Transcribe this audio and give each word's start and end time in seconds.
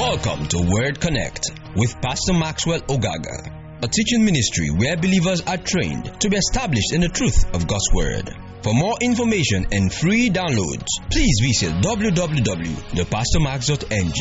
Welcome 0.00 0.48
to 0.48 0.64
Word 0.66 0.98
Connect 0.98 1.44
with 1.76 1.94
Pastor 2.00 2.32
Maxwell 2.32 2.80
Ogaga, 2.88 3.82
a 3.82 3.86
teaching 3.86 4.24
ministry 4.24 4.70
where 4.70 4.96
believers 4.96 5.42
are 5.42 5.58
trained 5.58 6.18
to 6.22 6.30
be 6.30 6.38
established 6.38 6.94
in 6.94 7.02
the 7.02 7.10
truth 7.10 7.44
of 7.54 7.66
God's 7.66 7.90
Word. 7.92 8.30
For 8.62 8.72
more 8.72 8.94
information 9.02 9.66
and 9.72 9.92
free 9.92 10.30
downloads, 10.30 10.86
please 11.10 11.38
visit 11.42 11.72
www.thepastormax.ng. 11.84 14.12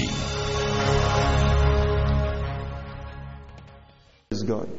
Praise 4.30 4.44
God. 4.44 4.70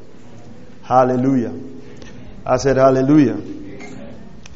Hallelujah. 0.83 1.53
I 2.45 2.57
said 2.57 2.77
hallelujah. 2.77 3.41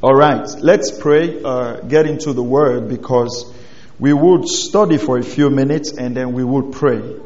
All 0.03 0.13
right, 0.13 0.47
let's 0.59 0.91
pray, 0.95 1.41
uh, 1.43 1.81
get 1.81 2.05
into 2.05 2.33
the 2.33 2.43
word 2.43 2.87
because 2.87 3.54
we 3.99 4.11
would 4.13 4.47
study 4.47 4.97
for 4.97 5.17
a 5.17 5.23
few 5.23 5.49
minutes 5.49 5.91
and 5.93 6.15
then 6.15 6.33
we 6.33 6.43
would 6.43 6.73
pray. 6.73 7.19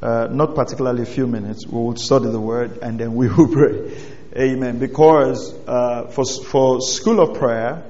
Uh, 0.00 0.26
not 0.30 0.54
particularly 0.54 1.02
a 1.02 1.06
few 1.06 1.26
minutes. 1.26 1.66
We 1.66 1.80
would 1.80 1.98
study 1.98 2.30
the 2.30 2.40
word 2.40 2.78
and 2.78 2.98
then 2.98 3.14
we 3.14 3.28
would 3.36 3.52
pray. 3.52 3.96
Amen. 4.36 4.78
Because 4.78 5.54
uh, 5.66 6.06
for, 6.06 6.24
for 6.24 6.80
School 6.80 7.20
of 7.20 7.38
Prayer, 7.38 7.84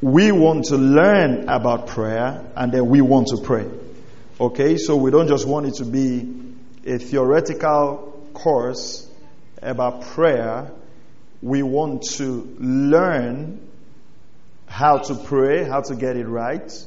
we 0.00 0.30
want 0.32 0.66
to 0.66 0.76
learn 0.76 1.48
about 1.48 1.88
prayer 1.88 2.44
and 2.56 2.72
then 2.72 2.86
we 2.86 3.00
want 3.00 3.28
to 3.28 3.38
pray. 3.38 3.68
Okay, 4.40 4.76
so 4.76 4.96
we 4.96 5.10
don't 5.10 5.28
just 5.28 5.46
want 5.46 5.66
it 5.66 5.74
to 5.74 5.84
be 5.84 6.44
a 6.86 6.98
theoretical 6.98 8.28
course 8.34 9.08
about 9.62 10.02
prayer. 10.02 10.70
We 11.40 11.62
want 11.62 12.02
to 12.18 12.56
learn 12.58 13.63
how 14.74 14.98
to 14.98 15.14
pray, 15.14 15.62
how 15.62 15.80
to 15.80 15.94
get 15.94 16.16
it 16.16 16.26
right, 16.26 16.84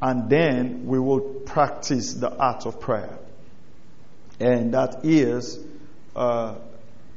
and 0.00 0.30
then 0.30 0.86
we 0.86 0.98
will 0.98 1.20
practice 1.20 2.14
the 2.14 2.34
art 2.34 2.64
of 2.64 2.80
prayer. 2.80 3.18
And 4.40 4.72
that 4.72 5.04
is 5.04 5.62
uh, 6.16 6.54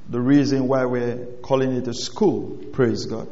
the 0.10 0.20
reason 0.20 0.68
why 0.68 0.84
we're 0.84 1.26
calling 1.42 1.72
it 1.78 1.88
a 1.88 1.94
school. 1.94 2.58
Praise 2.74 3.06
God. 3.06 3.30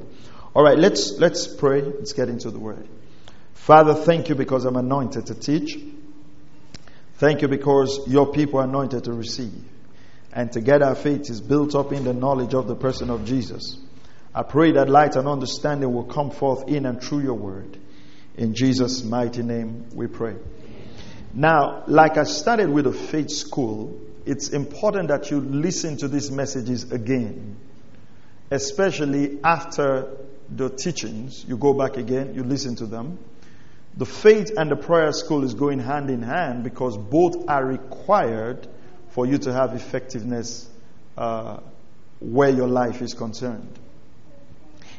All 0.56 0.64
right, 0.64 0.78
let's 0.78 1.20
let's 1.20 1.48
pray. 1.48 1.82
Let's 1.82 2.14
get 2.14 2.30
into 2.30 2.50
the 2.50 2.60
word. 2.60 2.88
Father, 3.56 3.94
thank 3.94 4.30
you 4.30 4.36
because 4.36 4.64
I'm 4.64 4.78
anointed 4.78 5.26
to 5.26 5.36
teach. 5.36 5.78
Thank 7.16 7.42
you 7.42 7.50
because 7.50 8.08
your 8.08 8.32
people 8.32 8.62
are 8.62 8.64
anointed 8.64 9.04
to 9.04 9.12
receive. 9.12 9.66
And 10.32 10.50
together 10.50 10.86
our 10.86 10.96
faith 10.96 11.30
is 11.30 11.42
built 11.42 11.76
up 11.76 11.92
in 11.92 12.06
the 12.06 12.14
knowledge 12.14 12.54
of 12.54 12.68
the 12.68 12.76
person 12.76 13.10
of 13.10 13.26
Jesus. 13.26 13.78
I 14.36 14.44
pray 14.44 14.72
that 14.74 14.90
light 14.90 15.16
and 15.16 15.28
understanding 15.28 15.94
will 15.94 16.06
come 16.06 16.32
forth 16.32 16.68
in 16.68 16.86
and 16.86 17.02
through 17.02 17.20
your 17.20 17.36
word. 17.36 17.78
In 18.36 18.56
Jesus' 18.56 19.04
mighty 19.04 19.44
name 19.44 19.86
we 19.94 20.08
pray. 20.08 20.36
Now, 21.34 21.84
like 21.88 22.18
I 22.18 22.24
started 22.24 22.70
with 22.70 22.88
a 22.88 22.94
faith 22.94 23.30
school, 23.30 24.00
it's 24.26 24.50
important 24.50 25.10
that 25.10 25.30
you 25.30 25.40
listen 25.40 25.98
to 25.98 26.08
these 26.08 26.32
messages 26.32 26.92
again, 26.92 27.58
especially 28.50 29.40
after 29.44 30.18
the 30.50 30.70
teachings. 30.70 31.46
You 31.48 31.58
go 31.58 31.74
back 31.74 31.98
again, 31.98 32.34
you 32.34 32.44
listen 32.44 32.76
to 32.78 32.86
them. 32.86 33.20
The 33.96 34.06
faith 34.06 34.52
and 34.58 34.72
the 34.72 34.76
prayer 34.76 35.12
school 35.12 35.44
is 35.44 35.54
going 35.54 35.78
hand 35.78 36.10
in 36.10 36.24
hand 36.24 36.64
because 36.64 36.98
both 36.98 37.48
are 37.48 37.64
required 37.64 38.68
for 39.10 39.28
you 39.28 39.38
to 39.40 39.54
have 39.54 39.76
effectiveness 39.76 40.68
uh, 41.16 41.60
where 42.20 42.50
your 42.50 42.68
life 42.68 43.04
is 43.04 43.14
concerned. 43.14 43.80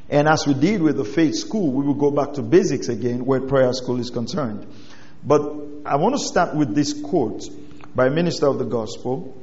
And 0.08 0.28
as 0.28 0.46
we 0.46 0.54
did 0.54 0.82
with 0.82 0.96
the 0.96 1.04
faith 1.04 1.34
school, 1.34 1.72
we 1.72 1.84
will 1.84 1.94
go 1.94 2.10
back 2.10 2.34
to 2.34 2.42
basics 2.42 2.88
again 2.88 3.24
where 3.24 3.40
prayer 3.40 3.72
school 3.72 3.98
is 4.00 4.10
concerned. 4.10 4.66
But 5.24 5.40
I 5.86 5.96
want 5.96 6.14
to 6.16 6.22
start 6.22 6.54
with 6.54 6.74
this 6.74 6.92
quote 6.92 7.48
by 7.94 8.06
a 8.06 8.10
minister 8.10 8.46
of 8.46 8.58
the 8.58 8.64
gospel. 8.64 9.36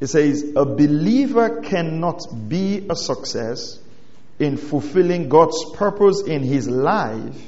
It 0.00 0.06
says, 0.06 0.52
A 0.56 0.64
believer 0.64 1.60
cannot 1.60 2.22
be 2.48 2.86
a 2.88 2.96
success 2.96 3.78
in 4.38 4.56
fulfilling 4.56 5.28
God's 5.28 5.72
purpose 5.74 6.22
in 6.22 6.42
his 6.42 6.68
life 6.68 7.38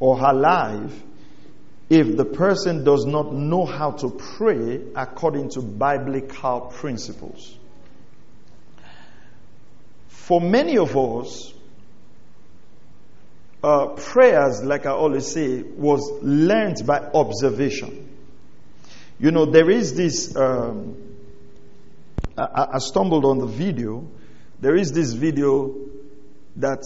or 0.00 0.18
her 0.18 0.32
life 0.32 1.02
if 1.88 2.16
the 2.16 2.24
person 2.24 2.84
does 2.84 3.04
not 3.04 3.32
know 3.32 3.64
how 3.64 3.92
to 3.92 4.10
pray 4.10 4.80
according 4.94 5.50
to 5.50 5.60
biblical 5.60 6.60
principles. 6.72 7.56
For 10.08 10.40
many 10.40 10.78
of 10.78 10.96
us, 10.96 11.52
uh, 13.62 13.88
prayers, 13.88 14.62
like 14.62 14.86
I 14.86 14.90
always 14.90 15.26
say, 15.26 15.62
was 15.62 16.10
learned 16.22 16.86
by 16.86 16.98
observation. 16.98 18.08
You 19.18 19.30
know, 19.30 19.44
there 19.44 19.70
is 19.70 19.94
this, 19.94 20.34
um, 20.34 20.96
I, 22.38 22.68
I, 22.72 22.78
stumbled 22.78 23.26
on 23.26 23.38
the 23.38 23.46
video. 23.46 24.08
There 24.60 24.74
is 24.74 24.92
this 24.92 25.12
video 25.12 25.74
that 26.56 26.84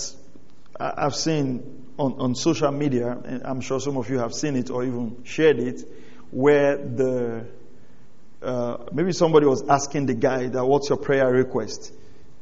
I've 0.79 1.15
seen 1.15 1.85
on, 1.97 2.15
on 2.15 2.35
social 2.35 2.73
media, 2.73 3.17
and 3.25 3.43
I'm 3.45 3.61
sure 3.61 3.79
some 3.79 3.97
of 3.97 4.11
you 4.11 4.19
have 4.19 4.35
seen 4.35 4.57
it 4.57 4.71
or 4.71 4.85
even 4.85 5.23
shared 5.23 5.61
it, 5.61 5.89
where 6.33 6.77
the, 6.77 7.47
uh, 8.43 8.79
maybe 8.93 9.13
somebody 9.13 9.47
was 9.47 9.63
asking 9.69 10.07
the 10.07 10.15
guy 10.15 10.49
that, 10.49 10.65
what's 10.65 10.89
your 10.89 10.99
prayer 10.99 11.31
request? 11.31 11.93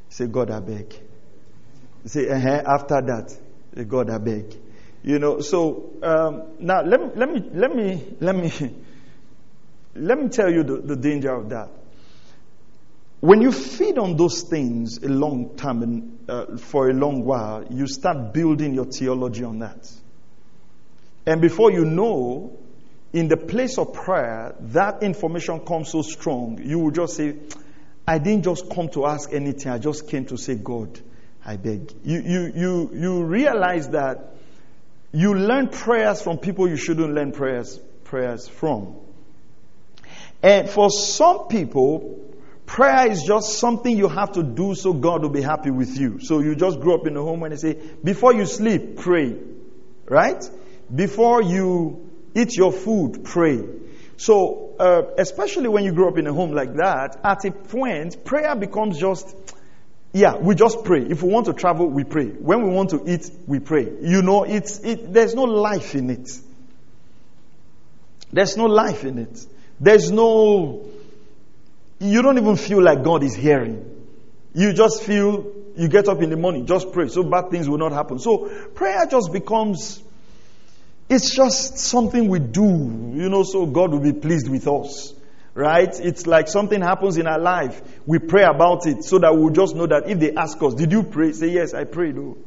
He 0.08 0.14
said, 0.14 0.32
God, 0.32 0.50
I 0.50 0.60
beg. 0.60 0.94
He 2.02 2.08
said, 2.08 2.28
uh-huh, 2.28 2.62
after 2.66 3.02
that, 3.02 3.36
God, 3.74 4.10
I 4.10 4.18
beg. 4.18 4.54
You 5.02 5.18
know, 5.18 5.40
so 5.40 5.94
um, 6.02 6.42
now 6.60 6.82
let 6.82 7.00
me, 7.00 7.10
let 7.16 7.32
me, 7.32 7.50
let 7.52 7.74
me, 7.74 8.16
let 8.20 8.36
me, 8.36 8.74
let 9.94 10.18
me 10.18 10.28
tell 10.28 10.50
you 10.50 10.62
the, 10.62 10.76
the 10.76 10.96
danger 10.96 11.34
of 11.34 11.48
that. 11.50 11.70
When 13.20 13.40
you 13.40 13.52
feed 13.52 13.98
on 13.98 14.16
those 14.16 14.42
things 14.42 14.98
a 14.98 15.08
long 15.08 15.56
time 15.56 15.82
and 15.82 16.18
uh, 16.28 16.56
for 16.56 16.90
a 16.90 16.92
long 16.92 17.24
while, 17.24 17.64
you 17.70 17.86
start 17.86 18.32
building 18.32 18.74
your 18.74 18.86
theology 18.86 19.44
on 19.44 19.60
that. 19.60 19.90
And 21.24 21.40
before 21.40 21.70
you 21.70 21.84
know, 21.84 22.58
in 23.12 23.28
the 23.28 23.36
place 23.36 23.78
of 23.78 23.92
prayer, 23.92 24.56
that 24.60 25.02
information 25.02 25.60
comes 25.60 25.90
so 25.90 26.02
strong, 26.02 26.60
you 26.64 26.78
will 26.78 26.90
just 26.90 27.16
say, 27.16 27.36
I 28.06 28.18
didn't 28.18 28.44
just 28.44 28.68
come 28.70 28.88
to 28.90 29.06
ask 29.06 29.32
anything, 29.32 29.70
I 29.70 29.78
just 29.78 30.08
came 30.08 30.24
to 30.26 30.36
say, 30.36 30.56
God, 30.56 31.00
I 31.44 31.56
beg. 31.56 31.92
You, 32.04 32.20
you, 32.20 32.52
you, 32.54 32.90
you 32.94 33.24
realize 33.24 33.88
that 33.90 34.34
you 35.12 35.34
learn 35.34 35.68
prayers 35.68 36.22
from 36.22 36.38
people 36.38 36.68
you 36.68 36.76
shouldn't 36.76 37.12
learn 37.12 37.32
prayers, 37.32 37.78
prayers 38.04 38.48
from. 38.48 38.96
And 40.42 40.68
for 40.68 40.90
some 40.90 41.48
people, 41.48 42.20
prayer 42.66 43.10
is 43.10 43.22
just 43.24 43.58
something 43.58 43.96
you 43.96 44.08
have 44.08 44.32
to 44.32 44.42
do 44.42 44.74
so 44.74 44.92
God 44.92 45.22
will 45.22 45.30
be 45.30 45.42
happy 45.42 45.70
with 45.70 45.98
you. 45.98 46.20
So 46.20 46.40
you 46.40 46.54
just 46.54 46.80
grow 46.80 46.94
up 46.96 47.06
in 47.06 47.16
a 47.16 47.22
home 47.22 47.42
and 47.42 47.52
they 47.52 47.56
say, 47.56 47.78
before 48.02 48.34
you 48.34 48.46
sleep, 48.46 48.98
pray. 48.98 49.36
Right? 50.06 50.48
Before 50.94 51.42
you 51.42 52.10
eat 52.34 52.56
your 52.56 52.72
food, 52.72 53.24
pray. 53.24 53.62
So, 54.16 54.74
uh, 54.78 55.02
especially 55.18 55.68
when 55.68 55.84
you 55.84 55.92
grow 55.92 56.08
up 56.08 56.18
in 56.18 56.26
a 56.26 56.32
home 56.32 56.52
like 56.52 56.74
that, 56.76 57.18
at 57.24 57.44
a 57.44 57.50
point, 57.50 58.24
prayer 58.24 58.54
becomes 58.54 58.98
just 58.98 59.34
yeah, 60.12 60.36
we 60.36 60.54
just 60.54 60.84
pray. 60.84 61.02
If 61.02 61.22
we 61.22 61.30
want 61.30 61.46
to 61.46 61.54
travel, 61.54 61.88
we 61.88 62.04
pray. 62.04 62.26
When 62.26 62.62
we 62.62 62.70
want 62.70 62.90
to 62.90 63.02
eat, 63.06 63.30
we 63.46 63.60
pray. 63.60 63.84
You 64.02 64.20
know, 64.22 64.44
it's, 64.44 64.78
it, 64.80 65.12
there's 65.12 65.34
no 65.34 65.44
life 65.44 65.94
in 65.94 66.10
it. 66.10 66.28
There's 68.30 68.56
no 68.56 68.66
life 68.66 69.04
in 69.04 69.18
it. 69.18 69.46
There's 69.80 70.10
no, 70.10 70.86
you 71.98 72.22
don't 72.22 72.36
even 72.38 72.56
feel 72.56 72.82
like 72.82 73.02
God 73.02 73.22
is 73.22 73.34
hearing. 73.34 73.88
You 74.54 74.74
just 74.74 75.02
feel, 75.02 75.50
you 75.76 75.88
get 75.88 76.08
up 76.08 76.20
in 76.20 76.28
the 76.28 76.36
morning, 76.36 76.66
just 76.66 76.92
pray. 76.92 77.08
So 77.08 77.22
bad 77.22 77.50
things 77.50 77.68
will 77.68 77.78
not 77.78 77.92
happen. 77.92 78.18
So 78.18 78.48
prayer 78.74 79.06
just 79.10 79.32
becomes, 79.32 80.02
it's 81.08 81.34
just 81.34 81.78
something 81.78 82.28
we 82.28 82.38
do, 82.38 82.62
you 82.62 83.30
know, 83.30 83.44
so 83.44 83.64
God 83.64 83.92
will 83.92 84.00
be 84.00 84.12
pleased 84.12 84.48
with 84.50 84.68
us 84.68 85.14
right? 85.54 85.88
It's 86.00 86.26
like 86.26 86.48
something 86.48 86.80
happens 86.80 87.18
in 87.18 87.26
our 87.26 87.38
life. 87.38 87.80
We 88.06 88.18
pray 88.18 88.44
about 88.44 88.86
it 88.86 89.04
so 89.04 89.18
that 89.18 89.36
we'll 89.36 89.50
just 89.52 89.74
know 89.74 89.86
that 89.86 90.08
if 90.08 90.18
they 90.18 90.32
ask 90.34 90.62
us, 90.62 90.74
Did 90.74 90.92
you 90.92 91.02
pray? 91.02 91.32
Say, 91.32 91.48
Yes, 91.48 91.74
I 91.74 91.84
prayed. 91.84 92.16
Oh. 92.18 92.38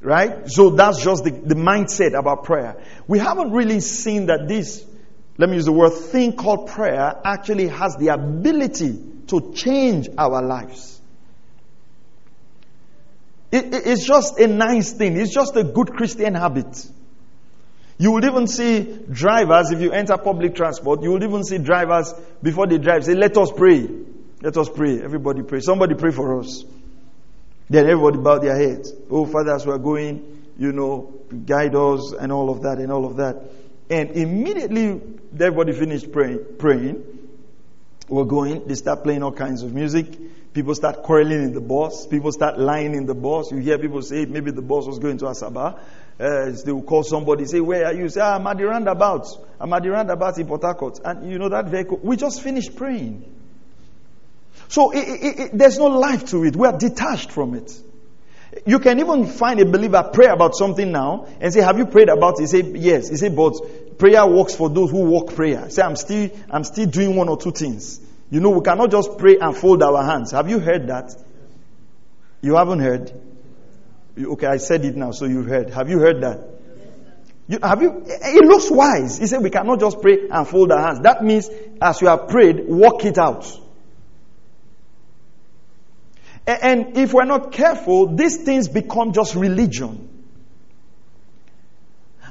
Right? 0.00 0.48
So 0.48 0.70
that's 0.70 1.02
just 1.02 1.24
the, 1.24 1.30
the 1.30 1.54
mindset 1.54 2.16
about 2.18 2.44
prayer. 2.44 2.76
We 3.08 3.18
haven't 3.18 3.50
really 3.50 3.80
seen 3.80 4.26
that 4.26 4.46
this, 4.46 4.84
let 5.36 5.48
me 5.48 5.56
use 5.56 5.64
the 5.64 5.72
word, 5.72 5.90
thing 5.90 6.36
called 6.36 6.68
prayer 6.68 7.20
actually 7.24 7.68
has 7.68 7.96
the 7.96 8.08
ability 8.08 9.02
to 9.28 9.52
change 9.54 10.08
our 10.16 10.42
lives. 10.42 11.00
It, 13.50 13.74
it, 13.74 13.86
it's 13.86 14.06
just 14.06 14.38
a 14.38 14.46
nice 14.46 14.92
thing. 14.92 15.16
It's 15.16 15.34
just 15.34 15.56
a 15.56 15.64
good 15.64 15.92
Christian 15.92 16.34
habit. 16.34 16.86
You 17.98 18.12
will 18.12 18.24
even 18.24 18.46
see 18.46 18.98
drivers, 19.10 19.70
if 19.70 19.80
you 19.80 19.92
enter 19.92 20.18
public 20.18 20.54
transport, 20.54 21.02
you 21.02 21.10
will 21.10 21.22
even 21.22 21.44
see 21.44 21.58
drivers 21.58 22.12
before 22.42 22.66
they 22.66 22.78
drive 22.78 23.04
say, 23.04 23.14
Let 23.14 23.36
us 23.38 23.50
pray. 23.50 23.88
Let 24.42 24.56
us 24.56 24.68
pray. 24.68 25.00
Everybody 25.02 25.42
pray. 25.42 25.60
Somebody 25.60 25.94
pray 25.94 26.10
for 26.10 26.40
us. 26.40 26.64
Then 27.70 27.86
everybody 27.88 28.18
bow 28.18 28.38
their 28.38 28.56
heads. 28.56 28.92
Oh, 29.10 29.24
Father, 29.24 29.54
as 29.54 29.66
we 29.66 29.72
are 29.72 29.78
going, 29.78 30.52
you 30.58 30.72
know, 30.72 31.14
guide 31.46 31.74
us 31.74 32.12
and 32.12 32.30
all 32.30 32.50
of 32.50 32.62
that 32.62 32.78
and 32.78 32.92
all 32.92 33.06
of 33.06 33.16
that. 33.16 33.42
And 33.90 34.10
immediately 34.10 35.00
everybody 35.32 35.72
finished 35.72 36.12
praying, 36.12 36.44
praying. 36.58 37.02
We're 38.08 38.24
going, 38.24 38.66
they 38.66 38.74
start 38.74 39.02
playing 39.02 39.22
all 39.22 39.32
kinds 39.32 39.62
of 39.62 39.74
music. 39.74 40.06
People 40.52 40.74
start 40.74 41.02
quarreling 41.02 41.42
in 41.42 41.52
the 41.52 41.60
bus. 41.60 42.06
People 42.06 42.30
start 42.30 42.58
lying 42.58 42.94
in 42.94 43.06
the 43.06 43.14
bus. 43.14 43.50
You 43.50 43.58
hear 43.58 43.78
people 43.78 44.00
say 44.02 44.26
maybe 44.26 44.50
the 44.52 44.62
bus 44.62 44.86
was 44.86 44.98
going 44.98 45.18
to 45.18 45.24
Asaba. 45.26 45.78
Uh, 46.18 46.50
they 46.64 46.72
will 46.72 46.82
call 46.82 47.02
somebody, 47.02 47.44
say, 47.44 47.60
Where 47.60 47.86
are 47.86 47.92
you? 47.92 48.08
Say, 48.08 48.20
ah, 48.22 48.36
I'm 48.36 48.46
at 48.46 48.56
the 48.56 48.64
roundabout. 48.64 49.26
I'm 49.60 49.72
at 49.72 49.82
the 49.82 49.90
roundabout 49.90 50.38
in 50.38 50.46
Port. 50.46 51.00
And 51.04 51.30
you 51.30 51.38
know 51.38 51.50
that 51.50 51.66
vehicle. 51.66 52.00
We 52.02 52.16
just 52.16 52.40
finished 52.40 52.74
praying. 52.74 53.34
So 54.68 54.92
it, 54.92 54.98
it, 54.98 55.38
it, 55.40 55.50
there's 55.58 55.78
no 55.78 55.86
life 55.86 56.26
to 56.30 56.44
it. 56.44 56.56
We 56.56 56.66
are 56.66 56.76
detached 56.76 57.30
from 57.30 57.54
it. 57.54 57.70
You 58.64 58.78
can 58.78 58.98
even 59.00 59.26
find 59.26 59.60
a 59.60 59.66
believer 59.66 60.10
pray 60.10 60.26
about 60.26 60.54
something 60.54 60.90
now 60.90 61.26
and 61.38 61.52
say, 61.52 61.60
Have 61.60 61.76
you 61.76 61.84
prayed 61.84 62.08
about 62.08 62.40
it? 62.40 62.42
He 62.42 62.46
Say, 62.46 62.62
Yes. 62.62 63.10
He 63.10 63.16
say, 63.16 63.28
But 63.28 63.98
prayer 63.98 64.26
works 64.26 64.54
for 64.54 64.70
those 64.70 64.90
who 64.90 65.00
walk 65.04 65.34
prayer. 65.34 65.68
Say, 65.68 65.82
I'm 65.82 65.96
still, 65.96 66.30
I'm 66.50 66.64
still 66.64 66.86
doing 66.86 67.14
one 67.14 67.28
or 67.28 67.36
two 67.36 67.50
things. 67.52 68.00
You 68.30 68.40
know, 68.40 68.50
we 68.50 68.62
cannot 68.62 68.90
just 68.90 69.18
pray 69.18 69.36
and 69.38 69.54
fold 69.54 69.82
our 69.82 70.02
hands. 70.02 70.32
Have 70.32 70.48
you 70.48 70.60
heard 70.60 70.86
that? 70.88 71.14
You 72.40 72.56
haven't 72.56 72.80
heard? 72.80 73.12
Okay, 74.18 74.46
I 74.46 74.56
said 74.56 74.84
it 74.84 74.96
now, 74.96 75.10
so 75.10 75.26
you 75.26 75.42
heard. 75.42 75.70
Have 75.70 75.90
you 75.90 75.98
heard 75.98 76.22
that? 76.22 76.40
You, 77.48 77.58
have 77.62 77.82
you? 77.82 78.02
It 78.06 78.44
looks 78.44 78.70
wise. 78.70 79.18
He 79.18 79.26
said 79.26 79.42
we 79.42 79.50
cannot 79.50 79.78
just 79.78 80.00
pray 80.00 80.28
and 80.30 80.48
fold 80.48 80.72
our 80.72 80.80
hands. 80.80 81.00
That 81.00 81.22
means 81.22 81.48
as 81.80 82.00
you 82.00 82.08
have 82.08 82.28
prayed, 82.28 82.66
walk 82.66 83.04
it 83.04 83.18
out. 83.18 83.46
And 86.46 86.96
if 86.96 87.12
we're 87.12 87.24
not 87.24 87.52
careful, 87.52 88.14
these 88.14 88.38
things 88.44 88.68
become 88.68 89.12
just 89.12 89.34
religion. 89.34 90.08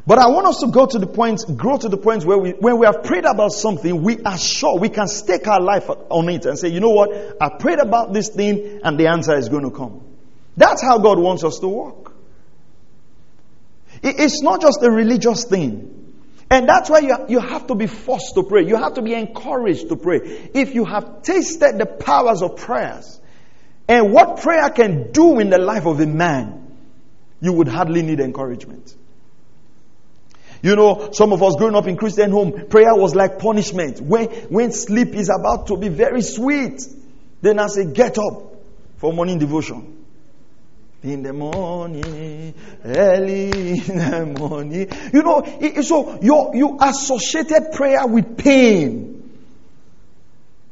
But 0.08 0.20
I 0.20 0.28
want 0.28 0.48
us 0.48 0.60
to 0.60 0.68
go 0.68 0.86
to 0.86 1.00
the 1.00 1.08
point, 1.08 1.42
grow 1.58 1.78
to 1.78 1.90
the 1.90 1.98
point 1.98 2.26
where 2.26 2.38
we, 2.38 2.52
when 2.52 2.78
we 2.78 2.86
have 2.86 3.04
prayed 3.04 3.26
about 3.26 3.52
something, 3.52 4.04
we 4.04 4.22
are 4.22 4.38
sure 4.38 4.78
we 4.80 4.90
can 4.90 5.08
stake 5.08 5.48
our 5.48 5.60
life 5.60 5.90
on 5.90 6.30
it 6.30 6.46
and 6.46 6.60
say, 6.60 6.70
you 6.70 6.80
know 6.80 6.92
what? 6.92 7.10
I 7.42 7.58
prayed 7.58 7.80
about 7.80 8.14
this 8.14 8.30
thing 8.30 8.82
and 8.84 9.00
the 9.00 9.08
answer 9.08 9.36
is 9.36 9.50
going 9.50 9.64
to 9.64 9.72
come. 9.72 10.05
That's 10.57 10.81
how 10.81 11.00
God 11.00 11.19
wants 11.19 11.44
us 11.44 11.60
to 11.60 11.68
walk. 11.68 12.13
It's 14.04 14.42
not 14.42 14.62
just 14.62 14.84
a 14.84 14.92
religious 14.92 15.46
thing. 15.46 15.92
And 16.50 16.69
that's 16.69 16.90
why 16.90 17.00
you, 17.00 17.16
you 17.28 17.40
have 17.40 17.68
to 17.68 17.75
be 17.75 17.88
forced 17.88 18.36
to 18.36 18.44
pray. 18.44 18.66
You 18.66 18.75
have 18.75 18.96
to 18.96 19.02
be 19.02 19.13
encouraged 19.13 19.90
to 19.90 19.96
pray. 19.96 20.19
If 20.54 20.75
you 20.75 20.86
have 20.86 21.24
tasted 21.24 21.78
the 21.80 21.86
powers 21.86 22.42
of 22.42 22.57
prayers 22.57 23.19
and 23.88 24.13
what 24.13 24.42
prayer 24.42 24.69
can 24.69 25.12
do 25.12 25.40
in 25.40 25.50
the 25.50 25.57
life 25.57 25.86
of 25.86 26.00
a 26.00 26.06
man, 26.06 26.78
you 27.42 27.54
would 27.54 27.68
hardly 27.68 28.04
need 28.04 28.19
encouragement. 28.19 28.96
You 30.62 30.75
know, 30.75 31.10
some 31.12 31.34
of 31.34 31.44
us 31.44 31.56
growing 31.58 31.75
up 31.75 31.88
in 31.88 31.98
Christian 31.98 32.31
home, 32.31 32.68
prayer 32.69 32.96
was 32.96 33.16
like 33.16 33.40
punishment. 33.40 34.01
When, 34.01 34.30
when 34.50 34.72
sleep 34.72 35.10
is 35.10 35.30
about 35.30 35.68
to 35.68 35.78
be 35.78 35.90
very 35.90 36.22
sweet, 36.22 36.81
then 37.42 37.60
I 37.60 37.68
say, 37.68 37.86
get 37.86 38.18
up 38.18 38.56
for 38.98 39.13
morning 39.13 39.40
devotion. 39.40 40.05
In 41.06 41.22
the 41.22 41.34
morning, 41.34 42.56
early 42.84 43.74
in 43.74 43.98
the 43.98 44.25
morning. 44.25 44.90
You 45.13 45.22
know, 45.22 45.44
so 45.84 46.19
you 46.19 46.52
you 46.56 46.78
associated 46.81 47.74
prayer 47.74 48.07
with 48.07 48.38
pain. 48.38 49.16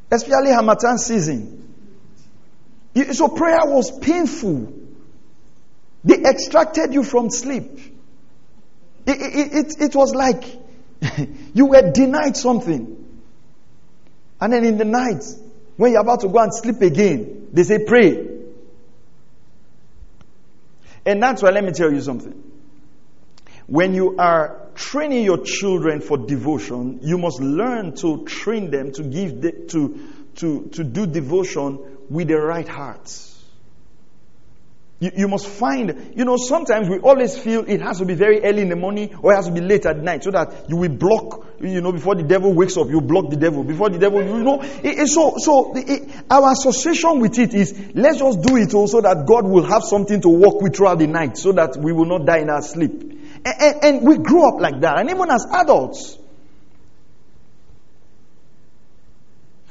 Especially 0.09 0.51
Harmattan 0.51 0.97
season. 0.97 1.75
So 3.11 3.27
prayer 3.27 3.61
was 3.65 3.97
painful. 3.99 4.73
They 6.03 6.15
extracted 6.15 6.95
you 6.95 7.03
from 7.03 7.29
sleep. 7.29 7.79
It, 9.05 9.53
it, 9.53 9.81
it 9.81 9.95
was 9.95 10.15
like 10.15 10.45
you 11.53 11.67
were 11.67 11.91
denied 11.91 12.37
something. 12.37 13.21
And 14.41 14.51
then 14.53 14.65
in 14.65 14.77
the 14.77 14.85
night, 14.85 15.23
when 15.77 15.91
you're 15.91 16.01
about 16.01 16.21
to 16.21 16.27
go 16.27 16.39
and 16.39 16.53
sleep 16.53 16.81
again, 16.81 17.49
they 17.53 17.63
say, 17.63 17.85
pray. 17.85 18.32
And 21.05 21.21
that's 21.21 21.43
why, 21.43 21.51
let 21.51 21.63
me 21.63 21.71
tell 21.71 21.91
you 21.91 22.01
something. 22.01 22.51
When 23.67 23.93
you 23.93 24.17
are 24.17 24.69
training 24.75 25.23
your 25.23 25.39
children 25.43 26.01
for 26.01 26.17
devotion, 26.17 26.99
you 27.01 27.17
must 27.17 27.39
learn 27.39 27.95
to 27.97 28.25
train 28.25 28.71
them 28.71 28.91
to 28.93 29.03
give, 29.03 29.41
to, 29.69 30.09
to, 30.35 30.69
to 30.73 30.83
do 30.83 31.05
devotion 31.05 31.79
with 32.09 32.27
the 32.27 32.37
right 32.37 32.67
heart. 32.67 33.11
You, 35.03 35.11
you, 35.17 35.27
must 35.27 35.47
find, 35.47 36.13
you 36.15 36.23
know, 36.23 36.37
sometimes 36.37 36.87
we 36.87 36.97
always 36.99 37.37
feel 37.37 37.65
it 37.67 37.81
has 37.81 37.99
to 37.99 38.05
be 38.05 38.13
very 38.13 38.41
early 38.41 38.61
in 38.61 38.69
the 38.69 38.77
morning 38.77 39.13
or 39.21 39.33
it 39.33 39.35
has 39.35 39.47
to 39.47 39.51
be 39.51 39.59
late 39.59 39.85
at 39.85 39.97
night 39.97 40.23
so 40.23 40.31
that 40.31 40.69
you 40.69 40.77
will 40.77 40.95
block, 40.95 41.45
you 41.59 41.81
know, 41.81 41.91
before 41.91 42.15
the 42.15 42.23
devil 42.23 42.53
wakes 42.53 42.77
up, 42.77 42.87
you 42.87 43.01
block 43.01 43.29
the 43.29 43.35
devil. 43.35 43.65
Before 43.65 43.89
the 43.89 43.99
devil, 43.99 44.23
you 44.23 44.41
know, 44.41 44.61
it, 44.61 44.99
it, 44.99 45.07
so, 45.09 45.33
so 45.39 45.73
it, 45.75 46.09
our 46.29 46.53
association 46.53 47.19
with 47.19 47.37
it 47.37 47.53
is 47.53 47.77
let's 47.93 48.19
just 48.19 48.43
do 48.43 48.55
it 48.55 48.73
also 48.73 49.01
that 49.01 49.25
God 49.27 49.45
will 49.45 49.65
have 49.65 49.83
something 49.83 50.21
to 50.21 50.29
work 50.29 50.61
with 50.61 50.73
throughout 50.73 50.99
the 50.99 51.07
night 51.07 51.37
so 51.37 51.51
that 51.51 51.75
we 51.75 51.91
will 51.91 52.05
not 52.05 52.25
die 52.25 52.39
in 52.39 52.49
our 52.49 52.61
sleep. 52.61 52.93
And, 52.93 53.55
and, 53.59 53.83
and 53.83 54.07
we 54.07 54.19
grew 54.19 54.47
up 54.47 54.61
like 54.61 54.79
that. 54.79 54.99
And 54.99 55.09
even 55.09 55.29
as 55.29 55.45
adults, 55.51 56.17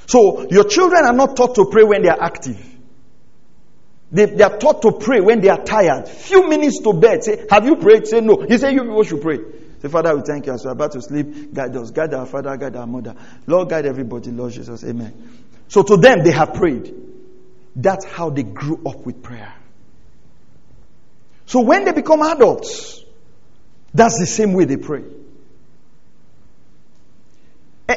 So 0.07 0.47
your 0.51 0.65
children 0.65 1.07
are 1.07 1.15
not 1.15 1.37
taught 1.37 1.55
to 1.55 1.71
pray 1.71 1.85
when 1.85 2.03
they 2.03 2.11
are 2.11 2.23
active. 2.23 2.72
They, 4.13 4.27
they, 4.27 4.45
are 4.45 4.59
taught 4.59 4.83
to 4.83 4.93
pray 4.93 5.21
when 5.21 5.41
they 5.41 5.49
are 5.49 5.65
tired. 5.65 6.07
Few 6.07 6.47
minutes 6.47 6.81
to 6.81 6.93
bed. 6.93 7.25
Say, 7.25 7.47
have 7.51 7.65
you 7.65 7.77
prayed? 7.77 8.07
Say 8.07 8.21
no. 8.21 8.45
He 8.47 8.59
say 8.59 8.75
you 8.75 8.83
people 8.83 9.03
should 9.05 9.23
pray. 9.23 9.39
Say, 9.81 9.89
Father, 9.89 10.15
we 10.15 10.23
thank 10.23 10.47
you 10.47 10.53
as 10.53 10.65
we're 10.65 10.73
about 10.73 10.93
to 10.93 11.01
sleep. 11.01 11.55
Guide 11.55 11.75
us. 11.75 11.91
Guide 11.91 12.13
our 12.13 12.27
father, 12.27 12.55
guide 12.59 12.77
our 12.77 12.87
mother. 12.87 13.17
Lord, 13.47 13.71
guide 13.71 13.87
everybody. 13.87 14.31
Lord 14.31 14.53
Jesus. 14.53 14.85
Amen. 14.85 15.15
So 15.69 15.83
to 15.83 15.97
them, 15.97 16.23
they 16.23 16.31
have 16.31 16.53
prayed. 16.53 16.95
That's 17.75 18.05
how 18.05 18.29
they 18.29 18.43
grew 18.43 18.83
up 18.87 19.07
with 19.07 19.23
prayer. 19.23 19.55
So 21.47 21.61
when 21.63 21.87
they 21.87 21.93
become 21.93 22.23
adults, 22.23 23.03
that's 23.95 24.19
the 24.19 24.27
same 24.27 24.53
way 24.53 24.67
they 24.67 24.77
pray. 24.77 25.05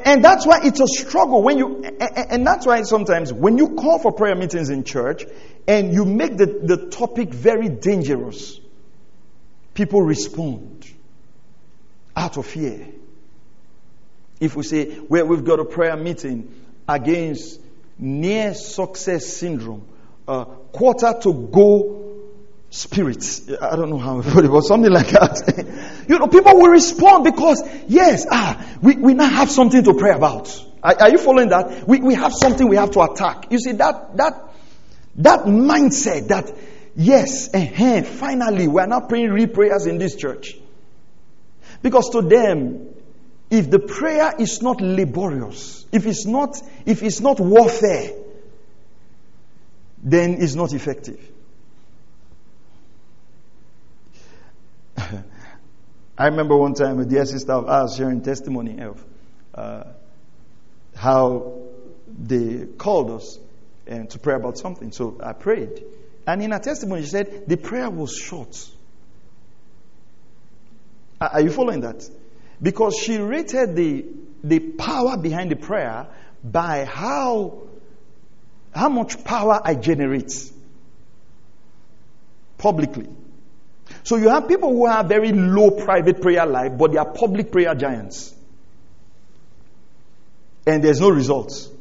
And 0.05 0.23
that's 0.23 0.45
why 0.45 0.59
it's 0.63 0.79
a 0.79 0.87
struggle 0.87 1.41
when 1.41 1.57
you, 1.57 1.83
and 1.83 2.45
that's 2.45 2.67
why 2.67 2.83
sometimes 2.83 3.33
when 3.33 3.57
you 3.57 3.69
call 3.69 3.97
for 3.97 4.11
prayer 4.11 4.35
meetings 4.35 4.69
in 4.69 4.83
church 4.83 5.25
and 5.67 5.91
you 5.91 6.05
make 6.05 6.37
the, 6.37 6.45
the 6.45 6.77
topic 6.91 7.33
very 7.33 7.69
dangerous, 7.69 8.59
people 9.73 10.03
respond 10.03 10.87
out 12.15 12.37
of 12.37 12.45
fear. 12.45 12.87
If 14.39 14.55
we 14.55 14.61
say, 14.61 14.99
well, 15.09 15.25
we've 15.25 15.43
got 15.43 15.59
a 15.59 15.65
prayer 15.65 15.97
meeting 15.97 16.53
against 16.87 17.59
near 17.97 18.53
success 18.53 19.25
syndrome, 19.25 19.87
uh, 20.27 20.45
quarter 20.45 21.15
to 21.23 21.33
go 21.51 22.04
spirits. 22.75 23.49
I 23.49 23.75
don't 23.75 23.89
know 23.89 23.97
how 23.97 24.21
to 24.21 24.29
put 24.29 24.45
it, 24.45 24.51
but 24.51 24.61
something 24.61 24.91
like 24.91 25.07
that. 25.07 26.05
you 26.09 26.19
know, 26.19 26.27
people 26.27 26.55
will 26.55 26.69
respond 26.69 27.23
because, 27.23 27.63
yes, 27.87 28.25
ah, 28.29 28.63
we, 28.81 28.95
we 28.95 29.13
now 29.13 29.29
have 29.29 29.49
something 29.49 29.83
to 29.83 29.93
pray 29.93 30.11
about. 30.11 30.63
Are, 30.83 30.95
are 31.01 31.09
you 31.09 31.17
following 31.17 31.49
that? 31.49 31.87
We, 31.87 31.99
we 31.99 32.15
have 32.15 32.33
something 32.33 32.67
we 32.67 32.75
have 32.75 32.91
to 32.91 33.01
attack. 33.01 33.51
You 33.51 33.59
see, 33.59 33.71
that, 33.73 34.17
that, 34.17 34.53
that 35.15 35.39
mindset 35.45 36.27
that, 36.27 36.53
yes, 36.95 37.53
uh 37.53 38.03
finally, 38.03 38.67
we 38.67 38.81
are 38.81 38.87
not 38.87 39.07
praying 39.07 39.31
real 39.31 39.47
prayers 39.47 39.85
in 39.85 39.97
this 39.97 40.15
church. 40.15 40.55
Because 41.81 42.09
to 42.09 42.21
them, 42.21 42.93
if 43.49 43.69
the 43.69 43.79
prayer 43.79 44.33
is 44.37 44.61
not 44.61 44.81
laborious, 44.81 45.85
if 45.91 46.05
it's 46.05 46.25
not, 46.25 46.61
if 46.85 47.03
it's 47.03 47.21
not 47.21 47.39
warfare, 47.39 48.11
then 50.03 50.37
it's 50.39 50.55
not 50.55 50.73
effective. 50.73 51.19
I 56.17 56.27
remember 56.27 56.55
one 56.55 56.73
time 56.73 56.99
a 56.99 57.05
dear 57.05 57.25
sister 57.25 57.51
of 57.51 57.67
ours 57.67 57.95
sharing 57.97 58.21
testimony 58.21 58.81
of 58.81 59.03
uh, 59.53 59.83
how 60.95 61.61
they 62.07 62.65
called 62.77 63.11
us 63.11 63.37
and 63.85 64.09
to 64.09 64.19
pray 64.19 64.35
about 64.35 64.57
something. 64.57 64.91
So 64.91 65.19
I 65.21 65.33
prayed. 65.33 65.83
And 66.25 66.41
in 66.41 66.51
her 66.51 66.59
testimony, 66.59 67.03
she 67.03 67.09
said 67.09 67.43
the 67.47 67.57
prayer 67.57 67.89
was 67.89 68.15
short. 68.15 68.57
Are 71.19 71.41
you 71.41 71.51
following 71.51 71.81
that? 71.81 72.09
Because 72.61 72.97
she 72.97 73.17
rated 73.17 73.75
the, 73.75 74.05
the 74.43 74.59
power 74.59 75.17
behind 75.17 75.51
the 75.51 75.55
prayer 75.55 76.07
by 76.43 76.85
how, 76.85 77.63
how 78.73 78.89
much 78.89 79.23
power 79.23 79.59
I 79.63 79.75
generate 79.75 80.31
publicly. 82.57 83.07
So 84.05 84.17
you 84.17 84.29
have 84.29 84.47
people 84.47 84.69
who 84.69 84.85
have 84.85 85.07
very 85.07 85.31
low 85.31 85.71
private 85.71 86.21
prayer 86.21 86.45
life, 86.45 86.77
but 86.77 86.91
they 86.91 86.99
are 86.99 87.11
public 87.11 87.51
prayer 87.51 87.73
giants. 87.73 88.35
And 90.67 90.83
there's 90.83 91.01
no 91.01 91.09
results. 91.09 91.71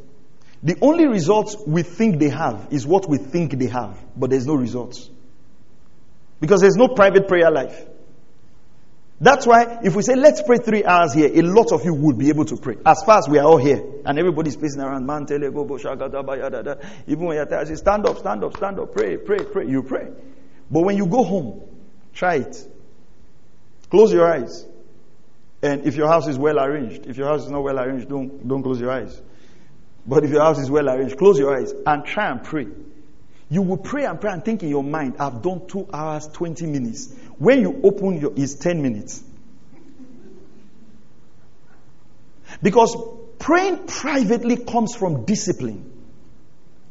The 0.62 0.78
only 0.80 1.06
results 1.06 1.54
we 1.66 1.82
think 1.82 2.18
they 2.18 2.30
have 2.30 2.68
is 2.70 2.86
what 2.86 3.06
we 3.10 3.18
think 3.18 3.58
they 3.58 3.66
have, 3.66 3.98
but 4.16 4.30
there's 4.30 4.46
no 4.46 4.54
results. 4.54 5.10
Because 6.40 6.62
there's 6.62 6.76
no 6.76 6.88
private 6.88 7.28
prayer 7.28 7.50
life. 7.50 7.84
That's 9.20 9.46
why 9.46 9.80
if 9.84 9.94
we 9.94 10.02
say 10.02 10.16
let's 10.16 10.42
pray 10.42 10.56
three 10.56 10.82
hours 10.82 11.12
here, 11.12 11.30
a 11.30 11.42
lot 11.42 11.72
of 11.72 11.84
you 11.84 11.92
would 11.92 12.16
be 12.16 12.30
able 12.30 12.46
to 12.46 12.56
pray. 12.56 12.76
As 12.86 13.02
far 13.02 13.18
as 13.18 13.28
we 13.28 13.38
are 13.38 13.44
all 13.44 13.58
here 13.58 13.82
and 14.06 14.18
everybody's 14.18 14.56
pacing 14.56 14.80
around, 14.80 15.04
man, 15.04 15.26
tele, 15.26 15.50
go, 15.50 15.64
even 17.06 17.26
when 17.26 17.36
you're 17.36 17.46
tired, 17.46 17.68
say, 17.68 17.74
stand 17.74 18.06
up, 18.06 18.16
stand 18.16 18.42
up, 18.42 18.56
stand 18.56 18.80
up, 18.80 18.94
pray, 18.94 19.18
pray, 19.18 19.44
pray. 19.44 19.68
You 19.68 19.82
pray. 19.82 20.08
But 20.70 20.84
when 20.84 20.96
you 20.96 21.06
go 21.06 21.22
home, 21.22 21.73
try 22.14 22.36
it. 22.36 22.56
Close 23.90 24.12
your 24.12 24.26
eyes. 24.26 24.64
And 25.62 25.86
if 25.86 25.96
your 25.96 26.08
house 26.08 26.26
is 26.26 26.38
well 26.38 26.58
arranged, 26.58 27.06
if 27.06 27.16
your 27.16 27.26
house 27.26 27.44
is 27.44 27.50
not 27.50 27.62
well 27.62 27.78
arranged, 27.78 28.08
don't, 28.08 28.46
don't 28.46 28.62
close 28.62 28.80
your 28.80 28.90
eyes. 28.90 29.20
But 30.06 30.24
if 30.24 30.30
your 30.30 30.42
house 30.42 30.58
is 30.58 30.70
well 30.70 30.88
arranged, 30.88 31.16
close 31.16 31.38
your 31.38 31.56
eyes 31.56 31.72
and 31.86 32.04
try 32.04 32.30
and 32.30 32.42
pray. 32.42 32.66
You 33.48 33.62
will 33.62 33.78
pray 33.78 34.04
and 34.04 34.20
pray 34.20 34.32
and 34.32 34.44
think 34.44 34.62
in 34.62 34.68
your 34.68 34.84
mind, 34.84 35.16
I've 35.18 35.42
done 35.42 35.66
two 35.66 35.88
hours, 35.92 36.28
20 36.28 36.66
minutes. 36.66 37.14
When 37.38 37.60
you 37.60 37.80
open 37.82 38.20
your, 38.20 38.32
it's 38.36 38.54
10 38.54 38.82
minutes. 38.82 39.22
Because 42.62 42.96
praying 43.38 43.86
privately 43.86 44.56
comes 44.56 44.94
from 44.94 45.24
discipline. 45.24 45.90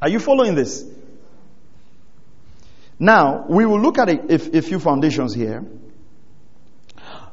Are 0.01 0.10
you 0.10 0.20
following 0.20 0.56
this? 0.56 0.84
Now, 3.03 3.45
we 3.50 3.65
will 3.65 3.81
look 3.81 3.98
at 3.98 4.07
a, 4.07 4.33
a, 4.33 4.60
a 4.60 4.62
few 4.62 4.79
foundations 4.79 5.33
here. 5.33 5.65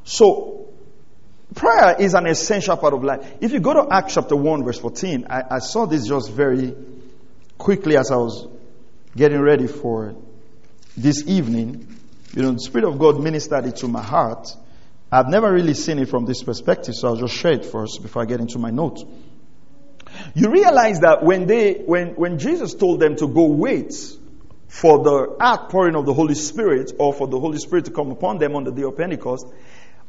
So, 0.03 0.69
prayer 1.55 1.95
is 1.97 2.15
an 2.15 2.27
essential 2.27 2.77
part 2.77 2.93
of 2.93 3.05
life. 3.05 3.25
If 3.41 3.53
you 3.53 3.61
go 3.61 3.75
to 3.75 3.87
Acts 3.89 4.15
chapter 4.15 4.35
1, 4.35 4.65
verse 4.65 4.81
14, 4.81 5.29
I, 5.31 5.43
I 5.49 5.59
saw 5.61 5.87
this 5.87 6.09
just 6.09 6.33
very 6.33 6.75
quickly 7.57 7.97
as 7.97 8.11
I 8.11 8.17
was 8.17 8.49
getting 9.15 9.41
ready 9.41 9.69
for 9.69 10.17
this 10.97 11.23
evening. 11.29 11.87
You 12.35 12.43
know, 12.43 12.51
the 12.51 12.59
Spirit 12.59 12.89
of 12.89 12.99
God 12.99 13.21
ministered 13.21 13.67
it 13.67 13.77
to 13.77 13.87
my 13.87 14.03
heart. 14.03 14.49
I've 15.13 15.29
never 15.29 15.53
really 15.53 15.75
seen 15.75 16.01
it 16.01 16.09
from 16.09 16.25
this 16.25 16.43
perspective, 16.43 16.97
so 16.97 17.07
I'll 17.07 17.17
just 17.17 17.35
share 17.35 17.53
it 17.53 17.65
first 17.65 18.03
before 18.03 18.23
I 18.23 18.25
get 18.25 18.41
into 18.41 18.59
my 18.59 18.71
notes. 18.71 19.05
You 20.35 20.51
realize 20.51 20.99
that 21.01 21.23
when 21.23 21.47
they, 21.47 21.75
when, 21.75 22.17
when 22.17 22.41
Jesus 22.41 22.75
told 22.75 22.99
them 22.99 23.15
to 23.19 23.29
go 23.29 23.45
wait 23.45 23.95
for 24.71 25.03
the 25.03 25.37
outpouring 25.43 25.97
of 25.97 26.07
the 26.07 26.15
Holy 26.15 26.37
Spirit 26.37 26.93
or 26.97 27.13
for 27.13 27.27
the 27.27 27.41
Holy 27.41 27.59
Spirit 27.59 27.87
to 27.87 27.91
come 27.91 28.13
upon 28.13 28.39
them 28.39 28.55
on 28.55 28.63
the 28.63 28.71
day 28.71 28.85
of 28.85 28.97
Pentecost, 28.97 29.45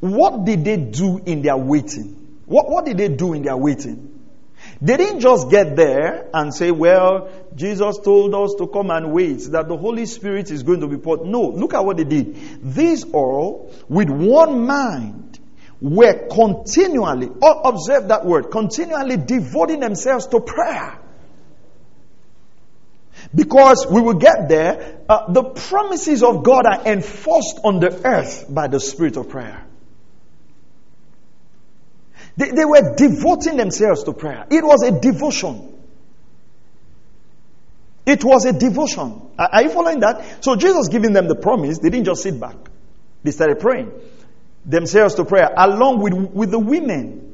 what 0.01 0.45
did 0.45 0.63
they 0.63 0.77
do 0.77 1.17
in 1.25 1.41
their 1.41 1.57
waiting? 1.57 2.43
What, 2.45 2.69
what 2.69 2.85
did 2.85 2.99
they 2.99 3.07
do 3.07 3.33
in 3.33 3.41
their 3.41 3.57
waiting? 3.57 4.19
They 4.79 4.97
didn't 4.97 5.21
just 5.21 5.49
get 5.49 5.75
there 5.75 6.29
and 6.31 6.53
say, 6.53 6.69
well, 6.69 7.29
Jesus 7.55 7.97
told 8.03 8.35
us 8.35 8.53
to 8.59 8.67
come 8.67 8.91
and 8.91 9.11
wait, 9.11 9.39
that 9.49 9.67
the 9.67 9.75
Holy 9.75 10.05
Spirit 10.05 10.51
is 10.51 10.61
going 10.61 10.81
to 10.81 10.87
be 10.87 10.97
poured. 10.97 11.21
No, 11.21 11.41
look 11.41 11.73
at 11.73 11.83
what 11.83 11.97
they 11.97 12.03
did. 12.03 12.63
These 12.63 13.05
all, 13.11 13.73
with 13.89 14.11
one 14.11 14.67
mind, 14.67 15.39
were 15.81 16.27
continually, 16.27 17.31
observe 17.41 18.09
that 18.09 18.27
word, 18.27 18.51
continually 18.51 19.17
devoting 19.17 19.79
themselves 19.79 20.27
to 20.27 20.39
prayer. 20.39 21.00
Because 23.33 23.87
we 23.89 24.01
will 24.01 24.15
get 24.15 24.49
there, 24.49 24.99
uh, 25.07 25.31
the 25.31 25.43
promises 25.43 26.21
of 26.21 26.43
God 26.43 26.65
are 26.65 26.85
enforced 26.85 27.59
on 27.63 27.79
the 27.79 28.01
earth 28.05 28.45
by 28.49 28.67
the 28.67 28.79
spirit 28.79 29.15
of 29.15 29.29
prayer. 29.29 29.65
They, 32.35 32.51
they 32.51 32.65
were 32.65 32.95
devoting 32.95 33.57
themselves 33.57 34.03
to 34.03 34.13
prayer. 34.13 34.45
It 34.49 34.63
was 34.63 34.83
a 34.83 34.91
devotion. 34.91 35.67
It 38.05 38.23
was 38.23 38.45
a 38.45 38.53
devotion. 38.53 39.21
Are, 39.37 39.49
are 39.53 39.63
you 39.63 39.69
following 39.69 40.01
that? 40.01 40.43
So 40.43 40.55
Jesus 40.55 40.89
giving 40.89 41.13
them 41.13 41.27
the 41.27 41.35
promise, 41.35 41.79
they 41.79 41.89
didn't 41.89 42.05
just 42.05 42.23
sit 42.23 42.39
back. 42.39 42.55
They 43.23 43.31
started 43.31 43.59
praying 43.59 43.91
themselves 44.65 45.15
to 45.15 45.25
prayer 45.25 45.49
along 45.55 46.01
with, 46.01 46.13
with 46.13 46.51
the 46.51 46.59
women 46.59 47.30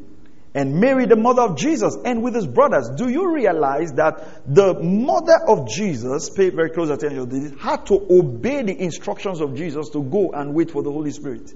and 0.57 0.79
Mary, 0.79 1.05
the 1.05 1.15
mother 1.15 1.43
of 1.43 1.55
Jesus, 1.55 1.95
and 2.03 2.23
with 2.23 2.33
his 2.33 2.47
brothers. 2.47 2.89
Do 2.97 3.09
you 3.09 3.31
realize 3.31 3.93
that 3.93 4.41
the 4.51 4.73
mother 4.73 5.37
of 5.47 5.69
Jesus, 5.69 6.31
pay 6.31 6.49
very 6.49 6.71
close 6.71 6.89
attention 6.89 7.19
to 7.19 7.25
this, 7.27 7.61
had 7.61 7.85
to 7.85 7.93
obey 8.09 8.63
the 8.63 8.75
instructions 8.75 9.39
of 9.39 9.53
Jesus 9.53 9.89
to 9.89 10.01
go 10.01 10.31
and 10.31 10.55
wait 10.55 10.71
for 10.71 10.81
the 10.81 10.91
Holy 10.91 11.11
Spirit? 11.11 11.51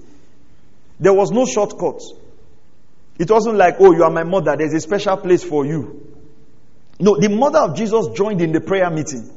There 1.00 1.12
was 1.12 1.32
no 1.32 1.46
shortcut. 1.46 2.00
It 3.18 3.28
wasn't 3.28 3.56
like, 3.56 3.74
oh, 3.80 3.92
you 3.92 4.04
are 4.04 4.10
my 4.10 4.22
mother, 4.22 4.54
there's 4.56 4.72
a 4.72 4.80
special 4.80 5.16
place 5.16 5.42
for 5.42 5.66
you. 5.66 6.14
No, 7.00 7.18
the 7.18 7.28
mother 7.28 7.58
of 7.58 7.76
Jesus 7.76 8.06
joined 8.14 8.40
in 8.40 8.52
the 8.52 8.60
prayer 8.60 8.88
meeting. 8.88 9.28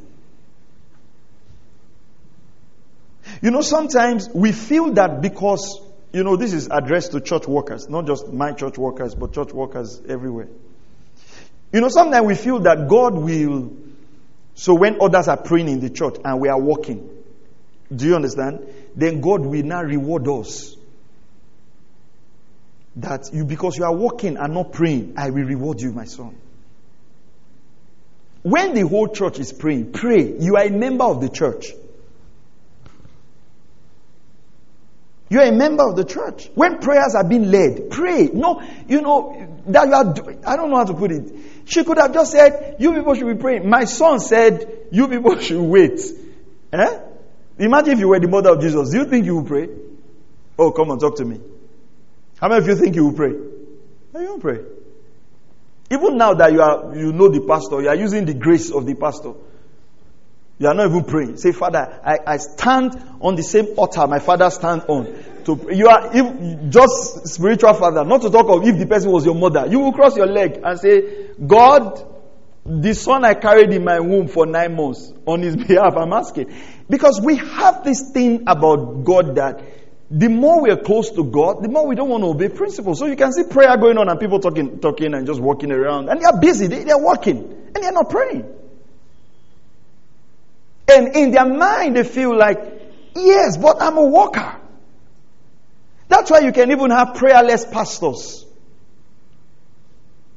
You 3.42 3.50
know, 3.50 3.62
sometimes 3.62 4.30
we 4.30 4.52
feel 4.52 4.94
that 4.94 5.22
because, 5.24 5.82
you 6.16 6.24
know, 6.24 6.38
this 6.38 6.54
is 6.54 6.70
addressed 6.72 7.12
to 7.12 7.20
church 7.20 7.46
workers, 7.46 7.90
not 7.90 8.08
just 8.08 8.32
my 8.32 8.54
church 8.54 8.78
workers, 8.78 9.14
but 9.14 9.34
church 9.34 9.52
workers 9.52 10.02
everywhere. 10.08 10.48
You 11.74 11.82
know, 11.82 11.90
sometimes 11.90 12.26
we 12.26 12.36
feel 12.36 12.60
that 12.60 12.88
God 12.88 13.16
will, 13.16 13.76
so 14.54 14.76
when 14.76 15.02
others 15.02 15.28
are 15.28 15.36
praying 15.36 15.68
in 15.68 15.82
the 15.82 15.90
church 15.90 16.16
and 16.24 16.40
we 16.40 16.48
are 16.48 16.58
walking, 16.58 17.10
do 17.94 18.06
you 18.06 18.16
understand? 18.16 18.66
Then 18.96 19.20
God 19.20 19.42
will 19.42 19.64
now 19.64 19.84
reward 19.84 20.26
us 20.30 20.78
that 22.96 23.34
you, 23.34 23.44
because 23.44 23.78
you 23.78 23.84
are 23.84 23.94
walking 23.94 24.38
and 24.38 24.54
not 24.54 24.72
praying, 24.72 25.16
I 25.18 25.32
will 25.32 25.44
reward 25.44 25.82
you, 25.82 25.92
my 25.92 26.06
son. 26.06 26.34
When 28.42 28.74
the 28.74 28.88
whole 28.88 29.10
church 29.10 29.40
is 29.40 29.52
praying, 29.52 29.92
pray. 29.92 30.38
You 30.40 30.56
are 30.56 30.64
a 30.64 30.70
member 30.70 31.04
of 31.04 31.20
the 31.20 31.28
church. 31.28 31.74
You 35.30 35.40
are 35.40 35.48
a 35.48 35.52
member 35.52 35.88
of 35.88 35.96
the 35.96 36.04
church. 36.04 36.50
When 36.54 36.80
prayers 36.80 37.16
are 37.16 37.24
being 37.24 37.50
led, 37.50 37.90
pray. 37.90 38.30
No, 38.32 38.62
you 38.88 39.02
know, 39.02 39.62
that 39.68 39.88
you 39.88 39.94
are, 39.94 40.36
I 40.48 40.56
don't 40.56 40.70
know 40.70 40.78
how 40.78 40.86
to 40.86 40.94
put 40.94 41.12
it. 41.12 41.34
She 41.66 41.84
could 41.84 41.98
have 41.98 42.14
just 42.14 42.32
said, 42.32 42.76
you 42.80 42.94
people 42.94 43.16
should 43.16 43.36
be 43.36 43.42
praying. 43.42 43.68
My 43.68 43.86
son 43.86 44.20
said, 44.20 44.88
you 44.92 45.08
people 45.08 45.38
should 45.40 45.62
wait. 45.62 46.00
Eh? 46.72 47.00
Imagine 47.58 47.94
if 47.94 48.00
you 48.00 48.10
were 48.10 48.20
the 48.20 48.28
mother 48.28 48.52
of 48.52 48.62
Jesus. 48.62 48.92
Do 48.92 49.00
you 49.00 49.06
think 49.06 49.26
you 49.26 49.38
will 49.38 49.46
pray? 49.46 49.70
Oh, 50.60 50.72
come 50.72 50.92
on, 50.92 51.00
talk 51.00 51.18
to 51.18 51.26
me. 51.26 51.40
How 52.40 52.50
many 52.50 52.62
of 52.62 52.68
you 52.68 52.76
think 52.76 52.96
you 52.96 53.06
will 53.06 53.14
pray? 53.14 53.32
No, 54.14 54.20
you 54.20 54.28
won't 54.28 54.42
pray. 54.42 54.60
Even 55.90 56.18
now 56.18 56.34
that 56.34 56.52
you 56.52 56.62
are, 56.62 56.96
you 56.96 57.14
know 57.14 57.30
the 57.30 57.42
pastor, 57.42 57.82
you 57.82 57.90
are 57.90 57.96
using 57.96 58.26
the 58.26 58.34
grace 58.34 58.72
of 58.72 58.86
the 58.86 58.96
pastor. 58.96 59.34
You 60.58 60.68
are 60.68 60.74
not 60.74 60.90
even 60.90 61.04
praying. 61.04 61.38
Say, 61.38 61.52
Father, 61.52 62.00
I, 62.04 62.18
I 62.26 62.38
stand 62.38 62.96
on 63.20 63.36
the 63.36 63.44
same 63.44 63.78
altar 63.78 64.08
my 64.08 64.20
father 64.20 64.50
stand 64.50 64.84
on. 64.88 65.06
To, 65.46 65.70
you 65.72 65.88
are 65.88 66.10
if, 66.14 66.70
just 66.70 67.28
spiritual 67.28 67.74
father, 67.74 68.04
not 68.06 68.22
to 68.22 68.30
talk 68.30 68.48
of 68.50 68.66
if 68.66 68.80
the 68.80 68.86
person 68.88 69.12
was 69.12 69.26
your 69.26 69.36
mother. 69.36 69.68
You 69.68 69.80
will 69.80 69.92
cross 69.92 70.16
your 70.16 70.28
leg 70.28 70.62
and 70.64 70.80
say, 70.80 71.28
God, 71.46 72.04
the 72.66 72.94
son 72.94 73.26
I 73.26 73.36
carried 73.36 73.72
in 73.74 73.84
my 73.84 74.00
womb 74.00 74.28
for 74.28 74.46
nine 74.46 74.76
months, 74.76 75.14
on 75.26 75.42
his 75.42 75.56
behalf, 75.68 75.96
I'm 75.98 76.14
asking. 76.14 76.54
Because 76.90 77.20
we 77.22 77.36
have 77.36 77.84
this 77.84 78.12
thing 78.12 78.46
about 78.48 79.04
God 79.04 79.36
that 79.36 79.62
the 80.10 80.30
more 80.30 80.62
we 80.62 80.72
are 80.72 80.78
close 80.78 81.12
to 81.12 81.24
God, 81.24 81.64
the 81.64 81.70
more 81.70 81.86
we 81.86 81.96
don't 81.96 82.10
want 82.10 82.24
to 82.24 82.30
obey 82.30 82.50
principles. 82.50 83.00
So 83.00 83.08
you 83.08 83.16
can 83.16 83.34
see 83.34 83.44
prayer 83.44 83.76
going 83.78 83.98
on 83.98 84.08
and 84.08 84.20
people 84.20 84.40
talking, 84.40 84.80
talking 84.80 85.14
and 85.14 85.28
just 85.28 85.42
walking 85.42 85.72
around. 85.72 86.10
And 86.10 86.22
they 86.22 86.26
are 86.26 86.40
busy, 86.40 86.68
they, 86.68 86.86
they 86.86 86.92
are 86.92 87.04
working, 87.04 87.38
and 87.76 87.84
they 87.84 87.88
are 87.88 87.92
not 87.92 88.10
praying. 88.10 88.46
And 90.88 91.16
in 91.16 91.32
their 91.32 91.46
mind, 91.46 91.96
they 91.96 92.04
feel 92.04 92.38
like, 92.38 92.60
yes, 93.16 93.58
but 93.58 93.82
I'm 93.82 93.98
a 93.98 94.06
worker. 94.06 94.60
That's 96.08 96.30
why 96.30 96.40
you 96.40 96.52
can 96.52 96.72
even 96.72 96.92
have 96.92 97.16
prayerless 97.16 97.66
pastors. 97.66 98.46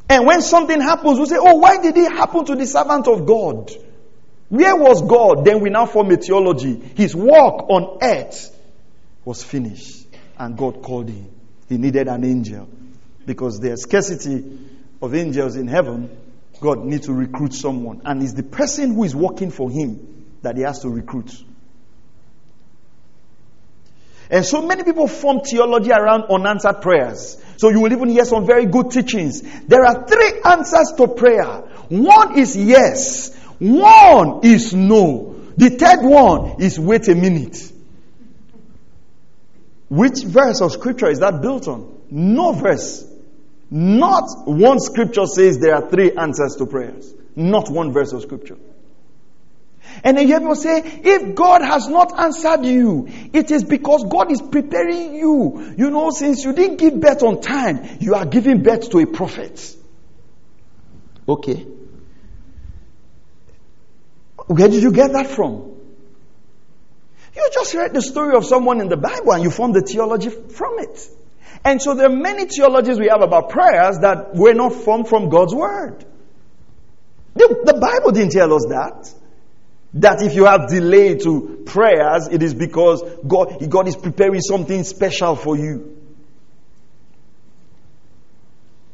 And 0.08 0.26
when 0.26 0.40
something 0.40 0.80
happens, 0.80 1.18
we 1.18 1.26
say, 1.26 1.36
oh, 1.38 1.56
why 1.56 1.82
did 1.82 1.96
it 1.96 2.10
happen 2.10 2.46
to 2.46 2.56
the 2.56 2.66
servant 2.66 3.06
of 3.08 3.26
God? 3.26 3.70
Where 4.48 4.74
was 4.74 5.02
God? 5.02 5.44
Then 5.44 5.60
we 5.60 5.68
now 5.68 5.84
form 5.84 6.10
a 6.10 6.16
theology. 6.16 6.74
His 6.74 7.14
work 7.14 7.68
on 7.68 7.98
earth 8.00 8.56
was 9.26 9.44
finished 9.44 10.06
and 10.38 10.56
God 10.56 10.82
called 10.82 11.10
him. 11.10 11.28
He 11.68 11.76
needed 11.76 12.08
an 12.08 12.24
angel 12.24 12.66
because 13.26 13.60
there's 13.60 13.82
scarcity 13.82 14.58
of 15.02 15.14
angels 15.14 15.56
in 15.56 15.68
heaven. 15.68 16.16
God 16.60 16.84
needs 16.84 17.06
to 17.06 17.12
recruit 17.12 17.52
someone, 17.52 18.02
and 18.04 18.20
it's 18.20 18.32
the 18.32 18.42
person 18.42 18.94
who 18.94 19.04
is 19.04 19.14
working 19.14 19.50
for 19.50 19.70
him 19.70 20.17
that 20.42 20.56
he 20.56 20.62
has 20.62 20.80
to 20.80 20.88
recruit. 20.88 21.32
And 24.30 24.44
so 24.44 24.66
many 24.66 24.84
people 24.84 25.08
form 25.08 25.40
theology 25.40 25.90
around 25.90 26.24
unanswered 26.24 26.82
prayers. 26.82 27.42
So 27.56 27.70
you 27.70 27.80
will 27.80 27.92
even 27.92 28.08
hear 28.08 28.24
some 28.24 28.46
very 28.46 28.66
good 28.66 28.90
teachings. 28.90 29.42
There 29.66 29.84
are 29.84 30.06
three 30.06 30.40
answers 30.44 30.92
to 30.98 31.08
prayer. 31.08 31.62
One 31.88 32.38
is 32.38 32.56
yes. 32.56 33.34
One 33.58 34.40
is 34.44 34.74
no. 34.74 35.34
The 35.56 35.70
third 35.70 36.02
one 36.02 36.62
is 36.62 36.78
wait 36.78 37.08
a 37.08 37.14
minute. 37.14 37.72
Which 39.88 40.22
verse 40.22 40.60
of 40.60 40.72
scripture 40.72 41.08
is 41.08 41.20
that 41.20 41.40
built 41.40 41.66
on? 41.66 42.00
No 42.10 42.52
verse. 42.52 43.04
Not 43.70 44.46
one 44.46 44.78
scripture 44.78 45.26
says 45.26 45.58
there 45.58 45.74
are 45.74 45.88
three 45.88 46.12
answers 46.12 46.56
to 46.56 46.66
prayers. 46.66 47.12
Not 47.34 47.70
one 47.70 47.92
verse 47.92 48.12
of 48.12 48.22
scripture. 48.22 48.56
And 50.04 50.16
then 50.16 50.28
you 50.28 50.38
people 50.38 50.54
say, 50.54 50.82
if 51.04 51.34
God 51.34 51.62
has 51.62 51.88
not 51.88 52.18
answered 52.18 52.64
you, 52.64 53.08
it 53.32 53.50
is 53.50 53.64
because 53.64 54.04
God 54.04 54.30
is 54.30 54.40
preparing 54.40 55.14
you. 55.14 55.74
You 55.76 55.90
know, 55.90 56.10
since 56.10 56.44
you 56.44 56.52
didn't 56.52 56.76
give 56.76 57.00
birth 57.00 57.22
on 57.22 57.40
time, 57.40 57.98
you 58.00 58.14
are 58.14 58.26
giving 58.26 58.62
birth 58.62 58.90
to 58.90 58.98
a 58.98 59.06
prophet. 59.06 59.76
Okay. 61.28 61.66
Where 64.46 64.68
did 64.68 64.82
you 64.82 64.92
get 64.92 65.12
that 65.12 65.26
from? 65.26 65.76
You 67.36 67.50
just 67.52 67.74
read 67.74 67.92
the 67.92 68.02
story 68.02 68.34
of 68.36 68.44
someone 68.44 68.80
in 68.80 68.88
the 68.88 68.96
Bible 68.96 69.32
and 69.32 69.42
you 69.42 69.50
formed 69.50 69.74
the 69.74 69.82
theology 69.82 70.30
from 70.30 70.78
it. 70.78 71.08
And 71.64 71.82
so 71.82 71.94
there 71.94 72.06
are 72.06 72.16
many 72.16 72.46
theologies 72.46 72.98
we 72.98 73.08
have 73.08 73.20
about 73.20 73.50
prayers 73.50 73.98
that 74.00 74.34
were 74.34 74.54
not 74.54 74.72
formed 74.72 75.08
from 75.08 75.28
God's 75.28 75.54
word. 75.54 76.04
The, 77.34 77.62
the 77.64 77.74
Bible 77.74 78.12
didn't 78.12 78.32
tell 78.32 78.52
us 78.54 78.66
that. 78.70 79.14
That 79.94 80.20
if 80.22 80.34
you 80.34 80.44
have 80.44 80.68
delay 80.68 81.16
to 81.18 81.62
prayers, 81.64 82.28
it 82.28 82.42
is 82.42 82.54
because 82.54 83.02
God, 83.26 83.70
God 83.70 83.88
is 83.88 83.96
preparing 83.96 84.40
something 84.40 84.84
special 84.84 85.34
for 85.34 85.56
you. 85.56 85.96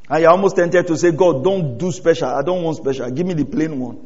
I 0.09 0.25
almost 0.25 0.57
tempted 0.57 0.87
to 0.89 0.97
say, 0.97 1.13
God, 1.13 1.43
don't 1.43 1.79
do 1.79 1.91
special. 1.91 2.29
I 2.29 2.43
don't 2.43 2.63
want 2.63 2.77
special. 2.77 3.11
Give 3.11 3.27
me 3.27 3.35
the 3.35 3.45
plain 3.45 3.81
one. 3.81 3.99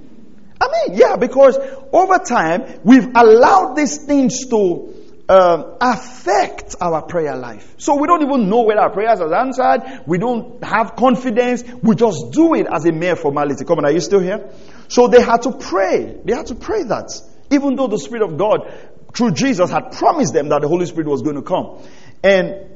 I 0.60 0.66
mean, 0.66 0.98
yeah, 0.98 1.16
because 1.16 1.58
over 1.92 2.18
time, 2.18 2.80
we've 2.84 3.08
allowed 3.14 3.74
these 3.74 3.98
things 3.98 4.46
to 4.46 4.94
um, 5.28 5.76
affect 5.80 6.76
our 6.80 7.02
prayer 7.02 7.36
life. 7.36 7.74
So 7.78 7.96
we 7.96 8.06
don't 8.06 8.22
even 8.22 8.48
know 8.48 8.62
whether 8.62 8.80
our 8.80 8.90
prayers 8.90 9.20
are 9.20 9.34
answered. 9.34 10.02
We 10.06 10.18
don't 10.18 10.62
have 10.64 10.96
confidence. 10.96 11.62
We 11.82 11.94
just 11.96 12.32
do 12.32 12.54
it 12.54 12.66
as 12.72 12.86
a 12.86 12.92
mere 12.92 13.14
formality. 13.14 13.64
Come 13.64 13.78
on, 13.78 13.84
are 13.84 13.92
you 13.92 14.00
still 14.00 14.20
here? 14.20 14.48
So 14.88 15.08
they 15.08 15.20
had 15.20 15.42
to 15.42 15.52
pray. 15.52 16.16
They 16.24 16.34
had 16.34 16.46
to 16.46 16.54
pray 16.54 16.82
that. 16.84 17.10
Even 17.50 17.76
though 17.76 17.86
the 17.86 17.98
Spirit 17.98 18.22
of 18.22 18.36
God, 18.36 18.72
through 19.14 19.32
Jesus, 19.32 19.70
had 19.70 19.92
promised 19.92 20.32
them 20.32 20.48
that 20.48 20.62
the 20.62 20.68
Holy 20.68 20.86
Spirit 20.86 21.08
was 21.08 21.22
going 21.22 21.36
to 21.36 21.42
come. 21.42 21.82
And 22.22 22.66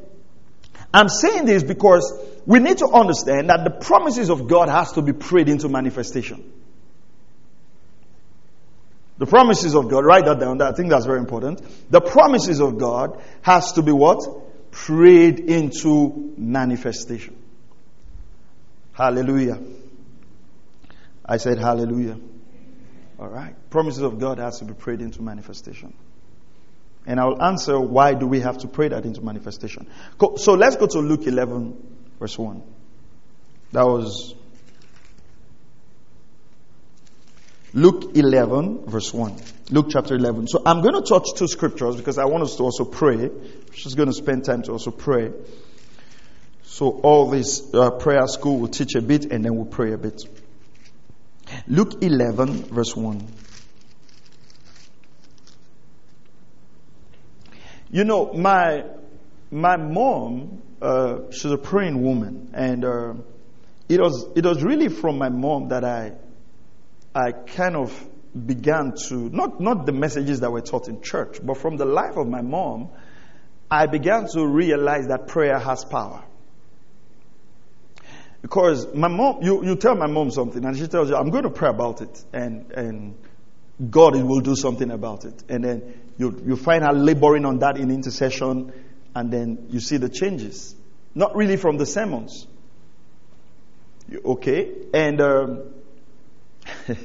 I'm 0.95 1.09
saying 1.09 1.47
this 1.47 1.63
because 1.63 2.13
we 2.47 2.59
need 2.59 2.79
to 2.79 2.87
understand 2.87 3.49
that 3.51 3.65
the 3.65 3.71
promises 3.71 4.31
of 4.31 4.49
God 4.49 4.69
has 4.69 4.93
to 4.93 5.03
be 5.03 5.13
prayed 5.13 5.49
into 5.49 5.69
manifestation. 5.69 6.53
The 9.19 9.27
promises 9.27 9.75
of 9.75 9.89
God, 9.89 10.05
write 10.05 10.25
that 10.25 10.41
down. 10.41 10.61
I 10.61 10.73
think 10.73 10.91
that's 10.91 11.07
very 11.07 11.19
important. 11.19 11.63
The 11.91 12.01
promises 12.01 12.61
of 12.61 12.79
God 12.79 13.23
has 13.43 13.73
to 13.73 13.83
be 13.83 13.93
what? 13.93 14.21
Prayed 14.73 15.39
into 15.39 16.35
manifestation. 16.37 17.37
Hallelujah. 18.93 19.59
I 21.33 21.39
said 21.39 21.57
hallelujah. 21.57 22.19
All 23.19 23.27
right. 23.27 23.55
Promises 23.71 24.03
of 24.03 24.19
God 24.19 24.37
has 24.37 24.59
to 24.59 24.67
be 24.67 24.75
prayed 24.75 25.01
into 25.01 25.23
manifestation. 25.23 25.95
And 27.07 27.19
I 27.19 27.25
will 27.25 27.43
answer 27.43 27.81
why 27.81 28.13
do 28.13 28.27
we 28.27 28.41
have 28.41 28.59
to 28.59 28.69
pray 28.69 28.89
that 28.89 29.07
into 29.07 29.23
manifestation. 29.23 29.89
So 30.37 30.53
let's 30.53 30.77
go 30.77 30.87
to 30.89 30.99
Luke 30.99 31.27
11 31.27 31.97
verse 32.21 32.37
1. 32.37 32.63
That 33.73 33.85
was 33.85 34.35
Luke 37.73 38.15
11 38.15 38.85
verse 38.85 39.15
1. 39.15 39.35
Luke 39.71 39.87
chapter 39.89 40.15
11. 40.15 40.49
So 40.49 40.63
I'm 40.67 40.83
going 40.83 41.03
to 41.03 41.09
touch 41.09 41.29
two 41.35 41.49
scriptures 41.49 41.97
because 41.97 42.19
I 42.19 42.27
want 42.27 42.43
us 42.43 42.57
to 42.57 42.63
also 42.63 42.85
pray. 42.85 43.17
We're 43.17 43.97
going 43.97 44.11
to 44.11 44.13
spend 44.13 44.45
time 44.45 44.65
to 44.65 44.73
also 44.73 44.91
pray. 44.91 45.33
So 46.65 46.91
all 46.91 47.31
this 47.31 47.73
uh, 47.73 47.93
prayer 47.93 48.27
school 48.27 48.59
will 48.59 48.69
teach 48.69 48.97
a 48.97 49.01
bit 49.01 49.33
and 49.33 49.43
then 49.43 49.57
we'll 49.57 49.65
pray 49.65 49.95
a 49.95 49.99
bit. 49.99 50.21
Luke 51.69 52.03
11, 52.03 52.65
verse 52.65 52.97
1. 52.97 53.25
You 57.91 58.05
know, 58.05 58.33
my, 58.33 58.85
my 59.51 59.77
mom, 59.77 60.63
uh, 60.81 61.31
she's 61.31 61.53
a 61.53 61.59
praying 61.59 62.03
woman, 62.03 62.51
and 62.55 62.85
uh, 62.85 63.15
it, 63.89 64.01
was, 64.01 64.27
it 64.35 64.45
was 64.45 64.63
really 64.65 64.89
from 64.89 65.19
my 65.19 65.29
mom 65.29 65.69
that 65.69 65.85
I, 65.85 66.13
I 67.15 67.33
kind 67.33 67.77
of 67.77 68.09
began 68.35 68.95
to, 69.09 69.15
not, 69.15 69.61
not 69.61 69.87
the 69.87 69.93
messages 69.93 70.41
that 70.41 70.51
were 70.51 70.63
taught 70.63 70.89
in 70.89 71.01
church, 71.01 71.39
but 71.43 71.59
from 71.59 71.77
the 71.77 71.85
life 71.85 72.17
of 72.17 72.27
my 72.27 72.43
mom, 72.43 72.91
I 73.71 73.87
began 73.87 74.27
to 74.33 74.47
realize 74.47 75.07
that 75.09 75.29
prayer 75.29 75.59
has 75.59 75.85
power. 75.85 76.25
Because 78.43 78.93
my 78.93 79.09
mom, 79.09 79.43
you, 79.43 79.65
you 79.65 79.77
tell 79.77 79.95
my 79.95 80.09
mom 80.09 80.33
something 80.33 80.65
and 80.65 80.77
she 80.77 80.89
tells 80.89 81.09
you, 81.09 81.17
I'm 81.17 81.31
going 81.31 81.45
to 81.45 81.51
pray 81.51 81.69
about 81.69 82.03
it 82.03 82.25
and, 82.33 82.73
and 82.73 83.17
God 83.89 84.17
will 84.17 84.41
do 84.41 84.57
something 84.57 84.91
about 84.91 85.25
it. 85.25 85.45
And 85.49 85.65
then 85.65 86.01
you, 86.19 86.43
you 86.45 86.57
find 86.57 86.85
her 86.85 86.93
laboring 86.93 87.45
on 87.45 87.61
that 87.61 87.79
in 87.79 87.93
intercession 87.93 88.73
and 89.15 89.31
then 89.33 89.69
you 89.71 89.79
see 89.79 89.97
the 89.97 90.09
changes. 90.09 90.75
Not 91.15 91.37
really 91.37 91.57
from 91.57 91.79
the 91.79 91.87
sermons. 91.87 92.49
Okay? 94.25 94.73
And 94.93 95.21
um, 95.21 95.63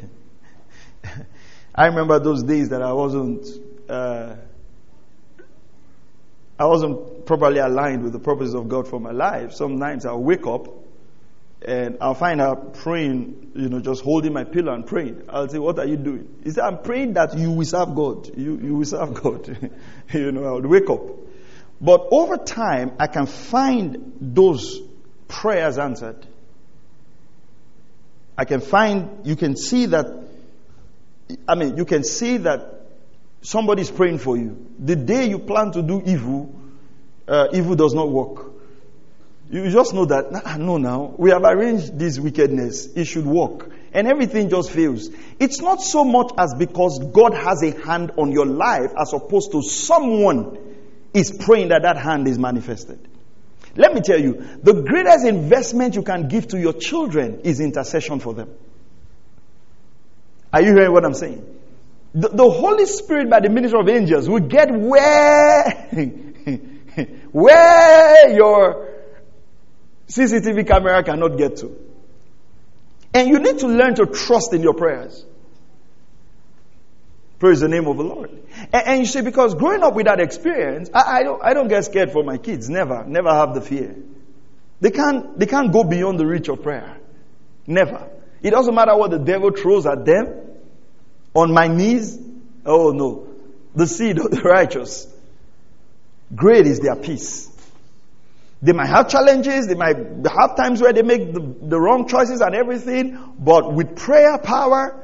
I 1.76 1.86
remember 1.86 2.19
those 2.19 2.41
days 2.41 2.69
that 2.69 2.82
I 2.82 2.93
wasn't, 2.93 3.45
uh, 3.88 4.38
I 6.58 6.65
wasn't 6.65 7.28
properly 7.28 7.60
aligned 7.60 8.02
with 8.02 8.13
the 8.13 8.19
purposes 8.19 8.56
of 8.56 8.67
God 8.67 8.88
for 8.88 9.00
my 9.00 9.12
life. 9.12 9.54
Sometimes 9.54 10.04
I'll 10.04 10.23
wake 10.23 10.47
up 10.47 10.67
and 11.65 11.98
I'll 12.02 12.13
find 12.13 12.39
her 12.39 12.56
praying, 12.56 13.52
you 13.56 13.70
know, 13.70 13.80
just 13.80 14.04
holding 14.04 14.34
my 14.34 14.43
pillow 14.43 14.74
and 14.74 14.86
praying. 14.86 15.24
I'll 15.30 15.50
say, 15.50 15.58
What 15.60 15.80
are 15.80 15.88
you 15.88 15.98
doing? 15.98 16.39
He 16.43 16.52
said, 16.52 16.63
I'm 16.63 16.82
praying 16.82 17.13
that 17.13 17.38
you 17.38 17.52
will 17.52 17.65
serve 17.65 17.96
God. 17.96 18.38
You, 18.38 18.60
you 18.62 18.76
will 18.76 18.86
serve 18.86 19.13
God. 19.15 19.72
you 20.13 20.32
know, 20.32 20.46
I 20.46 20.52
would 20.52 20.65
wake 20.65 20.89
up. 20.89 21.02
But 21.82 22.08
over 22.12 22.38
time, 22.38 22.93
I 23.00 23.08
can 23.08 23.26
find 23.26 24.13
those 24.20 24.82
prayers 25.28 25.78
answered. 25.78 26.26
I 28.38 28.46
can 28.46 28.62
find, 28.62 29.26
you 29.26 29.36
can 29.36 29.56
see 29.56 29.88
that, 29.88 30.06
I 31.48 31.56
mean, 31.56 31.78
you 31.78 31.86
can 31.86 32.04
see 32.04 32.38
that 32.38 32.82
somebody's 33.41 33.89
praying 33.89 34.20
for 34.20 34.38
you. 34.38 34.67
The 34.80 34.96
day 34.96 35.28
you 35.28 35.39
plan 35.39 35.72
to 35.72 35.82
do 35.82 36.02
evil, 36.06 36.54
uh, 37.28 37.48
evil 37.54 37.76
does 37.76 37.93
not 37.93 38.10
work. 38.10 38.46
You 39.49 39.69
just 39.71 39.93
know 39.93 40.05
that, 40.05 40.57
no, 40.60 40.77
now, 40.77 41.15
we 41.17 41.29
have 41.29 41.43
arranged 41.43 41.97
this 41.97 42.19
wickedness. 42.19 42.88
It 42.95 43.05
should 43.05 43.25
work. 43.25 43.71
And 43.93 44.05
everything 44.07 44.49
just 44.49 44.71
fails. 44.71 45.10
It's 45.39 45.62
not 45.62 45.81
so 45.81 46.03
much 46.03 46.31
as 46.38 46.53
because 46.57 46.99
God 46.99 47.33
has 47.33 47.63
a 47.63 47.71
hand 47.71 48.12
on 48.17 48.33
your 48.33 48.45
life 48.45 48.91
as 48.99 49.13
opposed 49.13 49.53
to 49.53 49.62
someone 49.62 50.57
is 51.13 51.31
praying 51.31 51.69
that 51.69 51.83
that 51.83 51.97
hand 51.97 52.27
is 52.27 52.38
manifested. 52.38 52.99
Let 53.77 53.93
me 53.93 54.01
tell 54.01 54.19
you, 54.19 54.60
the 54.62 54.73
greatest 54.81 55.25
investment 55.25 55.95
you 55.95 56.03
can 56.03 56.27
give 56.27 56.49
to 56.49 56.60
your 56.60 56.73
children 56.73 57.41
is 57.41 57.62
intercession 57.62 58.19
for 58.19 58.33
them. 58.33 58.49
Are 60.51 60.62
you 60.62 60.73
hearing 60.73 60.91
what 60.91 61.05
I'm 61.05 61.13
saying? 61.13 61.45
The, 62.13 62.29
the 62.29 62.49
Holy 62.49 62.86
Spirit, 62.86 63.29
by 63.29 63.39
the 63.39 63.49
ministry 63.49 63.79
of 63.79 63.88
angels, 63.88 64.27
will 64.27 64.39
get 64.39 64.71
where, 64.71 65.71
where 67.31 68.36
your 68.36 68.96
CCTV 70.08 70.67
camera 70.67 71.04
cannot 71.04 71.38
get 71.38 71.58
to. 71.58 71.76
And 73.13 73.30
you 73.30 73.39
need 73.39 73.60
to 73.60 73.67
learn 73.67 73.96
to 73.96 74.06
trust 74.06 74.54
in 74.54 74.62
your 74.62 74.74
prayers. 74.74 75.26
Praise 77.39 77.60
the 77.60 77.67
name 77.67 77.88
of 77.88 77.98
the 77.98 78.04
Lord. 78.04 78.32
And, 78.74 78.88
and 78.88 79.00
you 79.02 79.06
see, 79.06 79.22
because 79.22 79.54
growing 79.54 79.84
up 79.84 79.93
with 79.93 80.06
that 80.06 80.20
experience, 80.20 80.89
I, 80.93 81.20
I, 81.20 81.24
don't, 81.24 81.43
I 81.43 81.54
don't 81.54 81.67
get 81.67 81.86
scared 81.86 82.12
for 82.12 82.24
my 82.24 82.38
kids. 82.38 82.70
Never. 82.70 83.06
Never 83.06 83.30
have 83.30 83.54
the 83.54 83.62
fear. 83.62 83.96
They 84.82 84.91
can't, 84.91 85.38
they 85.38 85.46
can't 85.46 85.72
go 85.72 85.84
beyond 85.84 86.20
the 86.20 86.26
reach 86.26 86.48
of 86.50 86.63
prayer. 86.63 86.98
Never. 87.65 88.10
It 88.41 88.52
doesn't 88.52 88.74
matter 88.74 88.96
what 88.96 89.12
the 89.12 89.20
devil 89.20 89.52
throws 89.52 89.86
at 89.86 90.06
them. 90.06 90.34
On 91.36 91.52
my 91.52 91.67
knees. 91.67 92.17
Oh 92.65 92.91
no. 92.91 93.28
The 93.76 93.86
seed 93.86 94.17
of 94.20 94.32
the 94.32 94.41
righteous. 94.46 95.08
Great 96.36 96.65
is 96.65 96.80
their 96.80 96.96
peace. 96.96 97.50
They 98.62 98.74
might 98.74 98.88
have 98.88 99.10
challenges, 99.10 99.67
they 99.67 99.76
might 99.76 99.98
have 99.98 100.56
times 100.56 100.82
where 100.82 100.91
they 100.91 101.04
make 101.04 101.32
the, 101.32 101.56
the 101.62 101.80
wrong 101.80 102.08
choices 102.08 102.41
and 102.41 102.56
everything, 102.56 103.36
but 103.38 103.74
with 103.74 103.96
prayer 103.96 104.39
power, 104.39 105.04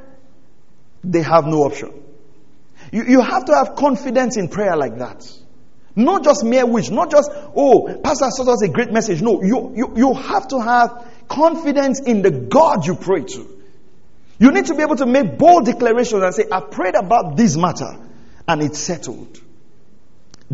they 1.04 1.22
have 1.22 1.46
no 1.46 1.64
option. 1.64 2.04
You, 2.92 3.04
you 3.04 3.22
have 3.22 3.46
to 3.46 3.56
have 3.56 3.76
confidence 3.76 4.38
in 4.38 4.48
prayer 4.48 4.76
like 4.76 4.98
that. 4.98 5.30
Not 5.96 6.24
just 6.24 6.44
mere 6.44 6.66
wish, 6.66 6.90
not 6.90 7.12
just, 7.12 7.30
oh, 7.56 8.00
Pastor 8.04 8.32
says 8.32 8.48
us 8.48 8.64
a 8.64 8.68
great 8.68 8.92
message. 8.92 9.22
No, 9.22 9.44
you, 9.44 9.74
you, 9.76 9.94
you 9.96 10.14
have 10.14 10.48
to 10.48 10.60
have 10.60 11.12
confidence 11.28 12.02
in 12.02 12.24
the 12.24 12.32
God 12.32 12.88
you 12.88 12.96
pray 12.96 13.22
to. 13.22 13.60
You 14.40 14.52
need 14.52 14.66
to 14.68 14.76
be 14.76 14.82
able 14.82 14.96
to 14.96 15.06
make 15.06 15.38
bold 15.38 15.66
declarations 15.66 16.24
and 16.24 16.34
say, 16.34 16.46
I 16.52 16.62
prayed 16.62 16.96
about 16.96 17.38
this 17.38 17.56
matter 17.56 18.00
and 18.48 18.64
it's 18.64 18.80
settled. 18.80 19.40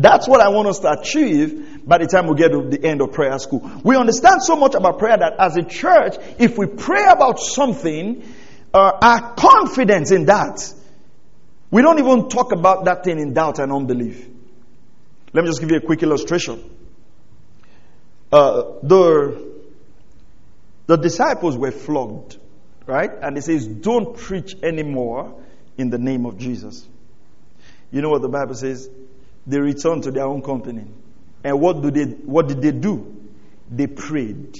That's 0.00 0.26
what 0.26 0.40
I 0.40 0.48
want 0.48 0.66
us 0.68 0.78
to 0.80 0.90
achieve 0.98 1.86
by 1.86 1.98
the 1.98 2.06
time 2.06 2.26
we 2.26 2.34
get 2.34 2.52
to 2.52 2.68
the 2.68 2.82
end 2.82 3.02
of 3.02 3.12
prayer 3.12 3.38
school. 3.38 3.70
We 3.84 3.96
understand 3.96 4.42
so 4.42 4.56
much 4.56 4.74
about 4.74 4.98
prayer 4.98 5.18
that 5.18 5.34
as 5.38 5.56
a 5.56 5.62
church, 5.62 6.16
if 6.38 6.56
we 6.56 6.66
pray 6.66 7.04
about 7.06 7.38
something, 7.38 8.24
uh, 8.72 8.92
our 9.02 9.34
confidence 9.34 10.10
in 10.10 10.24
that 10.26 10.72
We 11.70 11.82
don't 11.82 11.98
even 11.98 12.28
talk 12.28 12.52
about 12.52 12.84
that 12.86 13.04
thing 13.04 13.20
in 13.20 13.32
doubt 13.32 13.58
and 13.58 13.72
unbelief. 13.72 14.26
Let 15.32 15.44
me 15.44 15.50
just 15.50 15.60
give 15.60 15.70
you 15.70 15.76
a 15.76 15.80
quick 15.80 16.02
illustration. 16.02 16.68
Uh, 18.32 18.62
the, 18.82 19.52
the 20.86 20.96
disciples 20.96 21.56
were 21.56 21.70
flogged, 21.70 22.38
right? 22.86 23.10
And 23.22 23.38
it 23.38 23.42
says, 23.42 23.66
don't 23.66 24.16
preach 24.16 24.54
anymore 24.62 25.40
in 25.78 25.90
the 25.90 25.98
name 25.98 26.26
of 26.26 26.38
Jesus. 26.38 26.86
You 27.92 28.02
know 28.02 28.08
what 28.08 28.22
the 28.22 28.28
Bible 28.28 28.54
says? 28.54 28.88
They 29.46 29.58
returned 29.58 30.04
to 30.04 30.10
their 30.10 30.26
own 30.26 30.42
company. 30.42 30.86
And 31.42 31.60
what, 31.60 31.82
do 31.82 31.90
they, 31.90 32.04
what 32.04 32.48
did 32.48 32.60
they 32.60 32.72
do? 32.72 33.16
They 33.70 33.86
prayed 33.86 34.58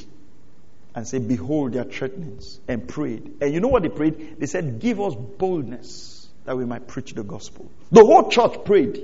and 0.94 1.06
said, 1.06 1.28
Behold 1.28 1.72
their 1.72 1.84
threatenings, 1.84 2.60
and 2.66 2.88
prayed. 2.88 3.36
And 3.40 3.52
you 3.52 3.60
know 3.60 3.68
what 3.68 3.82
they 3.82 3.88
prayed? 3.88 4.36
They 4.38 4.46
said, 4.46 4.80
Give 4.80 5.00
us 5.00 5.14
boldness 5.14 6.28
that 6.44 6.56
we 6.56 6.64
might 6.64 6.88
preach 6.88 7.12
the 7.12 7.22
gospel. 7.22 7.70
The 7.90 8.04
whole 8.04 8.30
church 8.30 8.64
prayed. 8.64 9.02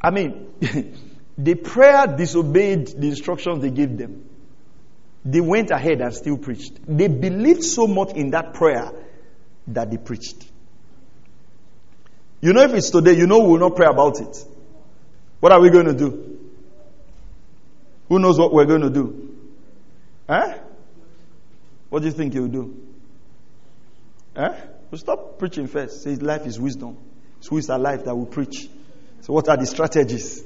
I 0.00 0.10
mean, 0.10 0.48
the 1.38 1.54
prayer 1.54 2.06
disobeyed 2.06 2.88
the 2.88 3.08
instructions 3.08 3.62
they 3.62 3.70
gave 3.70 3.96
them. 3.96 4.28
They 5.24 5.40
went 5.40 5.70
ahead 5.70 6.00
and 6.00 6.14
still 6.14 6.38
preached. 6.38 6.74
They 6.86 7.08
believed 7.08 7.64
so 7.64 7.86
much 7.86 8.12
in 8.12 8.30
that 8.30 8.54
prayer 8.54 8.92
that 9.68 9.90
they 9.90 9.96
preached. 9.96 10.46
You 12.40 12.52
know, 12.52 12.62
if 12.62 12.74
it's 12.74 12.90
today, 12.90 13.16
you 13.16 13.26
know 13.26 13.40
we 13.40 13.52
will 13.52 13.58
not 13.58 13.74
pray 13.74 13.86
about 13.86 14.20
it. 14.20 14.44
What 15.40 15.52
are 15.52 15.60
we 15.60 15.70
going 15.70 15.86
to 15.86 15.94
do? 15.94 16.38
Who 18.08 18.18
knows 18.18 18.38
what 18.38 18.52
we're 18.52 18.64
going 18.64 18.82
to 18.82 18.90
do? 18.90 19.36
Huh? 20.28 20.58
What 21.88 22.00
do 22.00 22.06
you 22.06 22.12
think 22.12 22.32
he'll 22.32 22.48
do? 22.48 22.76
Huh? 24.36 24.54
We'll 24.90 24.98
stop 24.98 25.38
preaching 25.38 25.66
first. 25.66 26.02
Say 26.02 26.14
life 26.16 26.46
is 26.46 26.58
wisdom. 26.58 26.96
It's 27.38 27.48
who 27.48 27.58
is 27.58 27.68
alive 27.68 28.04
that 28.04 28.14
will 28.14 28.26
preach. 28.26 28.68
So 29.22 29.32
what 29.32 29.48
are 29.48 29.56
the 29.56 29.66
strategies? 29.66 30.44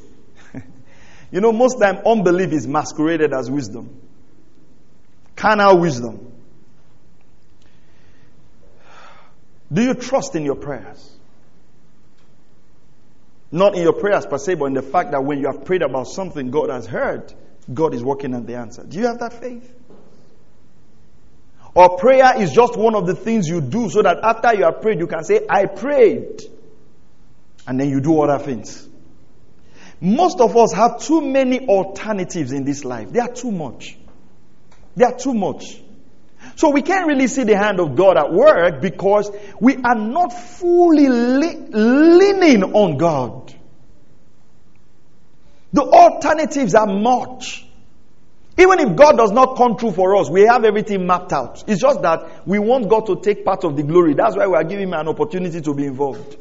you 1.30 1.40
know, 1.40 1.52
most 1.52 1.78
time 1.78 1.98
unbelief 2.06 2.52
is 2.52 2.66
masqueraded 2.66 3.32
as 3.32 3.50
wisdom. 3.50 4.00
Carnal 5.36 5.78
wisdom. 5.78 6.32
Do 9.72 9.82
you 9.82 9.94
trust 9.94 10.34
in 10.34 10.44
your 10.44 10.56
prayers? 10.56 11.19
Not 13.52 13.74
in 13.74 13.82
your 13.82 13.94
prayers 13.94 14.26
per 14.26 14.38
se, 14.38 14.54
but 14.54 14.66
in 14.66 14.74
the 14.74 14.82
fact 14.82 15.10
that 15.10 15.24
when 15.24 15.38
you 15.38 15.46
have 15.50 15.64
prayed 15.64 15.82
about 15.82 16.06
something 16.06 16.50
God 16.50 16.70
has 16.70 16.86
heard, 16.86 17.32
God 17.72 17.94
is 17.94 18.04
working 18.04 18.34
on 18.34 18.46
the 18.46 18.56
answer. 18.56 18.84
Do 18.84 18.98
you 18.98 19.06
have 19.06 19.18
that 19.18 19.32
faith? 19.32 19.74
Or 21.74 21.98
prayer 21.98 22.40
is 22.40 22.52
just 22.52 22.76
one 22.76 22.94
of 22.94 23.06
the 23.06 23.14
things 23.14 23.48
you 23.48 23.60
do 23.60 23.88
so 23.90 24.02
that 24.02 24.18
after 24.22 24.54
you 24.54 24.64
have 24.64 24.82
prayed, 24.82 24.98
you 24.98 25.06
can 25.06 25.24
say, 25.24 25.46
I 25.48 25.66
prayed. 25.66 26.42
And 27.66 27.78
then 27.78 27.90
you 27.90 28.00
do 28.00 28.20
other 28.20 28.42
things. 28.42 28.88
Most 30.00 30.40
of 30.40 30.56
us 30.56 30.72
have 30.72 31.00
too 31.00 31.20
many 31.20 31.68
alternatives 31.68 32.52
in 32.52 32.64
this 32.64 32.84
life. 32.84 33.10
They 33.12 33.20
are 33.20 33.32
too 33.32 33.52
much. 33.52 33.98
They 34.96 35.04
are 35.04 35.16
too 35.16 35.34
much. 35.34 35.80
So 36.56 36.70
we 36.70 36.82
can't 36.82 37.06
really 37.06 37.26
see 37.26 37.44
the 37.44 37.56
hand 37.56 37.80
of 37.80 37.96
God 37.96 38.16
at 38.16 38.32
work 38.32 38.80
because 38.80 39.30
we 39.60 39.76
are 39.76 39.94
not 39.94 40.32
fully 40.32 41.08
leaning 41.08 42.62
on 42.62 42.96
God. 42.96 43.54
The 45.72 45.82
alternatives 45.82 46.74
are 46.74 46.86
much. 46.86 47.66
Even 48.58 48.80
if 48.80 48.96
God 48.96 49.16
does 49.16 49.30
not 49.30 49.56
come 49.56 49.76
true 49.76 49.92
for 49.92 50.16
us, 50.16 50.28
we 50.28 50.42
have 50.42 50.64
everything 50.64 51.06
mapped 51.06 51.32
out. 51.32 51.64
It's 51.66 51.80
just 51.80 52.02
that 52.02 52.46
we 52.46 52.58
want 52.58 52.88
God 52.90 53.06
to 53.06 53.20
take 53.20 53.44
part 53.44 53.64
of 53.64 53.76
the 53.76 53.82
glory. 53.82 54.14
That's 54.14 54.36
why 54.36 54.46
we 54.48 54.54
are 54.54 54.64
giving 54.64 54.88
him 54.88 54.94
an 54.94 55.08
opportunity 55.08 55.60
to 55.60 55.74
be 55.74 55.86
involved. 55.86 56.36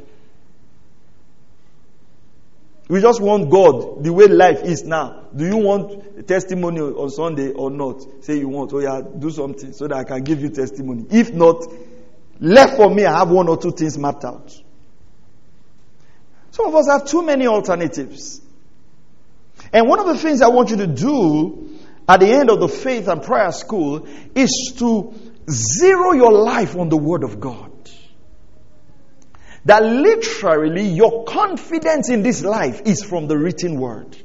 We 2.90 3.02
just 3.02 3.22
want 3.22 3.52
God 3.52 4.04
the 4.04 4.12
way 4.12 4.26
life 4.26 4.64
is 4.64 4.84
now. 4.84 5.28
Do 5.36 5.46
you 5.46 5.58
want 5.58 6.28
testimony 6.28 6.82
on 6.82 7.12
Sunday 7.12 7.52
or 7.52 7.70
not? 7.70 8.04
Say 8.24 8.40
you 8.40 8.50
want. 8.50 8.74
Oh 8.74 8.80
yeah, 8.80 9.02
do 9.02 9.30
something 9.30 9.74
so 9.74 9.88
that 9.88 9.96
I 9.96 10.04
can 10.04 10.24
give 10.24 10.42
you 10.42 10.50
testimony. 10.50 11.06
If 11.12 11.32
not, 11.32 11.64
left 12.40 12.78
for 12.78 12.90
me, 12.90 13.06
I 13.06 13.20
have 13.20 13.30
one 13.30 13.48
or 13.48 13.58
two 13.58 13.72
things 13.72 13.96
mapped 13.96 14.26
out. 14.26 14.52
Some 16.50 16.66
of 16.66 16.76
us 16.76 16.88
have 16.90 17.06
too 17.06 17.22
many 17.22 17.46
alternatives. 17.46 18.42
And 19.72 19.88
one 19.88 20.00
of 20.00 20.08
the 20.08 20.18
things 20.18 20.42
I 20.42 20.48
want 20.48 20.72
you 20.72 20.78
to 20.78 20.88
do 20.88 21.80
at 22.08 22.22
the 22.22 22.32
end 22.32 22.50
of 22.50 22.60
the 22.60 22.68
faith 22.68 23.08
and 23.08 23.22
prayer 23.22 23.52
school 23.52 24.08
is 24.34 24.74
to 24.80 25.14
zero 25.48 26.14
your 26.14 26.32
life 26.32 26.76
on 26.76 26.90
the 26.90 26.98
Word 26.98 27.24
of 27.24 27.40
God. 27.40 27.69
That 29.70 29.84
literally 29.84 30.88
your 30.88 31.26
confidence 31.26 32.10
in 32.10 32.24
this 32.24 32.44
life 32.44 32.82
is 32.86 33.04
from 33.04 33.28
the 33.28 33.38
written 33.38 33.80
Word, 33.80 34.18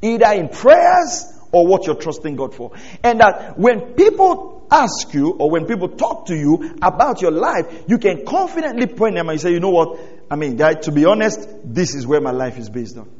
either 0.00 0.32
in 0.32 0.48
prayers 0.48 1.26
or 1.50 1.66
what 1.66 1.86
you're 1.86 1.96
trusting 1.96 2.36
God 2.36 2.54
for. 2.54 2.70
And 3.02 3.18
that 3.18 3.58
when 3.58 3.94
people 3.94 4.64
ask 4.70 5.12
you 5.12 5.32
or 5.32 5.50
when 5.50 5.66
people 5.66 5.88
talk 5.88 6.26
to 6.26 6.36
you 6.36 6.76
about 6.80 7.20
your 7.20 7.32
life, 7.32 7.66
you 7.88 7.98
can 7.98 8.24
confidently 8.24 8.86
point 8.86 9.16
them 9.16 9.28
and 9.28 9.40
say, 9.40 9.50
you 9.50 9.58
know 9.58 9.70
what? 9.70 9.98
I 10.30 10.36
mean, 10.36 10.56
to 10.56 10.92
be 10.92 11.04
honest, 11.04 11.48
this 11.64 11.96
is 11.96 12.06
where 12.06 12.20
my 12.20 12.30
life 12.30 12.56
is 12.56 12.70
based 12.70 12.96
on. 12.96 13.10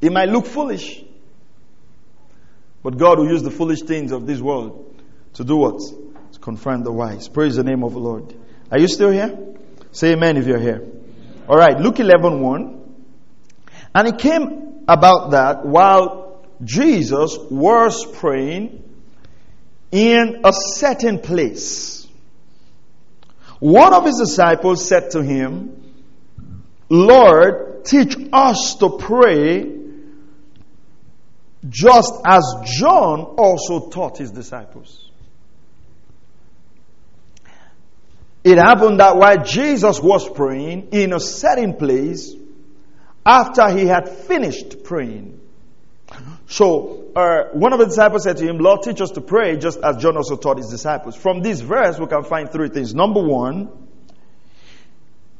It 0.00 0.10
might 0.10 0.28
look 0.28 0.46
foolish, 0.46 1.04
but 2.82 2.98
God 2.98 3.20
will 3.20 3.28
use 3.28 3.44
the 3.44 3.52
foolish 3.52 3.82
things 3.82 4.10
of 4.10 4.26
this 4.26 4.40
world 4.40 4.92
to 5.34 5.44
do 5.44 5.56
what? 5.56 5.78
To 6.32 6.38
confront 6.40 6.82
the 6.82 6.90
wise. 6.90 7.28
Praise 7.28 7.54
the 7.54 7.62
name 7.62 7.84
of 7.84 7.92
the 7.92 8.00
Lord. 8.00 8.34
Are 8.74 8.78
you 8.80 8.88
still 8.88 9.12
here? 9.12 9.38
Say 9.92 10.14
amen 10.14 10.36
if 10.36 10.48
you're 10.48 10.58
here. 10.58 10.84
All 11.48 11.56
right, 11.56 11.78
Luke 11.78 12.00
11 12.00 12.40
1. 12.40 12.94
And 13.94 14.08
it 14.08 14.18
came 14.18 14.82
about 14.88 15.30
that 15.30 15.64
while 15.64 16.44
Jesus 16.60 17.38
was 17.52 18.04
praying 18.04 18.82
in 19.92 20.40
a 20.42 20.52
certain 20.52 21.20
place, 21.20 22.08
one 23.60 23.94
of 23.94 24.06
his 24.06 24.18
disciples 24.18 24.88
said 24.88 25.12
to 25.12 25.22
him, 25.22 25.94
Lord, 26.88 27.84
teach 27.84 28.16
us 28.32 28.74
to 28.80 28.98
pray 28.98 29.70
just 31.68 32.12
as 32.24 32.42
John 32.64 33.20
also 33.38 33.88
taught 33.88 34.18
his 34.18 34.32
disciples. 34.32 35.03
It 38.44 38.58
happened 38.58 39.00
that 39.00 39.16
while 39.16 39.42
Jesus 39.42 40.00
was 40.00 40.28
praying 40.28 40.88
in 40.92 41.12
a 41.12 41.20
certain 41.20 41.74
place, 41.74 42.32
after 43.24 43.70
he 43.70 43.86
had 43.86 44.08
finished 44.08 44.84
praying, 44.84 45.40
so 46.46 47.10
uh, 47.16 47.48
one 47.52 47.72
of 47.72 47.78
the 47.78 47.86
disciples 47.86 48.24
said 48.24 48.36
to 48.36 48.46
him, 48.46 48.58
Lord, 48.58 48.82
teach 48.82 49.00
us 49.00 49.12
to 49.12 49.22
pray 49.22 49.56
just 49.56 49.80
as 49.80 49.96
John 49.96 50.16
also 50.16 50.36
taught 50.36 50.58
his 50.58 50.68
disciples. 50.68 51.16
From 51.16 51.40
this 51.40 51.60
verse, 51.60 51.98
we 51.98 52.06
can 52.06 52.22
find 52.22 52.52
three 52.52 52.68
things. 52.68 52.94
Number 52.94 53.22
one, 53.22 53.70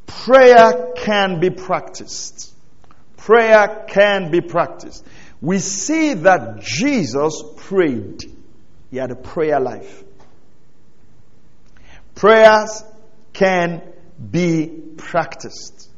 prayer 0.06 0.92
can 0.96 1.40
be 1.40 1.50
practiced. 1.50 2.52
Prayer 3.18 3.84
can 3.86 4.30
be 4.30 4.40
practiced 4.40 5.04
we 5.44 5.58
see 5.58 6.14
that 6.14 6.60
Jesus 6.62 7.42
prayed. 7.56 8.24
He 8.90 8.96
had 8.96 9.10
a 9.10 9.14
prayer 9.14 9.60
life. 9.60 10.02
Prayers 12.14 12.82
can 13.34 13.82
be 14.30 14.66
practiced. 14.96 15.90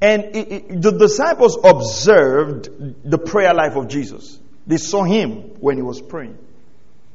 And 0.00 0.36
it, 0.36 0.52
it, 0.52 0.82
the 0.82 0.92
disciples 0.92 1.58
observed 1.62 2.68
the 3.10 3.18
prayer 3.18 3.54
life 3.54 3.74
of 3.76 3.88
Jesus. 3.88 4.38
They 4.66 4.76
saw 4.76 5.02
him 5.02 5.60
when 5.60 5.76
he 5.76 5.82
was 5.82 6.00
praying. 6.00 6.38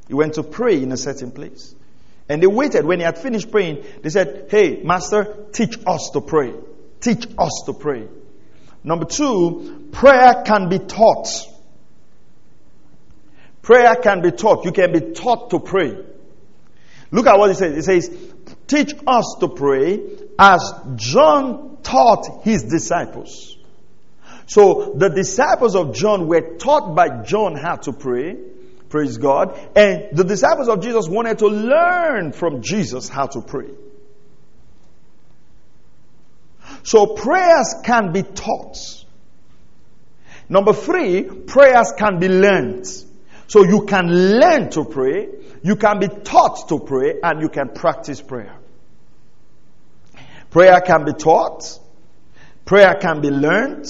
He 0.06 0.14
went 0.14 0.34
to 0.34 0.42
pray 0.42 0.82
in 0.82 0.92
a 0.92 0.96
certain 0.96 1.30
place. 1.30 1.74
And 2.28 2.42
they 2.42 2.46
waited. 2.46 2.84
When 2.84 2.98
he 2.98 3.04
had 3.04 3.18
finished 3.18 3.50
praying, 3.50 3.84
they 4.02 4.10
said, 4.10 4.48
Hey, 4.50 4.82
Master, 4.82 5.46
teach 5.52 5.78
us 5.86 6.10
to 6.12 6.20
pray. 6.20 6.52
Teach 7.00 7.26
us 7.38 7.62
to 7.66 7.72
pray. 7.72 8.08
Number 8.84 9.06
two, 9.06 9.88
prayer 9.92 10.42
can 10.44 10.68
be 10.68 10.78
taught. 10.78 11.28
Prayer 13.62 13.96
can 13.96 14.22
be 14.22 14.30
taught. 14.30 14.64
You 14.64 14.72
can 14.72 14.92
be 14.92 15.12
taught 15.12 15.50
to 15.50 15.60
pray. 15.60 15.96
Look 17.10 17.26
at 17.26 17.38
what 17.38 17.50
he 17.50 17.54
says. 17.54 17.74
He 17.74 18.00
says, 18.00 18.34
teach 18.66 18.94
us 19.06 19.36
to 19.40 19.48
pray 19.48 20.00
as 20.38 20.72
John 20.96 21.78
taught 21.82 22.44
his 22.44 22.64
disciples. 22.64 23.56
So 24.46 24.94
the 24.96 25.08
disciples 25.08 25.74
of 25.74 25.94
John 25.94 26.26
were 26.26 26.56
taught 26.56 26.94
by 26.94 27.22
John 27.22 27.54
how 27.54 27.76
to 27.76 27.92
pray. 27.92 28.36
Praise 28.88 29.18
God. 29.18 29.58
And 29.76 30.16
the 30.16 30.24
disciples 30.24 30.68
of 30.68 30.82
Jesus 30.82 31.08
wanted 31.08 31.38
to 31.38 31.48
learn 31.48 32.32
from 32.32 32.62
Jesus 32.62 33.08
how 33.08 33.26
to 33.26 33.42
pray. 33.42 33.70
So 36.82 37.14
prayers 37.14 37.74
can 37.84 38.12
be 38.12 38.22
taught. 38.22 38.76
Number 40.48 40.72
three, 40.72 41.24
prayers 41.24 41.92
can 41.98 42.18
be 42.18 42.28
learned. 42.28 42.86
So 43.48 43.64
you 43.64 43.84
can 43.86 44.08
learn 44.40 44.70
to 44.70 44.84
pray 44.84 45.28
You 45.62 45.76
can 45.76 45.98
be 45.98 46.08
taught 46.08 46.68
to 46.68 46.78
pray 46.78 47.20
and 47.22 47.40
you 47.40 47.48
can 47.48 47.70
practice 47.70 48.20
prayer. 48.20 48.54
Prayer 50.50 50.80
can 50.80 51.04
be 51.04 51.12
taught, 51.12 51.78
prayer 52.64 52.94
can 53.00 53.20
be 53.20 53.30
learned, 53.30 53.86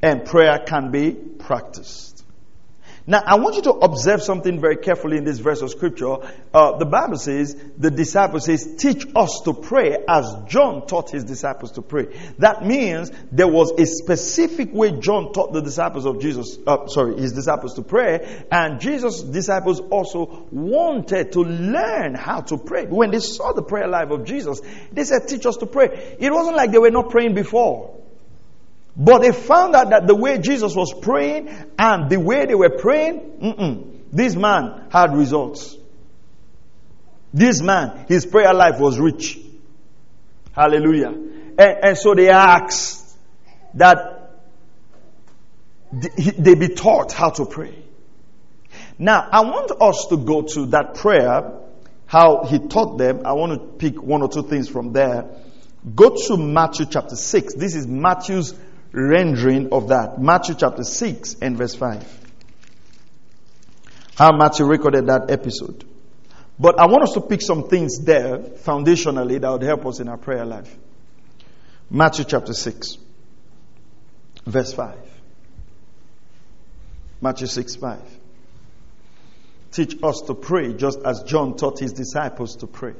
and 0.00 0.24
prayer 0.24 0.60
can 0.66 0.90
be 0.90 1.12
practiced. 1.12 2.11
Now, 3.04 3.20
I 3.26 3.34
want 3.36 3.56
you 3.56 3.62
to 3.62 3.72
observe 3.72 4.22
something 4.22 4.60
very 4.60 4.76
carefully 4.76 5.16
in 5.16 5.24
this 5.24 5.38
verse 5.38 5.60
of 5.60 5.70
scripture. 5.70 6.18
Uh, 6.54 6.78
the 6.78 6.86
Bible 6.86 7.18
says, 7.18 7.56
the 7.76 7.90
disciple 7.90 8.38
says, 8.38 8.76
teach 8.78 9.04
us 9.16 9.40
to 9.44 9.54
pray 9.54 9.98
as 10.08 10.32
John 10.46 10.86
taught 10.86 11.10
his 11.10 11.24
disciples 11.24 11.72
to 11.72 11.82
pray. 11.82 12.16
That 12.38 12.64
means 12.64 13.10
there 13.32 13.48
was 13.48 13.72
a 13.72 13.86
specific 13.86 14.72
way 14.72 14.92
John 15.00 15.32
taught 15.32 15.52
the 15.52 15.62
disciples 15.62 16.06
of 16.06 16.20
Jesus, 16.20 16.58
uh, 16.64 16.86
sorry, 16.86 17.16
his 17.20 17.32
disciples 17.32 17.74
to 17.74 17.82
pray, 17.82 18.44
and 18.52 18.80
Jesus' 18.80 19.22
disciples 19.22 19.80
also 19.80 20.46
wanted 20.52 21.32
to 21.32 21.40
learn 21.40 22.14
how 22.14 22.42
to 22.42 22.56
pray. 22.56 22.86
When 22.86 23.10
they 23.10 23.18
saw 23.18 23.52
the 23.52 23.62
prayer 23.62 23.88
life 23.88 24.10
of 24.10 24.24
Jesus, 24.24 24.60
they 24.92 25.02
said, 25.02 25.26
teach 25.26 25.44
us 25.46 25.56
to 25.56 25.66
pray. 25.66 26.16
It 26.20 26.32
wasn't 26.32 26.56
like 26.56 26.70
they 26.70 26.78
were 26.78 26.90
not 26.90 27.10
praying 27.10 27.34
before. 27.34 27.98
But 28.96 29.22
they 29.22 29.32
found 29.32 29.74
out 29.74 29.90
that 29.90 30.06
the 30.06 30.14
way 30.14 30.38
Jesus 30.38 30.74
was 30.74 30.92
praying 30.92 31.48
and 31.78 32.10
the 32.10 32.20
way 32.20 32.46
they 32.46 32.54
were 32.54 32.76
praying, 32.78 34.02
this 34.12 34.36
man 34.36 34.88
had 34.90 35.16
results. 35.16 35.76
This 37.32 37.62
man, 37.62 38.04
his 38.08 38.26
prayer 38.26 38.52
life 38.52 38.78
was 38.78 38.98
rich. 38.98 39.38
Hallelujah. 40.52 41.08
And, 41.08 41.58
and 41.58 41.98
so 41.98 42.14
they 42.14 42.28
asked 42.28 43.16
that 43.74 44.30
they 45.92 46.54
be 46.54 46.68
taught 46.68 47.12
how 47.12 47.30
to 47.30 47.46
pray. 47.46 47.74
Now, 48.98 49.26
I 49.30 49.40
want 49.40 49.70
us 49.80 50.06
to 50.10 50.18
go 50.18 50.42
to 50.42 50.66
that 50.66 50.94
prayer, 50.94 51.52
how 52.06 52.44
he 52.44 52.58
taught 52.58 52.98
them. 52.98 53.22
I 53.24 53.32
want 53.32 53.52
to 53.52 53.58
pick 53.78 54.02
one 54.02 54.20
or 54.20 54.28
two 54.28 54.42
things 54.42 54.68
from 54.68 54.92
there. 54.92 55.24
Go 55.94 56.14
to 56.28 56.36
Matthew 56.36 56.86
chapter 56.86 57.16
6. 57.16 57.54
This 57.54 57.74
is 57.74 57.86
Matthew's 57.86 58.54
rendering 58.92 59.72
of 59.72 59.88
that. 59.88 60.20
Matthew 60.20 60.54
chapter 60.54 60.84
6 60.84 61.36
and 61.40 61.56
verse 61.56 61.74
5. 61.74 62.20
How 64.16 64.32
Matthew 64.36 64.66
recorded 64.66 65.06
that 65.06 65.30
episode. 65.30 65.84
But 66.58 66.78
I 66.78 66.86
want 66.86 67.04
us 67.04 67.12
to 67.14 67.20
pick 67.20 67.40
some 67.40 67.68
things 67.68 67.98
there 68.04 68.38
foundationally 68.38 69.40
that 69.40 69.50
would 69.50 69.62
help 69.62 69.86
us 69.86 70.00
in 70.00 70.08
our 70.08 70.18
prayer 70.18 70.44
life. 70.44 70.76
Matthew 71.90 72.24
chapter 72.24 72.52
6, 72.52 72.98
verse 74.46 74.72
5. 74.72 74.96
Matthew 77.20 77.46
6 77.46 77.76
5. 77.76 78.00
Teach 79.72 79.96
us 80.02 80.20
to 80.22 80.34
pray 80.34 80.74
just 80.74 81.00
as 81.04 81.22
John 81.22 81.56
taught 81.56 81.78
his 81.78 81.92
disciples 81.92 82.56
to 82.56 82.66
pray. 82.66 82.94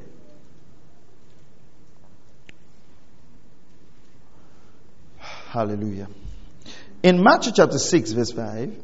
Hallelujah. 5.53 6.07
In 7.03 7.21
Matthew 7.21 7.53
chapter 7.55 7.77
6, 7.77 8.11
verse 8.13 8.31
5, 8.31 8.75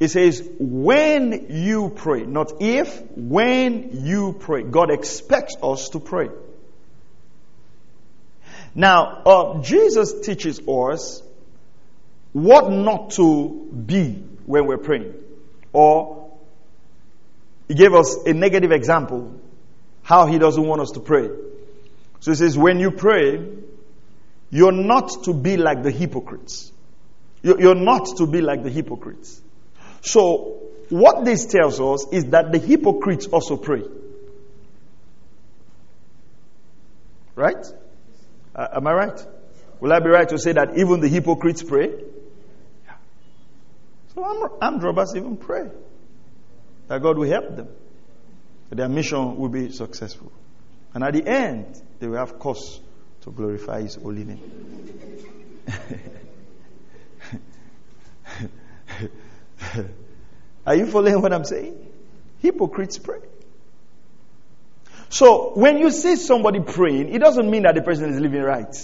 it 0.00 0.08
says, 0.08 0.42
when 0.58 1.46
you 1.50 1.92
pray, 1.94 2.24
not 2.24 2.54
if, 2.58 3.00
when 3.12 4.04
you 4.04 4.32
pray. 4.32 4.64
God 4.64 4.90
expects 4.90 5.54
us 5.62 5.90
to 5.90 6.00
pray. 6.00 6.30
Now, 8.74 9.22
uh, 9.24 9.62
Jesus 9.62 10.20
teaches 10.26 10.58
us 10.66 11.22
what 12.32 12.72
not 12.72 13.10
to 13.10 13.70
be 13.86 14.14
when 14.46 14.66
we're 14.66 14.78
praying. 14.78 15.14
Or, 15.72 16.32
he 17.68 17.74
gave 17.74 17.94
us 17.94 18.16
a 18.26 18.32
negative 18.32 18.72
example 18.72 19.32
how 20.02 20.26
he 20.26 20.38
doesn't 20.38 20.66
want 20.66 20.80
us 20.80 20.90
to 20.90 21.00
pray. 21.00 21.28
So 22.18 22.32
he 22.32 22.34
says, 22.34 22.58
when 22.58 22.80
you 22.80 22.90
pray, 22.90 23.46
you're 24.54 24.70
not 24.70 25.24
to 25.24 25.34
be 25.34 25.56
like 25.56 25.82
the 25.82 25.90
hypocrites. 25.90 26.70
You're 27.42 27.74
not 27.74 28.06
to 28.18 28.26
be 28.28 28.40
like 28.40 28.62
the 28.62 28.70
hypocrites. 28.70 29.42
So, 30.00 30.60
what 30.90 31.24
this 31.24 31.46
tells 31.46 31.80
us 31.80 32.06
is 32.12 32.26
that 32.26 32.52
the 32.52 32.60
hypocrites 32.60 33.26
also 33.26 33.56
pray. 33.56 33.82
Right? 37.34 37.66
Uh, 38.54 38.68
am 38.76 38.86
I 38.86 38.92
right? 38.92 39.26
Will 39.80 39.92
I 39.92 39.98
be 39.98 40.10
right 40.10 40.28
to 40.28 40.38
say 40.38 40.52
that 40.52 40.78
even 40.78 41.00
the 41.00 41.08
hypocrites 41.08 41.64
pray? 41.64 41.88
Yeah. 41.88 42.94
So, 44.14 44.22
armed, 44.62 44.84
robbers 44.84 45.16
even 45.16 45.36
pray 45.36 45.68
that 46.86 47.02
God 47.02 47.18
will 47.18 47.28
help 47.28 47.56
them. 47.56 47.70
Their 48.70 48.88
mission 48.88 49.36
will 49.36 49.48
be 49.48 49.72
successful. 49.72 50.30
And 50.94 51.02
at 51.02 51.12
the 51.12 51.26
end, 51.26 51.82
they 51.98 52.06
will 52.06 52.18
have 52.18 52.38
cause 52.38 52.78
to 53.24 53.30
glorify 53.30 53.80
His 53.80 53.96
holy 53.96 54.24
name. 54.24 54.40
Are 60.66 60.74
you 60.74 60.86
following 60.86 61.22
what 61.22 61.32
I'm 61.32 61.44
saying? 61.44 61.74
Hypocrites 62.40 62.98
pray. 62.98 63.20
So 65.08 65.52
when 65.54 65.78
you 65.78 65.90
see 65.90 66.16
somebody 66.16 66.60
praying, 66.60 67.14
it 67.14 67.18
doesn't 67.18 67.50
mean 67.50 67.62
that 67.62 67.74
the 67.74 67.80
person 67.80 68.10
is 68.10 68.20
living 68.20 68.42
right. 68.42 68.76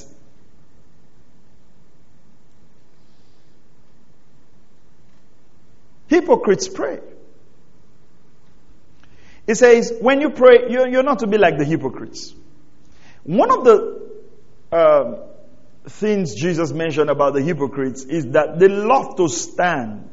Hypocrites 6.09 6.67
pray. 6.69 7.01
It 9.47 9.57
says, 9.57 9.93
when 10.01 10.23
you 10.23 10.31
pray, 10.31 10.71
you're, 10.71 10.89
you're 10.89 11.03
not 11.03 11.19
to 11.19 11.27
be 11.27 11.37
like 11.37 11.59
the 11.59 11.65
hypocrites. 11.65 12.35
One 13.25 13.51
of 13.51 13.65
the 13.65 14.10
uh, 14.73 15.17
things 15.89 16.35
Jesus 16.35 16.73
mentioned 16.73 17.11
about 17.11 17.35
the 17.35 17.43
hypocrites 17.43 18.05
is 18.05 18.27
that 18.29 18.59
they 18.59 18.69
love 18.69 19.17
to 19.17 19.29
stand 19.29 20.09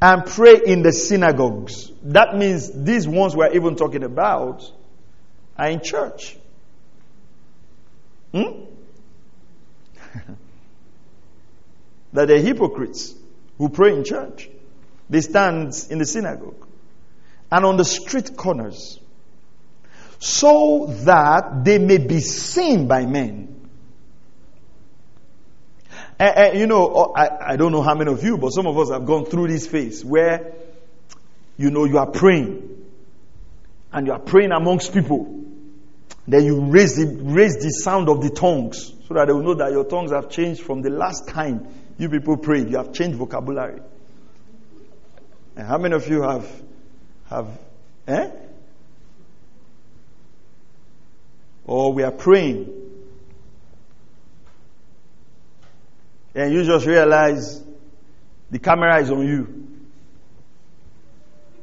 and 0.00 0.26
pray 0.26 0.60
in 0.64 0.82
the 0.82 0.92
synagogues. 0.92 1.92
That 2.02 2.36
means 2.36 2.70
these 2.72 3.06
ones 3.06 3.36
we're 3.36 3.52
even 3.52 3.76
talking 3.76 4.02
about 4.02 4.68
are 5.56 5.68
in 5.68 5.80
church. 5.80 6.36
Hmm? 8.32 8.64
that 12.12 12.26
they're 12.26 12.40
hypocrites 12.40 13.14
who 13.58 13.68
pray 13.68 13.94
in 13.94 14.02
church. 14.04 14.48
They 15.08 15.20
stand 15.20 15.74
in 15.90 15.98
the 15.98 16.06
synagogue 16.06 16.66
and 17.52 17.64
on 17.66 17.76
the 17.76 17.84
street 17.84 18.34
corners 18.36 18.98
so 20.22 20.86
that 21.00 21.64
they 21.64 21.78
may 21.78 21.98
be 21.98 22.20
seen 22.20 22.86
by 22.86 23.04
men. 23.04 23.68
And, 26.16 26.36
and, 26.36 26.58
you 26.60 26.68
know, 26.68 26.92
oh, 26.94 27.12
I, 27.12 27.54
I 27.54 27.56
don't 27.56 27.72
know 27.72 27.82
how 27.82 27.96
many 27.96 28.12
of 28.12 28.22
you, 28.22 28.38
but 28.38 28.50
some 28.50 28.68
of 28.68 28.78
us 28.78 28.90
have 28.90 29.04
gone 29.04 29.24
through 29.24 29.48
this 29.48 29.66
phase 29.66 30.04
where, 30.04 30.52
you 31.56 31.72
know, 31.72 31.86
you 31.86 31.98
are 31.98 32.06
praying 32.06 32.86
and 33.92 34.06
you 34.06 34.12
are 34.12 34.20
praying 34.20 34.52
amongst 34.52 34.94
people. 34.94 35.42
Then 36.28 36.44
you 36.44 36.66
raise 36.66 36.94
the, 36.94 37.20
raise 37.24 37.56
the 37.56 37.70
sound 37.70 38.08
of 38.08 38.22
the 38.22 38.30
tongues 38.30 38.92
so 39.08 39.14
that 39.14 39.26
they 39.26 39.32
will 39.32 39.42
know 39.42 39.54
that 39.54 39.72
your 39.72 39.86
tongues 39.86 40.12
have 40.12 40.30
changed 40.30 40.62
from 40.62 40.82
the 40.82 40.90
last 40.90 41.26
time 41.26 41.66
you 41.98 42.08
people 42.08 42.36
prayed. 42.36 42.70
You 42.70 42.76
have 42.76 42.92
changed 42.92 43.18
vocabulary. 43.18 43.80
And 45.56 45.66
how 45.66 45.78
many 45.78 45.96
of 45.96 46.06
you 46.06 46.22
have, 46.22 46.48
have, 47.28 47.48
eh? 48.06 48.30
Or 51.64 51.92
we 51.92 52.02
are 52.02 52.12
praying, 52.12 52.82
and 56.34 56.52
you 56.52 56.64
just 56.64 56.86
realize 56.86 57.62
the 58.50 58.58
camera 58.58 59.00
is 59.00 59.10
on 59.10 59.26
you. 59.26 59.68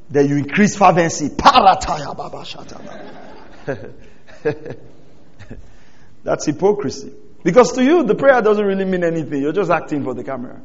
Then 0.10 0.28
you 0.28 0.38
increase 0.38 0.76
fervency. 0.76 1.30
That's 6.24 6.46
hypocrisy. 6.46 7.14
Because 7.44 7.74
to 7.74 7.84
you, 7.84 8.04
the 8.04 8.16
prayer 8.16 8.42
doesn't 8.42 8.66
really 8.66 8.86
mean 8.86 9.04
anything. 9.04 9.42
You're 9.42 9.54
just 9.54 9.72
acting 9.72 10.04
for 10.04 10.14
the 10.14 10.24
camera. 10.24 10.62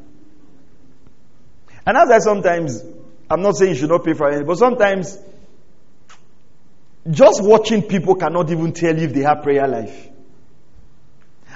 And 1.85 1.97
as 1.97 2.09
I 2.09 2.19
sometimes, 2.19 2.83
I'm 3.29 3.41
not 3.41 3.55
saying 3.55 3.73
you 3.73 3.77
should 3.77 3.89
not 3.89 4.03
pay 4.03 4.13
for 4.13 4.29
it, 4.31 4.45
but 4.45 4.57
sometimes 4.57 5.17
just 7.09 7.43
watching 7.43 7.83
people 7.83 8.15
cannot 8.15 8.49
even 8.51 8.73
tell 8.73 8.97
if 8.97 9.13
they 9.13 9.21
have 9.21 9.43
prayer 9.43 9.67
life. 9.67 10.09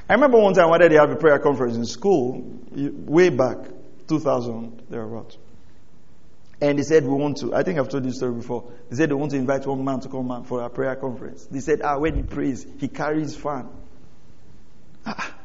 I 0.07 0.13
remember 0.13 0.39
one 0.39 0.53
time 0.53 0.65
I 0.65 0.69
wanted 0.69 0.89
to 0.89 0.99
have 0.99 1.11
a 1.11 1.15
prayer 1.15 1.39
conference 1.39 1.75
in 1.75 1.85
school, 1.85 2.43
way 2.71 3.29
back, 3.29 3.57
2000, 4.07 4.83
thereabouts. 4.89 5.37
And 6.61 6.77
they 6.77 6.83
said, 6.83 7.03
we 7.03 7.13
want 7.13 7.37
to, 7.37 7.55
I 7.55 7.63
think 7.63 7.79
I've 7.79 7.89
told 7.89 8.03
this 8.03 8.17
story 8.17 8.33
before. 8.33 8.71
They 8.89 8.97
said 8.97 9.09
they 9.09 9.13
want 9.13 9.31
to 9.31 9.37
invite 9.37 9.65
one 9.65 9.83
man 9.83 10.01
to 10.01 10.09
come 10.09 10.43
for 10.43 10.61
a 10.61 10.69
prayer 10.69 10.95
conference. 10.95 11.45
They 11.45 11.61
said, 11.61 11.81
ah, 11.83 11.97
when 11.97 12.15
he 12.15 12.23
prays, 12.23 12.65
he 12.79 12.87
carries 12.87 13.35
fan. 13.35 13.69
Ah, 15.05 15.35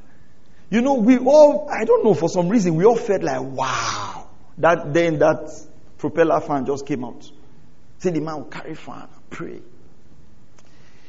you 0.71 0.81
know, 0.81 0.95
we 0.95 1.19
all, 1.19 1.69
I 1.71 1.85
don't 1.85 2.05
know, 2.05 2.15
for 2.15 2.29
some 2.29 2.49
reason, 2.49 2.75
we 2.75 2.85
all 2.85 2.97
felt 2.97 3.23
like, 3.23 3.41
wow. 3.41 4.29
That 4.59 4.93
then 4.93 5.19
that 5.19 5.51
propeller 5.99 6.41
fan 6.41 6.67
just 6.67 6.87
came 6.87 7.05
out. 7.05 7.31
See, 7.99 8.11
the 8.11 8.21
man 8.21 8.37
will 8.37 8.45
carry 8.45 8.75
fan 8.75 9.09
pray. 9.35 9.61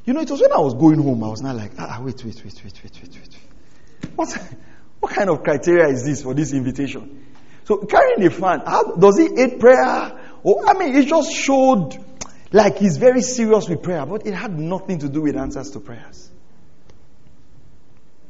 You 0.06 0.14
know, 0.14 0.22
it 0.22 0.30
was 0.30 0.40
when 0.40 0.52
I 0.52 0.60
was 0.60 0.76
going 0.76 1.02
home, 1.02 1.24
I 1.24 1.30
was 1.30 1.42
not 1.42 1.56
like, 1.56 1.72
ah, 1.80 2.00
wait, 2.02 2.24
wait, 2.24 2.36
wait, 2.44 2.62
wait, 2.64 2.82
wait, 2.84 3.00
wait, 3.02 3.20
wait. 3.20 4.12
What, 4.16 4.30
what 5.00 5.12
kind 5.14 5.30
of 5.30 5.44
criteria 5.44 5.88
is 5.88 6.06
this 6.06 6.22
for 6.22 6.34
this 6.34 6.54
invitation? 6.54 7.26
So 7.64 7.78
carrying 7.78 8.24
a 8.24 8.30
fan, 8.30 8.62
how, 8.66 8.96
does 8.96 9.18
he 9.18 9.26
aid 9.42 9.60
prayer? 9.60 10.22
Or, 10.44 10.70
I 10.70 10.74
mean, 10.78 10.96
it 10.96 11.08
just 11.08 11.34
showed 11.34 11.98
like 12.52 12.78
he's 12.78 12.98
very 12.98 13.22
serious 13.22 13.68
with 13.68 13.82
prayer, 13.82 14.06
but 14.06 14.28
it 14.28 14.34
had 14.36 14.58
nothing 14.58 15.00
to 15.00 15.10
do 15.10 15.22
with 15.24 15.36
answers 15.36 15.72
to 15.72 15.80
prayers. 15.80 16.30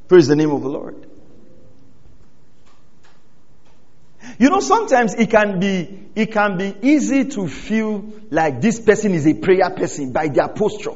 Praise 0.07 0.27
the 0.27 0.35
name 0.35 0.51
of 0.51 0.61
the 0.61 0.69
Lord. 0.69 1.09
You 4.39 4.49
know, 4.49 4.59
sometimes 4.61 5.13
it 5.13 5.29
can 5.29 5.59
be 5.59 6.09
it 6.15 6.31
can 6.31 6.57
be 6.57 6.73
easy 6.81 7.25
to 7.25 7.47
feel 7.47 8.11
like 8.31 8.61
this 8.61 8.79
person 8.79 9.13
is 9.13 9.27
a 9.27 9.33
prayer 9.33 9.69
person 9.69 10.11
by 10.11 10.29
their 10.29 10.47
posture. 10.47 10.95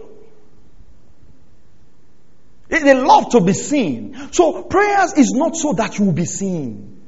They 2.69 2.93
love 2.93 3.31
to 3.31 3.41
be 3.41 3.53
seen. 3.53 4.31
So 4.31 4.63
prayers 4.63 5.13
is 5.13 5.31
not 5.31 5.55
so 5.55 5.73
that 5.73 5.97
you 5.99 6.05
will 6.05 6.13
be 6.13 6.25
seen. 6.25 7.01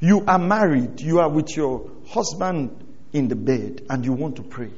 You 0.00 0.24
are 0.26 0.38
married, 0.38 1.00
you 1.00 1.20
are 1.20 1.28
with 1.28 1.56
your 1.56 1.90
husband 2.08 2.70
in 3.12 3.28
the 3.28 3.36
bed, 3.36 3.86
and 3.88 4.04
you 4.04 4.12
want 4.12 4.36
to 4.36 4.42
pray. 4.42 4.70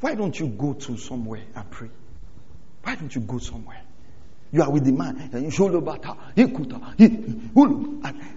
Why 0.00 0.14
don't 0.14 0.38
you 0.38 0.46
go 0.46 0.74
to 0.74 0.96
somewhere 0.96 1.42
and 1.54 1.70
pray? 1.70 1.90
Why 2.82 2.94
don't 2.94 3.14
you 3.14 3.20
go 3.20 3.38
somewhere? 3.38 3.82
You 4.52 4.62
are 4.62 4.70
with 4.70 4.84
the 4.84 4.92
man, 4.92 5.30
and 5.32 5.44
you 5.44 5.50
shoulder 5.50 5.80
bata, 5.80 6.16
and 6.36 6.56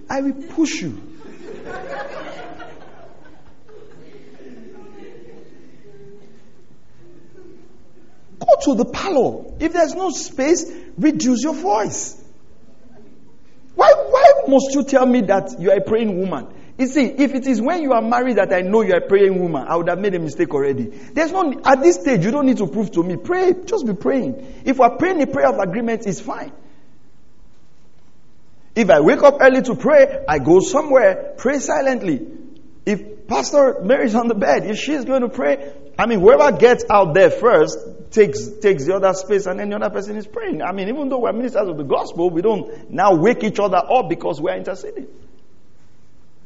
I 0.10 0.22
will 0.22 0.34
push 0.50 0.82
you. 0.82 1.02
Go 8.46 8.74
to 8.74 8.84
the 8.84 8.86
parlor. 8.86 9.54
If 9.60 9.74
there's 9.74 9.94
no 9.94 10.10
space, 10.10 10.66
reduce 10.98 11.44
your 11.44 11.54
voice. 11.54 12.20
Why, 13.76 13.92
why 13.92 14.32
must 14.48 14.76
you 14.76 14.84
tell 14.84 15.06
me 15.06 15.22
that 15.22 15.60
you 15.60 15.72
are 15.72 15.78
a 15.78 15.82
praying 15.82 16.20
woman? 16.20 16.48
You 16.78 16.88
see, 16.88 17.06
if 17.06 17.34
it 17.36 17.46
is 17.46 17.62
when 17.62 17.84
you 17.84 17.94
are 17.94 18.02
married 18.02 18.38
that 18.38 18.52
I 18.52 18.62
know 18.62 18.82
you 18.82 18.94
are 18.94 19.04
a 19.04 19.08
praying 19.08 19.40
woman, 19.40 19.66
I 19.68 19.76
would 19.76 19.88
have 19.90 20.00
made 20.00 20.16
a 20.16 20.20
mistake 20.20 20.54
already. 20.54 20.86
There's 20.86 21.32
no, 21.32 21.62
at 21.64 21.82
this 21.82 21.98
stage, 21.98 22.26
you 22.26 22.32
don't 22.32 22.48
need 22.48 22.58
to 22.58 22.68
prove 22.68 22.92
to 22.92 23.04
me. 23.04 23.16
Pray, 23.16 23.54
just 23.66 23.86
be 23.86 23.94
praying. 23.94 24.62
If 24.66 24.80
we're 24.80 24.98
praying 24.98 25.22
a 25.22 25.28
prayer 25.28 25.50
of 25.50 25.60
agreement, 25.60 26.08
it's 26.08 26.20
fine. 26.20 26.52
If 28.76 28.90
I 28.90 29.02
wake 29.02 29.22
up 29.22 29.38
early 29.40 29.62
to 29.62 29.76
pray, 29.76 30.26
I 30.28 30.40
go 30.40 30.60
somewhere, 30.60 31.36
pray 31.38 31.60
silently. 31.60 32.26
If 32.86 33.28
Pastor 33.28 33.82
Mary's 33.84 34.16
on 34.16 34.28
the 34.28 34.36
bed, 34.36 34.66
if 34.66 34.78
she's 34.78 35.06
going 35.06 35.22
to 35.22 35.30
pray, 35.30 35.74
I 35.98 36.08
mean, 36.08 36.20
whoever 36.20 36.58
gets 36.58 36.86
out 36.90 37.14
there 37.14 37.30
first 37.30 37.78
takes, 38.12 38.48
takes 38.48 38.86
the 38.86 38.96
other 38.96 39.14
space 39.14 39.46
and 39.46 39.60
then 39.60 39.70
the 39.70 39.76
other 39.76 39.90
person 39.90 40.18
is 40.18 40.26
praying. 40.26 40.62
I 40.62 40.72
mean, 40.72 40.90
even 40.90 41.10
though 41.10 41.20
we're 41.20 41.34
ministers 41.34 41.68
of 41.68 41.78
the 41.78 41.84
gospel, 41.84 42.30
we 42.30 42.42
don't 42.42 42.90
now 42.90 43.16
wake 43.16 43.44
each 43.44 43.60
other 43.60 43.78
up 43.78 44.10
because 44.10 44.42
we're 44.42 44.56
interceding. 44.56 45.08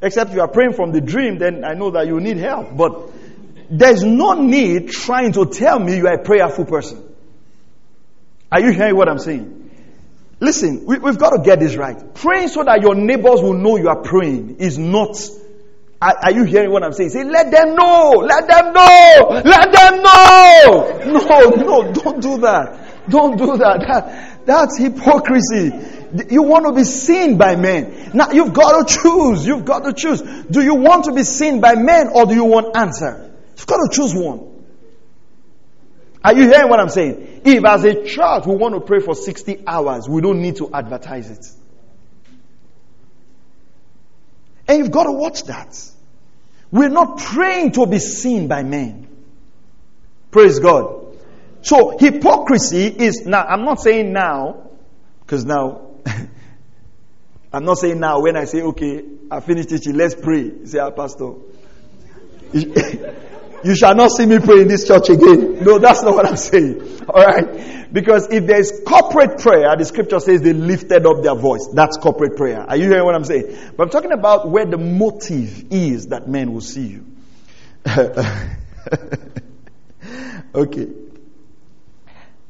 Except 0.02 0.32
you 0.32 0.40
are 0.40 0.48
praying 0.48 0.74
from 0.74 0.92
the 0.92 1.00
dream, 1.00 1.38
then 1.38 1.64
I 1.64 1.74
know 1.74 1.90
that 1.92 2.06
you 2.06 2.20
need 2.20 2.36
help. 2.36 2.76
But 2.76 3.10
there's 3.70 4.04
no 4.04 4.34
need 4.34 4.90
trying 4.90 5.32
to 5.32 5.46
tell 5.46 5.78
me 5.78 5.96
you 5.96 6.06
are 6.06 6.14
a 6.14 6.22
prayerful 6.22 6.66
person. 6.66 7.04
Are 8.52 8.60
you 8.60 8.72
hearing 8.72 8.96
what 8.96 9.08
I'm 9.08 9.18
saying? 9.18 9.70
Listen, 10.40 10.86
we, 10.86 10.96
have 10.96 11.18
got 11.18 11.30
to 11.30 11.42
get 11.42 11.58
this 11.58 11.74
right. 11.74 12.14
Praying 12.14 12.48
so 12.48 12.62
that 12.62 12.80
your 12.80 12.94
neighbors 12.94 13.42
will 13.42 13.54
know 13.54 13.76
you 13.76 13.88
are 13.88 14.02
praying 14.02 14.58
is 14.60 14.78
not 14.78 15.16
are, 16.00 16.16
are, 16.22 16.32
you 16.32 16.44
hearing 16.44 16.70
what 16.70 16.84
I'm 16.84 16.92
saying? 16.92 17.10
Say, 17.10 17.24
let 17.24 17.50
them 17.50 17.74
know, 17.74 18.22
let 18.24 18.46
them 18.46 18.72
know, 18.72 19.42
let 19.44 19.72
them 19.72 20.02
know. 20.02 21.02
No, 21.06 21.50
no, 21.50 21.92
don't 21.92 22.20
do 22.20 22.38
that. 22.38 23.08
Don't 23.10 23.36
do 23.36 23.56
that. 23.56 23.80
that 23.80 24.46
that's 24.46 24.78
hypocrisy. 24.78 25.72
You 26.30 26.42
want 26.42 26.66
to 26.66 26.72
be 26.72 26.84
seen 26.84 27.36
by 27.36 27.56
men. 27.56 28.12
Now 28.14 28.30
you've 28.30 28.54
got 28.54 28.86
to 28.86 28.94
choose. 29.02 29.46
You've 29.46 29.64
got 29.64 29.80
to 29.84 29.92
choose. 29.92 30.22
Do 30.22 30.62
you 30.62 30.74
want 30.74 31.04
to 31.04 31.12
be 31.12 31.22
seen 31.22 31.60
by 31.60 31.74
men 31.74 32.08
or 32.14 32.26
do 32.26 32.34
you 32.34 32.44
want 32.44 32.76
answer? 32.76 33.30
You've 33.56 33.66
got 33.66 33.78
to 33.78 33.88
choose 33.92 34.14
one. 34.14 34.48
Are 36.24 36.34
you 36.34 36.48
hearing 36.48 36.68
what 36.68 36.80
I'm 36.80 36.88
saying? 36.88 37.42
If 37.44 37.64
as 37.64 37.84
a 37.84 38.04
church 38.04 38.46
we 38.46 38.56
want 38.56 38.74
to 38.74 38.80
pray 38.80 39.00
for 39.00 39.14
60 39.14 39.64
hours, 39.66 40.08
we 40.08 40.20
don't 40.20 40.40
need 40.40 40.56
to 40.56 40.70
advertise 40.72 41.30
it. 41.30 41.57
And 44.68 44.78
you've 44.78 44.90
got 44.90 45.04
to 45.04 45.12
watch 45.12 45.44
that. 45.44 45.76
We're 46.70 46.90
not 46.90 47.18
praying 47.18 47.72
to 47.72 47.86
be 47.86 47.98
seen 47.98 48.46
by 48.46 48.62
men. 48.62 49.08
Praise 50.30 50.58
God. 50.58 51.16
So 51.62 51.96
hypocrisy 51.98 52.86
is 52.86 53.24
now, 53.24 53.42
I'm 53.42 53.64
not 53.64 53.80
saying 53.80 54.12
now, 54.12 54.68
because 55.20 55.46
now, 55.46 55.88
I'm 57.52 57.64
not 57.64 57.78
saying 57.78 57.98
now 57.98 58.20
when 58.20 58.36
I 58.36 58.44
say, 58.44 58.60
okay, 58.60 59.02
I 59.30 59.40
finished 59.40 59.70
teaching, 59.70 59.96
let's 59.96 60.14
pray. 60.14 60.66
Say, 60.66 60.78
ah, 60.78 60.90
Pastor, 60.90 61.32
you 63.64 63.74
shall 63.74 63.94
not 63.94 64.10
see 64.10 64.26
me 64.26 64.38
pray 64.38 64.60
in 64.62 64.68
this 64.68 64.86
church 64.86 65.08
again. 65.10 65.64
No, 65.64 65.78
that's 65.78 66.02
not 66.02 66.14
what 66.14 66.26
I'm 66.26 66.36
saying. 66.36 67.02
Alright? 67.08 67.92
Because 67.92 68.30
if 68.30 68.46
there 68.46 68.60
is 68.60 68.82
corporate 68.86 69.40
prayer, 69.40 69.74
the 69.76 69.84
scripture 69.84 70.20
says 70.20 70.42
they 70.42 70.52
lifted 70.52 71.06
up 71.06 71.22
their 71.22 71.34
voice. 71.34 71.68
That's 71.72 71.96
corporate 71.96 72.36
prayer. 72.36 72.60
Are 72.68 72.76
you 72.76 72.88
hearing 72.88 73.04
what 73.04 73.14
I'm 73.14 73.24
saying? 73.24 73.56
But 73.76 73.84
I'm 73.84 73.90
talking 73.90 74.12
about 74.12 74.50
where 74.50 74.66
the 74.66 74.78
motive 74.78 75.72
is 75.72 76.08
that 76.08 76.28
men 76.28 76.52
will 76.52 76.60
see 76.60 76.86
you. 76.86 77.06
okay. 80.54 80.88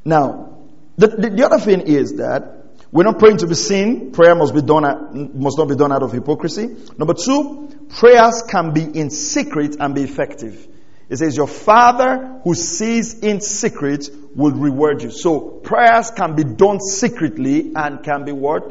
Now, 0.05 0.59
the, 0.97 1.07
the, 1.07 1.31
the 1.31 1.45
other 1.47 1.59
thing 1.59 1.83
is 1.83 2.15
that 2.15 2.59
we're 2.91 3.05
not 3.05 3.19
praying 3.19 3.37
to 3.39 3.47
be 3.47 3.55
seen. 3.55 4.13
Prayer 4.13 4.35
must 4.35 4.55
be 4.55 4.63
done 4.63 5.31
must 5.35 5.59
not 5.59 5.69
be 5.69 5.77
done 5.77 5.93
out 5.93 6.03
of 6.03 6.11
hypocrisy. 6.11 6.75
Number 6.97 7.15
two, 7.15 7.87
prayers 7.91 8.43
can 8.49 8.73
be 8.73 8.83
in 8.83 9.11
secret 9.11 9.77
and 9.79 9.95
be 9.95 10.03
effective. 10.03 10.67
It 11.09 11.17
says, 11.17 11.37
Your 11.37 11.49
Father 11.49 12.41
who 12.45 12.55
sees 12.55 13.19
in 13.21 13.41
secret 13.41 14.11
will 14.35 14.53
reward 14.53 15.03
you. 15.03 15.11
So 15.11 15.41
prayers 15.41 16.11
can 16.11 16.35
be 16.37 16.45
done 16.45 16.81
secretly 16.81 17.73
and 17.75 18.03
can 18.03 18.25
be 18.25 18.33
what? 18.33 18.71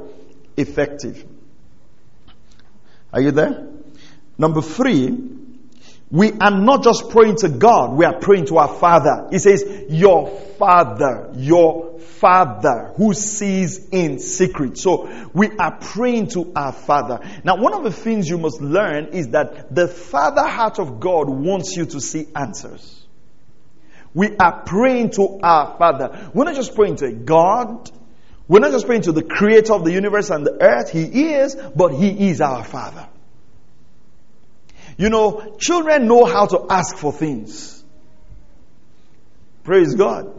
Effective. 0.55 1.25
Are 3.11 3.21
you 3.21 3.31
there? 3.31 3.67
Number 4.37 4.61
three, 4.61 5.07
we 6.09 6.31
are 6.31 6.51
not 6.51 6.83
just 6.83 7.09
praying 7.09 7.35
to 7.37 7.49
God, 7.49 7.97
we 7.97 8.05
are 8.05 8.17
praying 8.19 8.45
to 8.47 8.57
our 8.57 8.73
Father. 8.79 9.27
He 9.29 9.39
says, 9.39 9.63
Your 9.89 10.29
Father, 10.57 11.31
your 11.35 11.99
Father 11.99 12.93
who 12.95 13.13
sees 13.13 13.89
in 13.89 14.19
secret. 14.19 14.77
So 14.77 15.29
we 15.33 15.49
are 15.57 15.77
praying 15.79 16.29
to 16.29 16.51
our 16.55 16.71
Father. 16.71 17.19
Now, 17.43 17.57
one 17.57 17.73
of 17.73 17.83
the 17.83 17.91
things 17.91 18.29
you 18.29 18.37
must 18.37 18.61
learn 18.61 19.07
is 19.07 19.29
that 19.29 19.73
the 19.73 19.87
Father 19.87 20.47
heart 20.47 20.79
of 20.79 20.99
God 20.99 21.29
wants 21.29 21.75
you 21.75 21.85
to 21.85 21.99
see 21.99 22.27
answers. 22.35 23.05
We 24.13 24.35
are 24.37 24.63
praying 24.63 25.11
to 25.11 25.39
our 25.43 25.77
Father. 25.77 26.31
We're 26.33 26.45
not 26.45 26.55
just 26.55 26.73
praying 26.73 26.95
to 26.97 27.11
God. 27.11 27.91
We're 28.47 28.59
not 28.59 28.71
just 28.71 28.85
praying 28.85 29.03
to 29.03 29.11
the 29.11 29.23
creator 29.23 29.73
of 29.73 29.83
the 29.83 29.91
universe 29.91 30.29
and 30.29 30.45
the 30.45 30.57
earth. 30.61 30.89
He 30.89 31.33
is, 31.33 31.55
but 31.75 31.89
He 31.89 32.29
is 32.29 32.39
our 32.39 32.63
Father. 32.63 33.09
You 34.97 35.09
know, 35.09 35.55
children 35.59 36.07
know 36.07 36.25
how 36.25 36.47
to 36.47 36.65
ask 36.69 36.97
for 36.97 37.13
things. 37.13 37.83
Praise 39.63 39.95
God 39.95 40.37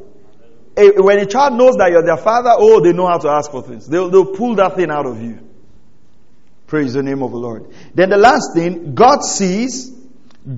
when 0.78 1.18
a 1.18 1.26
child 1.26 1.54
knows 1.54 1.76
that 1.76 1.90
you're 1.90 2.04
their 2.04 2.16
father, 2.16 2.52
oh, 2.56 2.80
they 2.80 2.92
know 2.92 3.06
how 3.06 3.18
to 3.18 3.28
ask 3.28 3.50
for 3.50 3.62
things. 3.62 3.88
They'll, 3.88 4.08
they'll 4.10 4.34
pull 4.34 4.54
that 4.56 4.76
thing 4.76 4.90
out 4.90 5.06
of 5.06 5.20
you. 5.20 5.40
Praise 6.66 6.92
the 6.92 7.02
name 7.02 7.22
of 7.22 7.32
the 7.32 7.38
Lord. 7.38 7.72
Then 7.94 8.10
the 8.10 8.16
last 8.16 8.54
thing, 8.54 8.94
God 8.94 9.22
sees, 9.22 9.90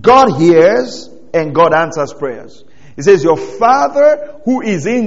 God 0.01 0.39
hears, 0.39 1.09
and 1.33 1.55
God 1.55 1.73
answers 1.73 2.13
prayers. 2.13 2.65
He 2.97 3.03
says, 3.03 3.23
Your 3.23 3.37
Father 3.37 4.41
who 4.45 4.61
is 4.61 4.85
in 4.85 5.05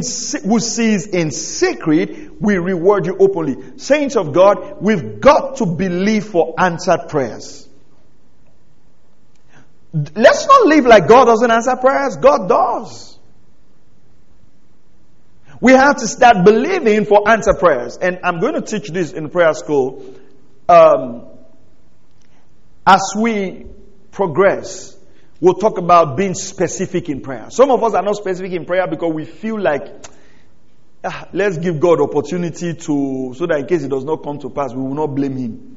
who 0.50 0.60
sees 0.60 1.06
in 1.06 1.30
secret 1.32 2.42
will 2.42 2.62
reward 2.64 3.06
you 3.06 3.18
openly. 3.20 3.78
Saints 3.78 4.16
of 4.16 4.34
God, 4.34 4.78
we've 4.82 5.20
got 5.20 5.58
to 5.58 5.66
believe 5.66 6.26
for 6.26 6.56
answered 6.58 7.10
prayers. 7.10 7.63
Let's 9.94 10.48
not 10.48 10.66
live 10.66 10.86
like 10.86 11.08
God 11.08 11.26
doesn't 11.26 11.52
answer 11.52 11.76
prayers. 11.76 12.18
God 12.18 12.50
does. 12.50 13.20
We 15.62 15.72
have 15.72 15.98
to 15.98 16.08
start 16.08 16.44
believing 16.44 17.06
for 17.06 17.30
answer 17.30 17.54
prayers. 17.54 17.98
And 17.98 18.20
I'm 18.24 18.40
going 18.40 18.56
to 18.56 18.62
teach 18.62 18.90
this 18.90 19.14
in 19.14 19.30
prayer 19.30 19.54
school. 19.54 20.04
Um, 20.68 21.28
as 22.86 23.14
we 23.16 23.68
progress, 24.12 24.98
we'll 25.40 25.54
talk 25.54 25.78
about 25.78 26.18
being 26.18 26.34
specific 26.34 27.08
in 27.08 27.22
prayer. 27.22 27.48
Some 27.50 27.70
of 27.70 27.84
us 27.84 27.94
are 27.94 28.02
not 28.02 28.16
specific 28.16 28.52
in 28.52 28.66
prayer 28.66 28.88
because 28.88 29.14
we 29.14 29.26
feel 29.26 29.60
like, 29.60 29.88
ah, 31.04 31.28
let's 31.34 31.58
give 31.60 31.80
God 31.80 32.02
opportunity 32.02 32.74
to, 32.74 33.34
so 33.36 33.46
that 33.46 33.60
in 33.60 33.68
case 33.68 33.84
it 33.84 33.90
does 33.90 34.04
not 34.04 34.24
come 34.24 34.40
to 34.40 34.50
pass, 34.50 34.74
we 34.74 34.82
will 34.82 34.96
not 34.96 35.16
blame 35.16 35.38
Him. 35.38 35.73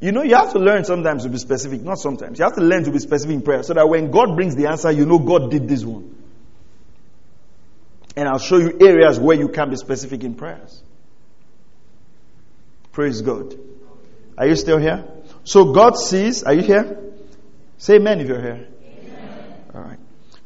You 0.00 0.12
know, 0.12 0.22
you 0.22 0.34
have 0.34 0.52
to 0.52 0.58
learn 0.58 0.84
sometimes 0.84 1.22
to 1.22 1.30
be 1.30 1.38
specific. 1.38 1.82
Not 1.82 1.98
sometimes. 1.98 2.38
You 2.38 2.44
have 2.44 2.54
to 2.56 2.60
learn 2.60 2.84
to 2.84 2.90
be 2.90 2.98
specific 2.98 3.34
in 3.34 3.42
prayer 3.42 3.62
so 3.62 3.74
that 3.74 3.88
when 3.88 4.10
God 4.10 4.36
brings 4.36 4.54
the 4.54 4.66
answer, 4.66 4.90
you 4.90 5.06
know 5.06 5.18
God 5.18 5.50
did 5.50 5.68
this 5.68 5.84
one. 5.84 6.14
And 8.14 8.28
I'll 8.28 8.38
show 8.38 8.58
you 8.58 8.78
areas 8.80 9.18
where 9.18 9.36
you 9.36 9.48
can 9.48 9.70
be 9.70 9.76
specific 9.76 10.22
in 10.24 10.34
prayers. 10.34 10.82
Praise 12.92 13.20
God. 13.22 13.54
Are 14.38 14.46
you 14.46 14.56
still 14.56 14.78
here? 14.78 15.04
So 15.44 15.72
God 15.72 15.96
sees. 15.96 16.42
Are 16.42 16.52
you 16.52 16.62
here? 16.62 16.98
Say 17.78 17.96
amen 17.96 18.20
if 18.20 18.28
you're 18.28 18.40
here. 18.40 18.68
Amen. 18.82 19.54
All 19.74 19.82
right. 19.82 19.98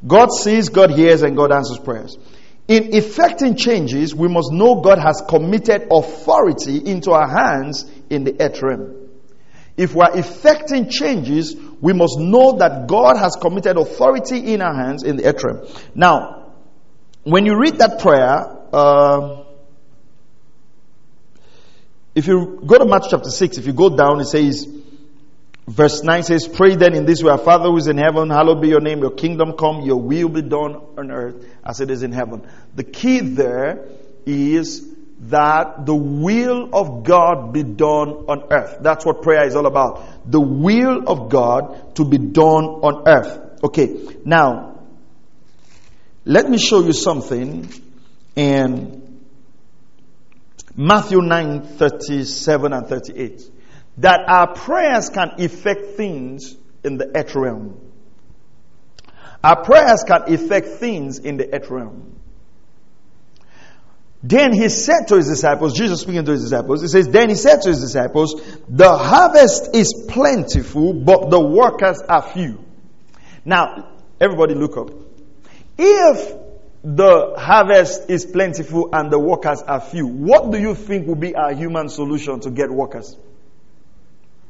God 0.07 0.31
sees, 0.33 0.69
God 0.69 0.91
hears, 0.91 1.23
and 1.23 1.37
God 1.37 1.53
answers 1.53 1.79
prayers. 1.79 2.17
In 2.67 2.95
effecting 2.95 3.57
changes, 3.57 4.15
we 4.15 4.29
must 4.29 4.53
know 4.53 4.81
God 4.81 4.99
has 4.99 5.23
committed 5.29 5.89
authority 5.91 6.79
into 6.79 7.13
our 7.13 7.29
hands 7.29 7.85
in 8.09 8.25
the 8.25 8.41
earth 8.41 8.63
realm. 8.63 9.00
If 9.77 9.95
we 9.95 10.03
are 10.03 10.17
effecting 10.19 10.89
changes, 10.89 11.57
we 11.81 11.93
must 11.93 12.19
know 12.19 12.59
that 12.59 12.87
God 12.87 13.17
has 13.17 13.37
committed 13.37 13.77
authority 13.77 14.53
in 14.53 14.63
our 14.63 14.75
hands 14.75 15.03
in 15.03 15.17
the 15.17 15.41
realm. 15.43 15.67
Now, 15.95 16.53
when 17.23 17.47
you 17.47 17.57
read 17.59 17.79
that 17.79 18.01
prayer, 18.01 18.59
uh, 18.73 19.45
if 22.15 22.27
you 22.27 22.61
go 22.67 22.79
to 22.79 22.85
Matthew 22.85 23.11
chapter 23.11 23.31
6, 23.31 23.59
if 23.59 23.67
you 23.67 23.73
go 23.73 23.97
down, 23.97 24.21
it 24.21 24.27
says, 24.27 24.67
verse 25.67 26.03
9 26.03 26.23
says, 26.25 26.49
Pray 26.49 26.75
then 26.75 26.95
in 26.95 27.07
this 27.07 27.23
way, 27.23 27.31
Our 27.31 27.39
Father 27.39 27.71
who 27.71 27.77
is 27.77 27.87
in 27.87 27.99
heaven, 27.99 28.31
hallowed 28.31 28.61
be 28.61 28.69
your 28.69 28.81
name, 28.81 29.01
your 29.01 29.13
kingdom 29.13 29.53
come, 29.53 29.83
your 29.83 30.01
will 30.01 30.29
be 30.29 30.43
done 30.43 30.75
on 30.99 31.11
earth 31.11 31.47
as 31.65 31.81
it 31.81 31.91
is 31.91 32.03
in 32.03 32.13
heaven. 32.13 32.47
The 32.75 32.85
key 32.85 33.21
there 33.21 33.89
is 34.27 34.90
that 35.21 35.85
the 35.85 35.95
will 35.95 36.71
of 36.73 37.05
God 37.05 37.53
be 37.53 37.63
done 37.63 38.09
on 38.29 38.45
earth. 38.51 38.79
That's 38.81 39.05
what 39.05 39.23
prayer 39.23 39.47
is 39.47 39.55
all 39.55 39.67
about. 39.67 40.31
The 40.31 40.41
will 40.41 41.07
of 41.07 41.29
God 41.29 41.95
to 41.97 42.05
be 42.05 42.17
done 42.17 42.65
on 42.65 43.07
earth. 43.07 43.63
Okay, 43.63 44.17
now, 44.25 44.81
let 46.25 46.49
me 46.49 46.57
show 46.57 46.81
you 46.81 46.95
something 46.95 47.71
in 48.35 49.21
Matthew 50.75 51.21
9 51.21 51.63
37 51.77 52.73
and 52.73 52.87
38. 52.87 53.43
That 53.99 54.21
our 54.27 54.55
prayers 54.55 55.11
can 55.11 55.33
affect 55.39 55.97
things 55.97 56.57
in 56.83 56.97
the 56.97 57.15
earth 57.15 57.35
realm. 57.35 57.79
Our 59.45 59.65
prayers 59.65 60.05
can 60.07 60.33
affect 60.33 60.79
things 60.79 61.19
in 61.19 61.37
the 61.37 61.53
earth 61.55 61.69
realm. 61.71 62.20
Then 64.23 64.53
he 64.53 64.69
said 64.69 65.09
to 65.09 65.17
his 65.17 65.29
disciples, 65.29 65.77
Jesus 65.77 66.03
speaking 66.03 66.25
to 66.27 66.33
his 66.33 66.43
disciples, 66.43 66.83
he 66.83 66.89
says, 66.89 67.09
Then 67.09 67.31
he 67.31 67.35
said 67.35 67.63
to 67.63 67.71
his 67.71 67.81
disciples, 67.81 68.35
The 68.69 68.97
harvest 68.97 69.75
is 69.75 70.07
plentiful, 70.09 70.93
but 70.93 71.31
the 71.31 71.41
workers 71.41 72.03
are 72.07 72.23
few. 72.23 72.63
Now, 73.47 73.89
everybody 74.21 74.55
look 74.55 74.77
up. 74.77 74.91
If 75.79 76.35
the 76.83 77.35
harvest 77.39 78.11
is 78.11 78.27
plentiful 78.27 78.91
and 78.93 79.11
the 79.11 79.19
workers 79.19 79.63
are 79.63 79.81
few, 79.81 80.07
what 80.07 80.51
do 80.51 80.59
you 80.59 80.75
think 80.75 81.07
will 81.07 81.15
be 81.15 81.35
our 81.35 81.55
human 81.55 81.89
solution 81.89 82.41
to 82.41 82.51
get 82.51 82.71
workers? 82.71 83.17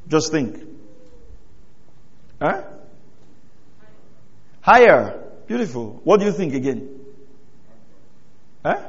Just 0.09 0.31
think. 0.31 0.61
Huh? 2.41 2.63
Higher. 4.59 5.23
Beautiful. 5.47 6.01
What 6.03 6.19
do 6.19 6.25
you 6.25 6.33
think 6.33 6.53
again? 6.53 6.99
Huh? 8.65 8.81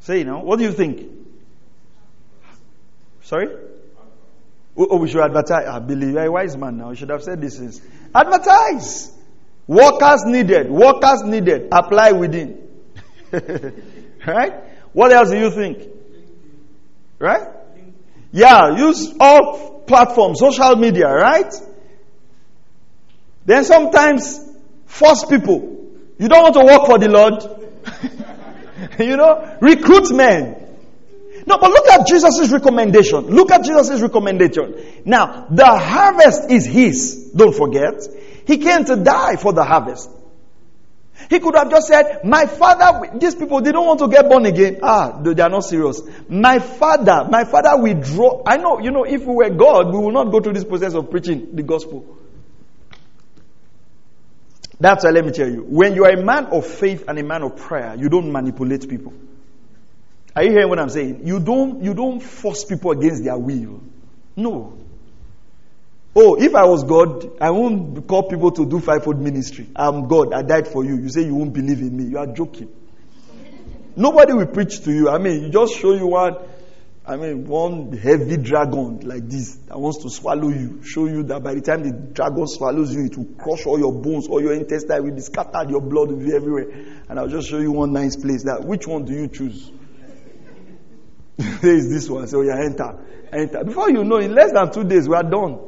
Say 0.00 0.24
now. 0.24 0.42
What 0.42 0.58
do 0.58 0.64
you 0.64 0.72
think? 0.72 1.06
Sorry? 3.22 3.48
Oh, 4.76 4.88
oh 4.90 4.96
we 4.96 5.08
should 5.08 5.20
advertise. 5.20 5.66
I 5.66 5.78
believe 5.78 6.10
you're 6.10 6.24
a 6.24 6.32
wise 6.32 6.56
man 6.56 6.78
now. 6.78 6.90
You 6.90 6.96
should 6.96 7.10
have 7.10 7.22
said 7.22 7.40
this 7.40 7.58
is 7.58 7.80
advertise. 8.14 9.12
Workers 9.66 10.24
needed. 10.24 10.70
Workers 10.70 11.22
needed. 11.24 11.68
Apply 11.70 12.12
within. 12.12 12.68
right? 14.26 14.52
What 14.92 15.12
else 15.12 15.30
do 15.30 15.38
you 15.38 15.50
think? 15.50 15.88
Right? 17.18 17.46
Yeah, 18.32 18.76
use 18.76 19.14
all 19.20 19.80
platforms, 19.86 20.40
social 20.40 20.74
media, 20.76 21.08
right? 21.08 21.52
Then 23.44 23.64
sometimes 23.64 24.40
force 24.86 25.24
people. 25.24 25.78
You 26.18 26.28
don't 26.28 26.42
want 26.42 26.54
to 26.54 26.64
work 26.64 26.86
for 26.86 26.98
the 26.98 27.08
Lord. 27.08 27.42
you 28.98 29.16
know, 29.16 29.58
recruit 29.60 30.12
men. 30.12 30.56
No, 31.46 31.58
but 31.58 31.70
look 31.70 31.88
at 31.88 32.06
Jesus' 32.06 32.50
recommendation. 32.50 33.26
Look 33.26 33.50
at 33.50 33.64
Jesus' 33.64 34.00
recommendation. 34.00 35.02
Now, 35.04 35.46
the 35.50 35.66
harvest 35.66 36.50
is 36.50 36.66
his. 36.66 37.32
Don't 37.34 37.54
forget. 37.54 37.94
He 38.46 38.58
came 38.58 38.84
to 38.84 38.96
die 38.96 39.36
for 39.36 39.52
the 39.52 39.64
harvest. 39.64 40.10
He 41.28 41.38
could 41.38 41.54
have 41.54 41.70
just 41.70 41.88
said, 41.88 42.20
My 42.24 42.46
father, 42.46 43.18
these 43.18 43.34
people, 43.34 43.60
they 43.60 43.72
don't 43.72 43.86
want 43.86 44.00
to 44.00 44.08
get 44.08 44.28
born 44.28 44.46
again. 44.46 44.78
Ah, 44.82 45.20
they 45.20 45.42
are 45.42 45.50
not 45.50 45.64
serious. 45.64 46.00
My 46.28 46.58
father, 46.58 47.28
my 47.30 47.44
father 47.44 47.80
withdraw. 47.82 48.42
I 48.46 48.56
know, 48.56 48.78
you 48.80 48.90
know, 48.90 49.04
if 49.04 49.24
we 49.24 49.34
were 49.34 49.50
God, 49.50 49.92
we 49.92 49.98
will 49.98 50.12
not 50.12 50.30
go 50.30 50.40
through 50.40 50.54
this 50.54 50.64
process 50.64 50.94
of 50.94 51.10
preaching 51.10 51.54
the 51.54 51.62
gospel. 51.62 52.16
That's 54.80 55.04
why 55.04 55.10
let 55.10 55.26
me 55.26 55.30
tell 55.30 55.48
you. 55.48 55.62
When 55.62 55.94
you 55.94 56.06
are 56.06 56.10
a 56.10 56.24
man 56.24 56.46
of 56.46 56.66
faith 56.66 57.04
and 57.06 57.18
a 57.18 57.22
man 57.22 57.42
of 57.42 57.56
prayer, 57.56 57.94
you 57.96 58.08
don't 58.08 58.32
manipulate 58.32 58.88
people. 58.88 59.12
Are 60.34 60.42
you 60.42 60.52
hearing 60.52 60.70
what 60.70 60.78
I'm 60.78 60.88
saying? 60.88 61.26
You 61.26 61.38
don't, 61.38 61.84
you 61.84 61.92
don't 61.92 62.20
force 62.20 62.64
people 62.64 62.92
against 62.92 63.22
their 63.22 63.36
will. 63.36 63.82
No. 64.36 64.78
Oh, 66.16 66.34
if 66.40 66.54
I 66.54 66.64
was 66.64 66.84
God, 66.84 67.40
I 67.42 67.50
won't 67.50 68.06
call 68.06 68.22
people 68.22 68.50
to 68.52 68.64
do 68.64 68.80
fivefold 68.80 69.20
ministry. 69.20 69.68
I'm 69.76 70.08
God. 70.08 70.32
I 70.32 70.42
died 70.42 70.66
for 70.66 70.84
you. 70.84 70.96
You 70.96 71.08
say 71.10 71.22
you 71.24 71.34
won't 71.34 71.52
believe 71.52 71.80
in 71.80 71.94
me. 71.94 72.04
You 72.04 72.18
are 72.18 72.26
joking. 72.26 72.68
Nobody 73.96 74.32
will 74.32 74.46
preach 74.46 74.80
to 74.84 74.92
you. 74.92 75.10
I 75.10 75.18
mean, 75.18 75.42
you 75.44 75.50
just 75.50 75.74
show 75.74 75.92
you 75.92 76.06
one 76.06 76.36
I 77.10 77.16
mean, 77.16 77.44
one 77.46 77.90
heavy 77.90 78.36
dragon 78.36 79.00
like 79.00 79.28
this 79.28 79.56
that 79.66 79.76
wants 79.76 80.00
to 80.04 80.10
swallow 80.10 80.48
you, 80.48 80.80
show 80.84 81.06
you 81.06 81.24
that 81.24 81.42
by 81.42 81.54
the 81.54 81.60
time 81.60 81.82
the 81.82 81.90
dragon 81.90 82.46
swallows 82.46 82.94
you, 82.94 83.06
it 83.06 83.16
will 83.18 83.34
crush 83.36 83.66
all 83.66 83.80
your 83.80 83.92
bones, 83.92 84.28
all 84.28 84.40
your 84.40 84.52
intestine 84.52 85.02
will 85.02 85.16
be 85.16 85.20
scattered, 85.20 85.70
your 85.70 85.80
blood 85.80 86.12
will 86.12 86.24
be 86.24 86.32
everywhere. 86.32 86.70
And 87.08 87.18
I'll 87.18 87.26
just 87.26 87.50
show 87.50 87.58
you 87.58 87.72
one 87.72 87.92
nice 87.92 88.14
place. 88.14 88.44
That 88.44 88.64
which 88.64 88.86
one 88.86 89.06
do 89.06 89.12
you 89.12 89.26
choose? 89.26 89.72
there 91.36 91.74
is 91.74 91.90
this 91.90 92.08
one. 92.08 92.28
So 92.28 92.42
yeah, 92.42 92.62
enter, 92.62 93.04
enter. 93.32 93.64
Before 93.64 93.90
you 93.90 94.04
know, 94.04 94.18
in 94.18 94.32
less 94.32 94.52
than 94.52 94.70
two 94.70 94.84
days, 94.84 95.08
we 95.08 95.16
are 95.16 95.24
done. 95.24 95.58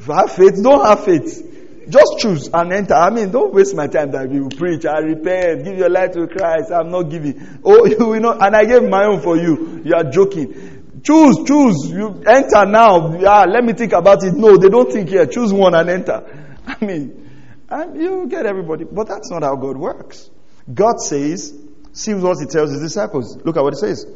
If 0.00 0.06
have 0.06 0.32
faith, 0.32 0.60
don't 0.60 0.84
have 0.84 1.04
faith. 1.04 1.49
Just 1.90 2.18
choose 2.18 2.48
and 2.52 2.72
enter. 2.72 2.94
I 2.94 3.10
mean, 3.10 3.30
don't 3.30 3.52
waste 3.52 3.74
my 3.74 3.88
time 3.88 4.12
that 4.12 4.30
you 4.32 4.48
preach. 4.48 4.86
I 4.86 4.98
repent. 4.98 5.64
Give 5.64 5.76
your 5.76 5.90
life 5.90 6.12
to 6.12 6.26
Christ. 6.28 6.70
I'm 6.72 6.90
not 6.90 7.04
giving. 7.04 7.60
Oh, 7.64 7.84
you 7.98 8.06
will 8.06 8.20
not. 8.20 8.42
And 8.44 8.54
I 8.54 8.64
gave 8.64 8.88
my 8.88 9.04
own 9.04 9.20
for 9.20 9.36
you. 9.36 9.82
You 9.84 9.94
are 9.94 10.04
joking. 10.04 11.02
Choose, 11.02 11.38
choose. 11.46 11.90
You 11.90 12.22
enter 12.26 12.64
now. 12.66 13.18
Yeah, 13.18 13.44
let 13.44 13.64
me 13.64 13.72
think 13.72 13.92
about 13.92 14.22
it. 14.22 14.34
No, 14.34 14.56
they 14.56 14.68
don't 14.68 14.90
think 14.92 15.08
here. 15.08 15.26
Choose 15.26 15.52
one 15.52 15.74
and 15.74 15.90
enter. 15.90 16.24
I 16.66 16.84
mean, 16.84 17.28
and 17.68 18.00
you 18.00 18.26
get 18.28 18.46
everybody. 18.46 18.84
But 18.84 19.08
that's 19.08 19.30
not 19.30 19.42
how 19.42 19.56
God 19.56 19.76
works. 19.76 20.30
God 20.72 21.00
says, 21.00 21.52
see 21.92 22.14
what 22.14 22.38
he 22.38 22.46
tells 22.46 22.70
his 22.70 22.80
disciples. 22.80 23.36
Look 23.44 23.56
at 23.56 23.62
what 23.62 23.72
it 23.72 23.78
says. 23.78 24.06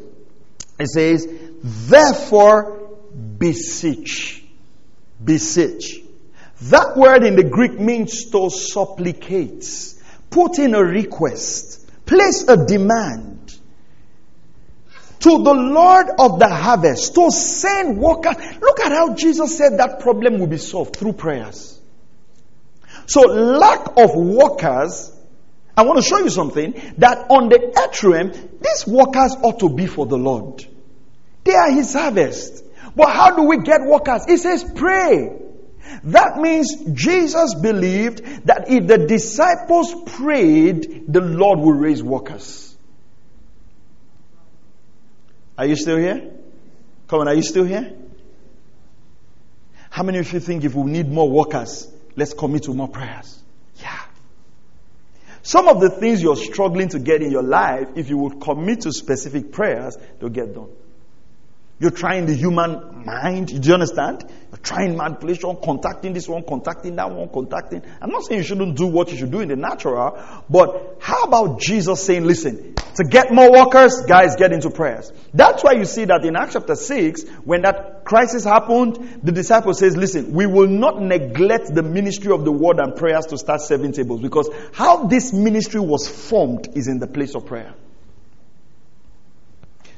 It 0.78 0.88
says, 0.88 1.26
therefore 1.62 2.98
beseech. 3.38 4.44
Beseech. 5.22 6.03
That 6.70 6.96
word 6.96 7.24
in 7.24 7.36
the 7.36 7.44
Greek 7.44 7.78
means 7.78 8.30
to 8.30 8.48
supplicate, 8.48 9.66
put 10.30 10.58
in 10.58 10.74
a 10.74 10.82
request, 10.82 11.86
place 12.06 12.48
a 12.48 12.56
demand 12.64 13.54
to 15.20 15.42
the 15.42 15.52
Lord 15.52 16.06
of 16.18 16.38
the 16.38 16.48
harvest 16.48 17.14
to 17.16 17.30
send 17.30 17.98
workers. 17.98 18.36
Look 18.62 18.80
at 18.80 18.92
how 18.92 19.14
Jesus 19.14 19.58
said 19.58 19.78
that 19.78 20.00
problem 20.00 20.38
will 20.38 20.46
be 20.46 20.56
solved 20.56 20.96
through 20.96 21.14
prayers. 21.14 21.78
So, 23.06 23.20
lack 23.20 23.98
of 23.98 24.14
workers, 24.14 25.12
I 25.76 25.82
want 25.82 26.02
to 26.02 26.08
show 26.08 26.18
you 26.18 26.30
something 26.30 26.72
that 26.96 27.26
on 27.30 27.50
the 27.50 27.74
earth 27.76 28.60
these 28.62 28.86
workers 28.86 29.36
ought 29.42 29.60
to 29.60 29.68
be 29.68 29.86
for 29.86 30.06
the 30.06 30.16
Lord. 30.16 30.64
They 31.44 31.54
are 31.54 31.70
His 31.70 31.92
harvest. 31.92 32.64
But 32.96 33.10
how 33.10 33.36
do 33.36 33.42
we 33.42 33.58
get 33.58 33.82
workers? 33.82 34.24
He 34.26 34.38
says, 34.38 34.64
pray. 34.64 35.43
That 36.04 36.38
means 36.38 36.74
Jesus 36.92 37.54
believed 37.54 38.46
that 38.46 38.68
if 38.68 38.86
the 38.86 38.98
disciples 38.98 39.94
prayed, 40.06 41.04
the 41.08 41.20
Lord 41.20 41.58
would 41.60 41.76
raise 41.76 42.02
workers. 42.02 42.76
Are 45.56 45.66
you 45.66 45.76
still 45.76 45.98
here? 45.98 46.32
Come 47.06 47.20
on, 47.20 47.28
are 47.28 47.34
you 47.34 47.42
still 47.42 47.64
here? 47.64 47.92
How 49.90 50.02
many 50.02 50.18
of 50.18 50.32
you 50.32 50.40
think 50.40 50.64
if 50.64 50.74
we 50.74 50.90
need 50.90 51.08
more 51.08 51.30
workers, 51.30 51.88
let's 52.16 52.34
commit 52.34 52.64
to 52.64 52.74
more 52.74 52.88
prayers? 52.88 53.40
Yeah. 53.80 54.00
Some 55.42 55.68
of 55.68 55.80
the 55.80 55.90
things 55.90 56.22
you're 56.22 56.36
struggling 56.36 56.88
to 56.88 56.98
get 56.98 57.22
in 57.22 57.30
your 57.30 57.42
life, 57.42 57.88
if 57.94 58.08
you 58.08 58.16
would 58.18 58.40
commit 58.40 58.80
to 58.82 58.92
specific 58.92 59.52
prayers, 59.52 59.96
they'll 60.18 60.30
get 60.30 60.54
done. 60.54 60.70
You're 61.80 61.90
trying 61.90 62.26
the 62.26 62.34
human 62.34 63.04
mind. 63.04 63.48
Do 63.48 63.68
you 63.68 63.74
understand? 63.74 64.24
You're 64.50 64.58
trying 64.58 64.96
manipulation, 64.96 65.56
contacting 65.62 66.12
this 66.12 66.28
one, 66.28 66.44
contacting 66.44 66.94
that 66.96 67.10
one, 67.10 67.28
contacting. 67.28 67.82
I'm 68.00 68.10
not 68.10 68.24
saying 68.24 68.40
you 68.40 68.46
shouldn't 68.46 68.76
do 68.76 68.86
what 68.86 69.10
you 69.10 69.18
should 69.18 69.32
do 69.32 69.40
in 69.40 69.48
the 69.48 69.56
natural, 69.56 70.16
but 70.48 70.98
how 71.00 71.24
about 71.24 71.60
Jesus 71.60 72.04
saying, 72.04 72.24
listen, 72.24 72.74
to 72.94 73.04
get 73.04 73.32
more 73.32 73.50
workers, 73.50 74.04
guys, 74.06 74.36
get 74.36 74.52
into 74.52 74.70
prayers. 74.70 75.12
That's 75.32 75.64
why 75.64 75.72
you 75.72 75.84
see 75.84 76.04
that 76.04 76.24
in 76.24 76.36
Acts 76.36 76.52
chapter 76.52 76.76
6, 76.76 77.28
when 77.44 77.62
that 77.62 78.04
crisis 78.04 78.44
happened, 78.44 79.20
the 79.24 79.32
disciple 79.32 79.74
says, 79.74 79.96
listen, 79.96 80.32
we 80.32 80.46
will 80.46 80.68
not 80.68 81.02
neglect 81.02 81.74
the 81.74 81.82
ministry 81.82 82.30
of 82.30 82.44
the 82.44 82.52
word 82.52 82.78
and 82.78 82.94
prayers 82.94 83.26
to 83.26 83.38
start 83.38 83.62
serving 83.62 83.92
tables 83.92 84.20
because 84.20 84.48
how 84.72 85.06
this 85.08 85.32
ministry 85.32 85.80
was 85.80 86.06
formed 86.06 86.68
is 86.76 86.86
in 86.86 87.00
the 87.00 87.08
place 87.08 87.34
of 87.34 87.46
prayer. 87.46 87.74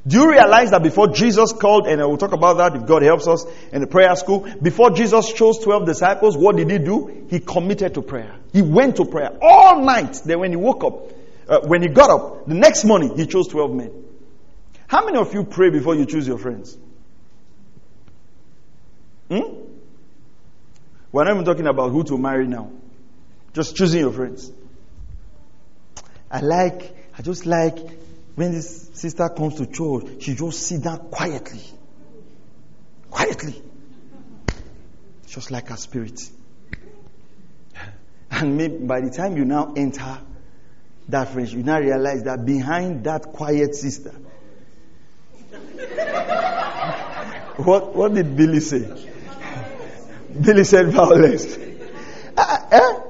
Do 0.07 0.19
you 0.19 0.31
realize 0.31 0.71
that 0.71 0.83
before 0.85 1.09
Jesus 1.09 1.53
called, 1.53 1.89
and 1.89 2.01
we'll 2.01 2.17
talk 2.17 2.33
about 2.33 2.59
that 2.59 2.77
if 2.77 2.87
God 2.87 3.03
helps 3.03 3.27
us 3.27 3.45
in 3.73 3.81
the 3.81 3.89
prayer 3.89 4.15
school, 4.15 4.49
before 4.63 4.91
Jesus 4.91 5.33
chose 5.33 5.59
12 5.59 5.85
disciples, 5.85 6.37
what 6.37 6.57
did 6.57 6.71
he 6.71 6.79
do? 6.79 7.27
He 7.29 7.41
committed 7.41 7.95
to 7.95 8.03
prayer. 8.03 8.37
He 8.53 8.63
went 8.63 8.97
to 8.97 9.05
prayer 9.05 9.37
all 9.43 9.85
night. 9.85 10.21
Then 10.25 10.39
when 10.41 10.51
he 10.51 10.57
woke 10.57 10.85
up, 10.85 11.11
uh, 11.49 11.61
when 11.67 11.83
he 11.83 11.89
got 11.89 12.11
up, 12.11 12.47
the 12.47 12.55
next 12.55 12.85
morning, 12.85 13.17
he 13.17 13.27
chose 13.27 13.49
12 13.49 13.75
men. 13.75 14.05
How 14.87 15.05
many 15.05 15.19
of 15.19 15.35
you 15.35 15.43
pray 15.43 15.71
before 15.71 15.97
you 15.97 16.07
choose 16.07 16.27
your 16.29 16.39
friends? 16.39 16.77
Hmm? 19.29 19.65
We're 21.11 21.25
not 21.25 21.33
even 21.33 21.45
talking 21.45 21.67
about 21.67 21.91
who 21.91 22.05
to 22.05 22.17
marry 22.17 22.47
now. 22.47 22.71
Just 23.55 23.75
choosing 23.75 24.01
your 24.01 24.13
friends. 24.13 24.53
I 26.31 26.41
like, 26.41 26.95
I 27.19 27.23
just 27.23 27.47
like 27.47 27.77
when 28.37 28.53
this 28.53 28.91
sister 28.93 29.29
comes 29.31 29.57
to 29.57 29.67
church, 29.67 30.23
she 30.23 30.35
just 30.35 30.63
sit 30.63 30.83
down 30.83 31.09
quietly. 31.11 31.63
Quietly. 33.11 33.63
Just 35.27 35.51
like 35.51 35.69
her 35.69 35.77
spirit. 35.77 36.21
And 38.31 38.59
maybe 38.59 38.77
by 38.77 39.01
the 39.01 39.11
time 39.11 39.39
you 39.39 39.47
now 39.47 39.73
enter 39.75 40.19
that 41.09 41.33
friendship, 41.33 41.57
you 41.57 41.63
now 41.63 41.81
realize 41.81 42.25
that 42.25 42.45
behind 42.45 43.05
that 43.05 43.23
quiet 43.33 43.75
sister, 43.75 44.11
what, 47.57 47.97
what 47.97 48.15
did 48.15 48.37
Billy 48.37 48.61
say? 48.61 49.09
Billy 50.39 50.65
said 50.65 50.93
violence. 50.93 51.57
Uh, 52.37 52.67
uh, 52.71 53.01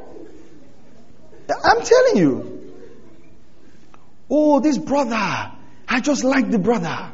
I'm 1.64 1.84
telling 1.84 2.16
you. 2.16 2.55
Oh, 4.30 4.60
this 4.60 4.78
brother. 4.78 5.52
I 5.88 6.00
just 6.00 6.24
like 6.24 6.50
the 6.50 6.58
brother. 6.58 7.12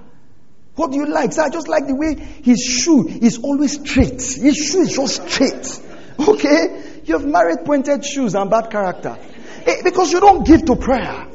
What 0.75 0.91
do 0.91 0.97
you 0.99 1.07
like? 1.07 1.33
Sir, 1.33 1.43
I 1.43 1.51
just 1.51 1.69
like 1.69 1.87
the 1.87 1.95
way 1.95 2.15
his 2.15 2.63
shoe 2.63 3.07
is 3.07 3.39
always 3.39 3.75
straight. 3.81 4.23
His 4.23 4.57
shoe 4.57 4.81
is 4.81 4.97
just 4.97 5.29
straight. 5.29 5.81
Okay? 6.19 7.01
You 7.05 7.19
have 7.19 7.27
married 7.27 7.65
pointed 7.65 8.05
shoes 8.05 8.35
and 8.35 8.49
bad 8.51 8.71
character. 8.71 9.19
Eh, 9.67 9.83
because 9.85 10.13
you 10.13 10.21
don't 10.21 10.47
give 10.47 10.65
to 10.67 10.77
prayer. 10.77 11.27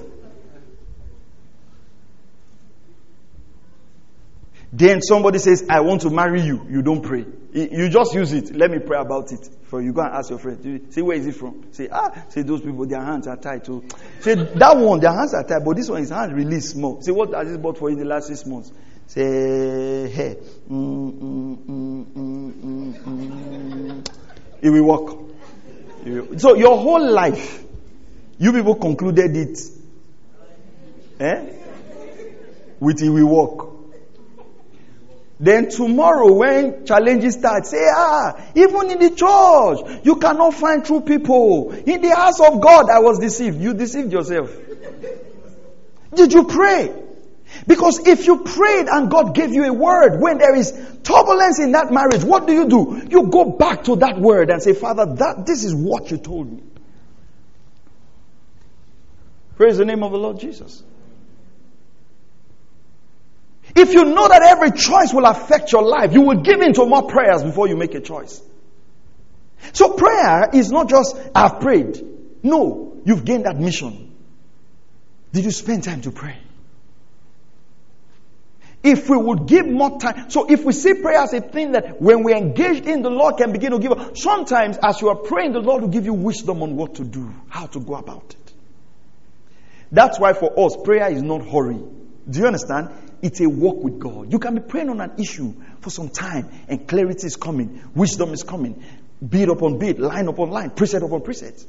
Then 4.72 5.02
somebody 5.02 5.40
says, 5.40 5.66
I 5.70 5.80
want 5.80 6.02
to 6.02 6.10
marry 6.10 6.42
you. 6.42 6.66
You 6.70 6.82
don't 6.82 7.02
pray. 7.02 7.26
You 7.54 7.90
just 7.90 8.14
use 8.14 8.34
it. 8.34 8.54
Let 8.56 8.70
me 8.70 8.80
pray 8.80 9.00
about 9.00 9.32
it. 9.32 9.50
For 9.64 9.82
you 9.82 9.94
go 9.94 10.02
and 10.02 10.14
ask 10.14 10.30
your 10.30 10.40
friend. 10.40 10.94
Say, 10.94 11.02
where 11.02 11.18
is 11.18 11.26
it 11.26 11.36
from? 11.36 11.64
Say, 11.72 11.88
ah, 11.92 12.26
say 12.30 12.42
those 12.42 12.62
people, 12.62 12.86
their 12.86 13.02
hands 13.02 13.28
are 13.28 13.38
tied 13.38 13.64
too. 13.66 13.84
Say, 14.20 14.36
that 14.36 14.78
one, 14.78 15.00
their 15.00 15.14
hands 15.14 15.34
are 15.34 15.44
tied, 15.44 15.64
but 15.66 15.76
this 15.76 15.90
one, 15.90 16.02
his 16.02 16.10
hand 16.10 16.34
really 16.34 16.60
small. 16.60 17.02
Say, 17.02 17.12
what 17.12 17.34
has 17.34 17.48
this 17.48 17.58
bought 17.58 17.78
for 17.78 17.90
you 17.90 17.98
in 17.98 18.04
the 18.04 18.10
last 18.10 18.28
six 18.28 18.46
months? 18.46 18.72
Say, 19.08 20.10
hey. 20.10 20.38
Mm, 20.70 21.20
mm, 21.20 21.66
mm. 21.66 22.08
It 24.62 24.70
will 24.70 24.84
work. 24.84 25.18
So 26.40 26.56
your 26.56 26.78
whole 26.78 27.12
life, 27.12 27.64
you 28.38 28.54
people 28.54 28.76
concluded 28.76 29.36
it. 29.36 29.60
Eh? 31.20 31.46
With 32.80 33.02
it 33.02 33.10
will 33.10 33.26
work. 33.26 33.77
Then 35.40 35.70
tomorrow 35.70 36.34
when 36.34 36.86
challenges 36.86 37.36
start, 37.36 37.68
say, 37.68 37.86
ah, 37.96 38.42
even 38.56 38.90
in 38.90 39.00
the 39.00 39.12
church, 39.12 40.02
you 40.04 40.16
cannot 40.16 40.56
find 40.56 40.84
true 40.84 41.02
people. 41.02 41.72
In 41.72 42.02
the 42.02 42.16
house 42.16 42.40
of 42.40 42.60
God, 42.60 42.90
I 42.90 43.00
was 43.00 43.20
deceived. 43.20 43.62
You 43.62 43.74
deceived 43.76 44.12
yourself. 44.12 44.52
Did 46.16 46.34
you 46.34 46.46
pray? 46.46 47.04
Because 47.68 48.08
if 48.08 48.26
you 48.26 48.44
prayed 48.44 48.88
and 48.88 49.12
God 49.12 49.36
gave 49.36 49.54
you 49.54 49.66
a 49.66 49.74
word, 49.74 50.20
when 50.20 50.40
there 50.40 50.56
is 50.56 50.72
turbulence 51.04 51.60
in 51.60 51.74
that 51.74 51.92
marriage, 51.92 52.24
what 52.24 52.48
do 52.48 52.54
you 52.54 52.68
do? 52.68 53.08
You 53.10 53.28
go 53.28 53.46
back 53.46 53.84
to 53.86 53.96
that 53.98 54.20
word 54.20 54.50
and 54.50 54.62
say, 54.62 54.74
Father, 54.74 55.06
that, 55.06 55.46
this 55.46 55.64
is 55.64 55.74
what 55.74 56.10
you 56.10 56.18
told 56.18 56.52
me. 56.52 56.64
Praise 59.56 59.78
the 59.78 59.86
name 59.86 60.04
of 60.04 60.12
the 60.12 60.18
Lord 60.18 60.40
Jesus. 60.40 60.84
If 63.76 63.94
you 63.94 64.06
know 64.06 64.28
that 64.28 64.42
every 64.42 64.72
choice 64.72 65.14
will 65.14 65.26
affect 65.26 65.72
your 65.72 65.84
life, 65.84 66.14
you 66.14 66.22
will 66.22 66.42
give 66.42 66.62
into 66.62 66.86
more 66.86 67.08
prayers 67.08 67.44
before 67.44 67.68
you 67.68 67.76
make 67.76 67.94
a 67.96 68.02
choice. 68.02 68.42
So 69.74 69.94
prayer 69.94 70.50
is 70.54 70.72
not 70.72 70.90
just, 70.90 71.16
I've 71.36 71.60
prayed. 71.60 72.02
No, 72.44 73.00
you've 73.06 73.26
gained 73.26 73.46
admission. 73.46 74.16
Did 75.34 75.46
you 75.46 75.52
spend 75.52 75.84
time 75.84 76.02
to 76.02 76.12
pray? 76.12 76.38
If 78.84 79.10
we 79.10 79.18
would 79.18 79.48
give 79.48 79.68
more 79.68 80.00
time, 80.00 80.30
so 80.30 80.50
if 80.50 80.64
we 80.64 80.72
see 80.72 80.94
prayer 80.94 81.20
as 81.20 81.34
a 81.34 81.42
thing 81.42 81.74
that 81.74 82.02
when 82.02 82.24
we're 82.24 82.38
engaged 82.38 82.86
in, 82.86 83.02
the 83.02 83.10
Lord 83.10 83.38
can 83.38 83.52
begin 83.52 83.72
to 83.72 83.80
give. 83.80 84.18
Sometimes, 84.18 84.78
as 84.82 85.02
you 85.02 85.10
are 85.10 85.16
praying, 85.16 85.52
the 85.52 85.60
Lord 85.60 85.82
will 85.82 85.90
give 85.90 86.06
you 86.06 86.14
wisdom 86.14 86.64
on 86.64 86.76
what 86.76 86.96
to 86.96 87.04
do, 87.04 87.34
how 87.50 87.66
to 87.68 87.80
go 87.80 87.96
about 87.96 88.36
it. 88.40 88.54
That's 89.92 90.20
why 90.20 90.34
for 90.34 90.58
us, 90.66 90.78
prayer 90.84 91.12
is 91.12 91.22
not 91.22 91.46
hurry. 91.46 91.80
Do 92.30 92.40
you 92.40 92.46
understand? 92.46 92.90
It's 93.22 93.42
a 93.42 93.50
walk 93.50 93.84
with 93.84 94.00
God. 94.00 94.32
You 94.32 94.40
can 94.40 94.56
be 94.56 94.62
praying 94.62 94.90
on 94.90 95.02
an 95.02 95.14
issue 95.18 95.54
for 95.82 95.90
some 95.90 96.10
time 96.10 96.50
and 96.68 96.88
clarity 96.88 97.28
is 97.28 97.36
coming, 97.36 97.82
wisdom 97.96 98.34
is 98.34 98.44
coming, 98.44 98.84
beat 99.28 99.50
upon 99.50 99.80
beat, 99.80 100.00
line 100.00 100.28
upon 100.28 100.52
line, 100.52 100.70
precept 100.72 101.04
upon 101.04 101.22
precept. 101.22 101.66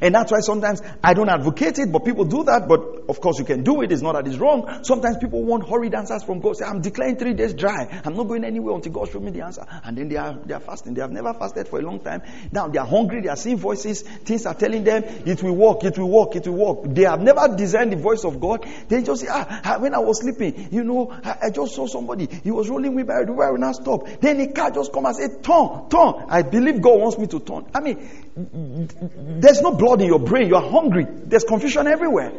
And 0.00 0.14
that's 0.14 0.32
why 0.32 0.40
sometimes 0.40 0.82
I 1.02 1.14
don't 1.14 1.28
advocate 1.28 1.78
it, 1.78 1.92
but 1.92 2.04
people 2.04 2.24
do 2.24 2.44
that. 2.44 2.68
But 2.68 3.08
of 3.08 3.20
course, 3.20 3.38
you 3.38 3.44
can 3.44 3.62
do 3.62 3.82
it. 3.82 3.92
It's 3.92 4.02
not 4.02 4.12
that 4.12 4.26
it's 4.26 4.38
wrong. 4.38 4.82
Sometimes 4.82 5.18
people 5.18 5.44
want 5.44 5.68
hurried 5.68 5.94
answers 5.94 6.24
from 6.24 6.40
God. 6.40 6.56
Say, 6.56 6.64
I'm 6.64 6.80
declaring 6.80 7.16
three 7.16 7.34
days 7.34 7.54
dry. 7.54 8.00
I'm 8.04 8.16
not 8.16 8.24
going 8.24 8.44
anywhere 8.44 8.74
until 8.74 8.92
God 8.92 9.10
show 9.10 9.20
me 9.20 9.30
the 9.30 9.42
answer. 9.42 9.64
And 9.84 9.96
then 9.96 10.08
they 10.08 10.16
are, 10.16 10.34
they 10.44 10.54
are 10.54 10.60
fasting. 10.60 10.94
They 10.94 11.00
have 11.00 11.12
never 11.12 11.32
fasted 11.34 11.68
for 11.68 11.78
a 11.78 11.82
long 11.82 12.00
time. 12.00 12.22
Now 12.52 12.68
they 12.68 12.78
are 12.78 12.86
hungry. 12.86 13.22
They 13.22 13.28
are 13.28 13.36
seeing 13.36 13.58
voices. 13.58 14.02
Things 14.02 14.44
are 14.46 14.54
telling 14.54 14.84
them, 14.84 15.04
it 15.04 15.42
will 15.42 15.56
work, 15.56 15.84
it 15.84 15.98
will 15.98 16.10
work, 16.10 16.36
it 16.36 16.46
will 16.48 16.74
work. 16.74 16.94
They 16.94 17.02
have 17.02 17.20
never 17.20 17.54
discerned 17.56 17.92
the 17.92 17.96
voice 17.96 18.24
of 18.24 18.40
God. 18.40 18.66
They 18.88 19.02
just 19.02 19.22
say, 19.22 19.28
ah, 19.30 19.76
when 19.78 19.94
I 19.94 19.98
was 19.98 20.20
sleeping, 20.20 20.68
you 20.72 20.84
know, 20.84 21.10
I, 21.10 21.38
I 21.44 21.50
just 21.50 21.74
saw 21.74 21.86
somebody. 21.86 22.28
He 22.42 22.50
was 22.50 22.68
rolling 22.68 22.94
me 22.94 23.02
by 23.02 23.24
the 23.24 23.32
I 23.32 23.50
will 23.50 23.58
not 23.58 23.76
stop. 23.76 24.08
Then 24.20 24.40
a 24.40 24.52
car 24.52 24.70
just 24.70 24.92
come 24.92 25.06
and 25.06 25.16
say, 25.16 25.28
turn, 25.42 25.88
turn. 25.88 26.26
I 26.28 26.42
believe 26.42 26.80
God 26.80 27.00
wants 27.00 27.18
me 27.18 27.26
to 27.28 27.40
turn. 27.40 27.66
I 27.74 27.80
mean, 27.80 28.25
there's 28.36 29.62
no 29.62 29.72
blood 29.72 30.02
in 30.02 30.08
your 30.08 30.18
brain. 30.18 30.48
You 30.48 30.56
are 30.56 30.70
hungry. 30.70 31.06
There's 31.08 31.44
confusion 31.44 31.86
everywhere. 31.86 32.32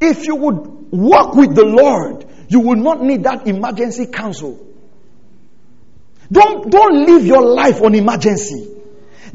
If 0.00 0.26
you 0.26 0.34
would 0.36 0.90
walk 0.90 1.34
with 1.34 1.54
the 1.54 1.64
Lord, 1.64 2.24
you 2.48 2.60
will 2.60 2.76
not 2.76 3.02
need 3.02 3.24
that 3.24 3.46
emergency 3.46 4.06
counsel. 4.06 4.66
Don't, 6.32 6.70
don't 6.70 7.04
live 7.04 7.26
your 7.26 7.42
life 7.42 7.82
on 7.82 7.94
emergency. 7.94 8.68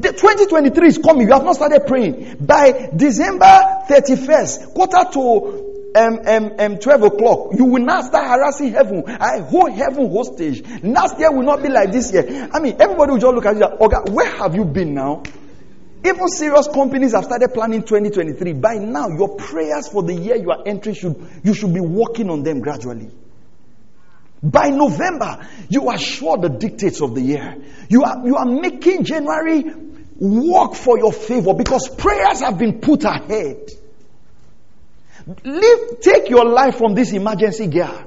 The 0.00 0.12
2023 0.12 0.88
is 0.88 0.98
coming. 0.98 1.28
You 1.28 1.34
have 1.34 1.44
not 1.44 1.54
started 1.54 1.86
praying. 1.86 2.38
By 2.40 2.90
December 2.96 3.84
31st, 3.88 4.74
quarter 4.74 5.10
to 5.12 5.75
um, 5.96 6.20
um, 6.26 6.52
um, 6.58 6.78
12 6.78 7.02
o'clock, 7.02 7.48
you 7.56 7.64
will 7.64 7.82
not 7.82 8.04
start 8.04 8.26
harassing 8.26 8.72
heaven. 8.72 9.04
I 9.06 9.40
hold 9.40 9.72
heaven 9.72 10.10
hostage. 10.12 10.62
Last 10.82 11.18
year 11.18 11.32
will 11.32 11.44
not 11.44 11.62
be 11.62 11.68
like 11.68 11.90
this 11.90 12.12
year. 12.12 12.48
I 12.52 12.60
mean, 12.60 12.76
everybody 12.78 13.12
will 13.12 13.18
just 13.18 13.34
look 13.34 13.46
at 13.46 13.54
you 13.54 13.60
like, 13.60 13.80
okay, 13.80 14.12
where 14.12 14.30
have 14.36 14.54
you 14.54 14.64
been 14.64 14.94
now? 14.94 15.22
Even 16.04 16.28
serious 16.28 16.68
companies 16.68 17.14
have 17.14 17.24
started 17.24 17.48
planning 17.54 17.80
2023. 17.82 18.52
By 18.52 18.74
now, 18.74 19.08
your 19.08 19.36
prayers 19.36 19.88
for 19.88 20.02
the 20.02 20.14
year 20.14 20.36
you 20.36 20.50
are 20.50 20.62
entering 20.66 20.94
should, 20.94 21.16
you 21.42 21.54
should 21.54 21.72
be 21.72 21.80
working 21.80 22.30
on 22.30 22.42
them 22.42 22.60
gradually. 22.60 23.10
By 24.42 24.68
November, 24.68 25.48
you 25.70 25.88
are 25.88 25.98
sure 25.98 26.36
the 26.36 26.50
dictates 26.50 27.00
of 27.00 27.14
the 27.14 27.22
year. 27.22 27.56
You 27.88 28.04
are, 28.04 28.24
you 28.24 28.36
are 28.36 28.44
making 28.44 29.04
January 29.04 29.64
work 30.18 30.74
for 30.74 30.98
your 30.98 31.12
favor 31.12 31.54
because 31.54 31.88
prayers 31.88 32.40
have 32.40 32.58
been 32.58 32.80
put 32.80 33.04
ahead. 33.04 33.70
Take 35.26 36.30
your 36.30 36.44
life 36.44 36.76
from 36.76 36.94
this 36.94 37.12
emergency 37.12 37.66
gear. 37.66 38.06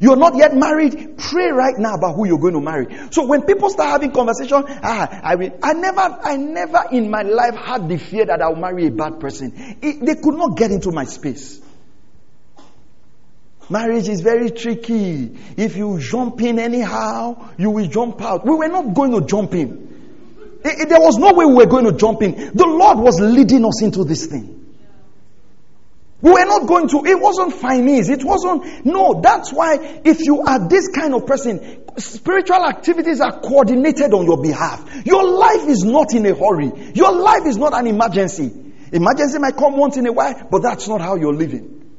You're 0.00 0.16
not 0.16 0.34
yet 0.34 0.56
married. 0.56 1.18
Pray 1.18 1.50
right 1.50 1.74
now 1.76 1.94
about 1.94 2.16
who 2.16 2.26
you're 2.26 2.38
going 2.38 2.54
to 2.54 2.60
marry. 2.60 2.86
So 3.10 3.26
when 3.26 3.42
people 3.42 3.68
start 3.68 3.90
having 3.90 4.12
conversation, 4.12 4.64
ah, 4.66 5.20
I 5.22 5.52
I 5.62 5.72
never, 5.74 6.00
I 6.00 6.36
never 6.36 6.84
in 6.90 7.10
my 7.10 7.22
life 7.22 7.54
had 7.54 7.88
the 7.88 7.98
fear 7.98 8.24
that 8.24 8.40
I'll 8.40 8.56
marry 8.56 8.86
a 8.86 8.90
bad 8.90 9.20
person. 9.20 9.52
It, 9.82 10.04
they 10.04 10.14
could 10.14 10.34
not 10.34 10.56
get 10.56 10.70
into 10.70 10.90
my 10.90 11.04
space. 11.04 11.60
Marriage 13.68 14.08
is 14.08 14.22
very 14.22 14.50
tricky. 14.50 15.38
If 15.56 15.76
you 15.76 16.00
jump 16.00 16.40
in 16.40 16.58
anyhow, 16.58 17.50
you 17.58 17.70
will 17.70 17.86
jump 17.86 18.20
out. 18.22 18.44
We 18.44 18.56
were 18.56 18.68
not 18.68 18.94
going 18.94 19.12
to 19.12 19.20
jump 19.26 19.54
in. 19.54 20.58
It, 20.64 20.80
it, 20.80 20.88
there 20.88 21.00
was 21.00 21.18
no 21.18 21.34
way 21.34 21.44
we 21.44 21.54
were 21.54 21.66
going 21.66 21.84
to 21.84 21.92
jump 21.92 22.22
in. 22.22 22.52
The 22.54 22.66
Lord 22.66 22.98
was 22.98 23.20
leading 23.20 23.64
us 23.64 23.82
into 23.82 24.04
this 24.04 24.26
thing. 24.26 24.59
We 26.22 26.32
were 26.32 26.44
not 26.44 26.66
going 26.66 26.88
to, 26.88 27.04
it 27.06 27.18
wasn't 27.18 27.54
finance. 27.54 28.10
It 28.10 28.22
wasn't, 28.22 28.84
no, 28.84 29.20
that's 29.22 29.52
why 29.52 30.00
if 30.04 30.20
you 30.20 30.42
are 30.42 30.68
this 30.68 30.88
kind 30.88 31.14
of 31.14 31.26
person, 31.26 31.84
spiritual 31.96 32.64
activities 32.64 33.20
are 33.20 33.40
coordinated 33.40 34.12
on 34.12 34.26
your 34.26 34.42
behalf. 34.42 35.06
Your 35.06 35.24
life 35.24 35.66
is 35.66 35.82
not 35.82 36.12
in 36.12 36.26
a 36.26 36.34
hurry. 36.34 36.92
Your 36.94 37.12
life 37.12 37.46
is 37.46 37.56
not 37.56 37.72
an 37.72 37.86
emergency. 37.86 38.52
Emergency 38.92 39.38
might 39.38 39.56
come 39.56 39.76
once 39.78 39.96
in 39.96 40.06
a 40.06 40.12
while, 40.12 40.46
but 40.50 40.62
that's 40.62 40.88
not 40.88 41.00
how 41.00 41.16
you're 41.16 41.34
living. 41.34 41.90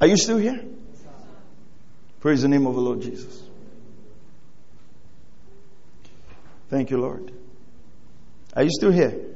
Are 0.00 0.06
you 0.06 0.16
still 0.16 0.38
here? 0.38 0.64
Praise 2.20 2.42
the 2.42 2.48
name 2.48 2.66
of 2.66 2.74
the 2.74 2.80
Lord 2.80 3.02
Jesus. 3.02 3.42
Thank 6.70 6.90
you, 6.90 6.98
Lord. 6.98 7.32
Are 8.54 8.62
you 8.62 8.70
still 8.70 8.90
here? 8.90 9.27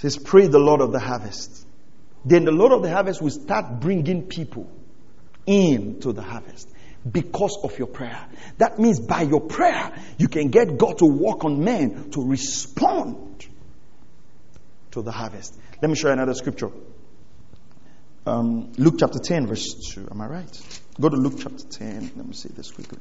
Says, 0.00 0.16
Pray 0.16 0.46
the 0.46 0.58
Lord 0.58 0.80
of 0.80 0.92
the 0.92 0.98
harvest. 0.98 1.66
Then 2.24 2.44
the 2.44 2.52
Lord 2.52 2.72
of 2.72 2.82
the 2.82 2.90
harvest 2.90 3.20
will 3.20 3.30
start 3.30 3.80
bringing 3.80 4.26
people 4.26 4.70
into 5.46 6.12
the 6.12 6.22
harvest 6.22 6.68
because 7.10 7.58
of 7.62 7.78
your 7.78 7.88
prayer. 7.88 8.26
That 8.58 8.78
means 8.78 8.98
by 8.98 9.22
your 9.22 9.40
prayer, 9.40 9.92
you 10.16 10.28
can 10.28 10.48
get 10.48 10.78
God 10.78 10.98
to 10.98 11.06
work 11.06 11.44
on 11.44 11.62
men 11.64 12.10
to 12.12 12.22
respond 12.26 13.46
to 14.92 15.02
the 15.02 15.12
harvest. 15.12 15.58
Let 15.82 15.90
me 15.90 15.96
show 15.96 16.08
you 16.08 16.14
another 16.14 16.34
scripture. 16.34 16.70
Um, 18.26 18.72
Luke 18.78 18.94
chapter 18.98 19.18
10, 19.18 19.46
verse 19.46 19.92
2. 19.94 20.08
Am 20.10 20.20
I 20.20 20.26
right? 20.26 20.80
Go 20.98 21.10
to 21.10 21.16
Luke 21.16 21.34
chapter 21.38 21.66
10. 21.66 22.12
Let 22.16 22.26
me 22.26 22.32
see 22.32 22.50
this 22.50 22.70
quickly. 22.70 22.98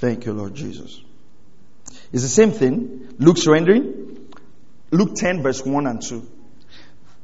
Thank 0.00 0.26
you, 0.26 0.32
Lord 0.32 0.54
Jesus. 0.54 1.00
It's 2.14 2.22
the 2.22 2.28
same 2.28 2.52
thing. 2.52 3.16
Luke's 3.18 3.44
rendering. 3.44 4.30
Luke 4.92 5.16
10, 5.16 5.42
verse 5.42 5.66
1 5.66 5.86
and 5.88 6.00
2. 6.00 6.24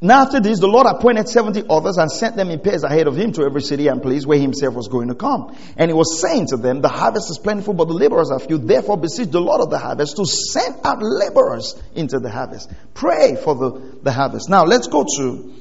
Now 0.00 0.22
after 0.22 0.40
this, 0.40 0.58
the 0.58 0.66
Lord 0.66 0.88
appointed 0.88 1.28
70 1.28 1.66
others 1.70 1.96
and 1.96 2.10
sent 2.10 2.34
them 2.34 2.50
in 2.50 2.58
pairs 2.58 2.82
ahead 2.82 3.06
of 3.06 3.16
him 3.16 3.30
to 3.34 3.44
every 3.44 3.62
city 3.62 3.86
and 3.86 4.02
place 4.02 4.26
where 4.26 4.36
he 4.36 4.42
himself 4.42 4.74
was 4.74 4.88
going 4.88 5.06
to 5.06 5.14
come. 5.14 5.56
And 5.76 5.88
he 5.88 5.94
was 5.94 6.20
saying 6.20 6.48
to 6.48 6.56
them, 6.56 6.80
the 6.80 6.88
harvest 6.88 7.30
is 7.30 7.38
plentiful, 7.38 7.72
but 7.74 7.86
the 7.86 7.94
laborers 7.94 8.32
are 8.32 8.40
few. 8.40 8.58
Therefore 8.58 8.96
beseech 8.96 9.28
the 9.28 9.40
Lord 9.40 9.60
of 9.60 9.70
the 9.70 9.78
harvest 9.78 10.16
to 10.16 10.26
send 10.26 10.84
out 10.84 11.00
laborers 11.00 11.80
into 11.94 12.18
the 12.18 12.28
harvest. 12.30 12.72
Pray 12.92 13.36
for 13.36 13.54
the, 13.54 13.98
the 14.02 14.10
harvest. 14.10 14.50
Now 14.50 14.64
let's 14.64 14.88
go 14.88 15.04
to, 15.04 15.54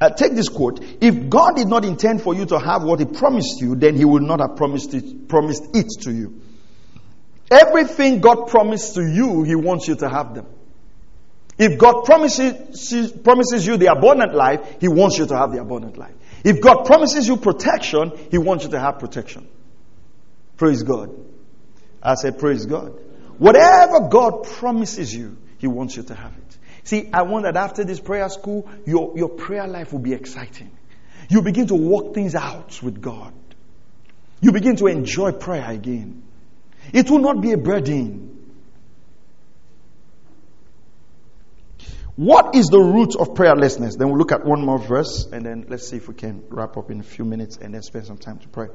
uh, 0.00 0.10
take 0.10 0.32
this 0.32 0.48
quote. 0.48 0.82
If 1.02 1.28
God 1.28 1.56
did 1.56 1.68
not 1.68 1.84
intend 1.84 2.22
for 2.22 2.34
you 2.34 2.46
to 2.46 2.58
have 2.58 2.84
what 2.84 3.00
he 3.00 3.04
promised 3.04 3.60
you, 3.60 3.74
then 3.74 3.96
he 3.96 4.06
would 4.06 4.22
not 4.22 4.40
have 4.40 4.56
promised 4.56 4.94
it, 4.94 5.28
promised 5.28 5.76
it 5.76 5.88
to 6.04 6.10
you. 6.10 6.40
Everything 7.50 8.20
God 8.20 8.48
promised 8.48 8.94
to 8.94 9.02
you, 9.02 9.42
he 9.42 9.54
wants 9.54 9.88
you 9.88 9.96
to 9.96 10.08
have 10.08 10.34
them. 10.34 10.46
If 11.58 11.76
God 11.76 12.04
promises, 12.04 13.10
promises 13.10 13.66
you 13.66 13.76
the 13.76 13.86
abundant 13.86 14.32
life, 14.32 14.76
He 14.80 14.86
wants 14.86 15.18
you 15.18 15.26
to 15.26 15.36
have 15.36 15.52
the 15.52 15.60
abundant 15.60 15.96
life. 15.96 16.14
If 16.44 16.60
God 16.60 16.84
promises 16.84 17.26
you 17.26 17.36
protection, 17.36 18.12
He 18.30 18.38
wants 18.38 18.64
you 18.64 18.70
to 18.70 18.78
have 18.78 19.00
protection. 19.00 19.48
Praise 20.56 20.84
God. 20.84 21.10
I 22.00 22.14
said, 22.14 22.38
Praise 22.38 22.64
God. 22.64 22.92
Whatever 23.38 24.08
God 24.08 24.44
promises 24.44 25.12
you, 25.12 25.36
He 25.58 25.66
wants 25.66 25.96
you 25.96 26.04
to 26.04 26.14
have 26.14 26.32
it. 26.32 26.58
See, 26.84 27.10
I 27.12 27.22
want 27.22 27.44
that 27.44 27.56
after 27.56 27.82
this 27.82 27.98
prayer 27.98 28.28
school, 28.28 28.70
your, 28.86 29.18
your 29.18 29.28
prayer 29.28 29.66
life 29.66 29.92
will 29.92 29.98
be 29.98 30.14
exciting. 30.14 30.70
You 31.28 31.42
begin 31.42 31.66
to 31.66 31.74
work 31.74 32.14
things 32.14 32.36
out 32.36 32.80
with 32.82 33.00
God. 33.00 33.34
You 34.40 34.52
begin 34.52 34.76
to 34.76 34.86
enjoy 34.86 35.32
prayer 35.32 35.68
again. 35.68 36.22
It 36.92 37.10
will 37.10 37.20
not 37.20 37.40
be 37.40 37.52
a 37.52 37.58
burden. 37.58 38.28
What 42.16 42.56
is 42.56 42.66
the 42.66 42.80
root 42.80 43.14
of 43.14 43.34
prayerlessness? 43.34 43.96
Then 43.96 44.08
we'll 44.08 44.18
look 44.18 44.32
at 44.32 44.44
one 44.44 44.60
more 44.64 44.78
verse 44.78 45.28
and 45.32 45.46
then 45.46 45.66
let's 45.68 45.86
see 45.88 45.98
if 45.98 46.08
we 46.08 46.14
can 46.14 46.42
wrap 46.48 46.76
up 46.76 46.90
in 46.90 46.98
a 46.98 47.04
few 47.04 47.24
minutes 47.24 47.56
and 47.56 47.72
then 47.72 47.82
spend 47.82 48.06
some 48.06 48.18
time 48.18 48.38
to 48.40 48.48
pray. 48.48 48.66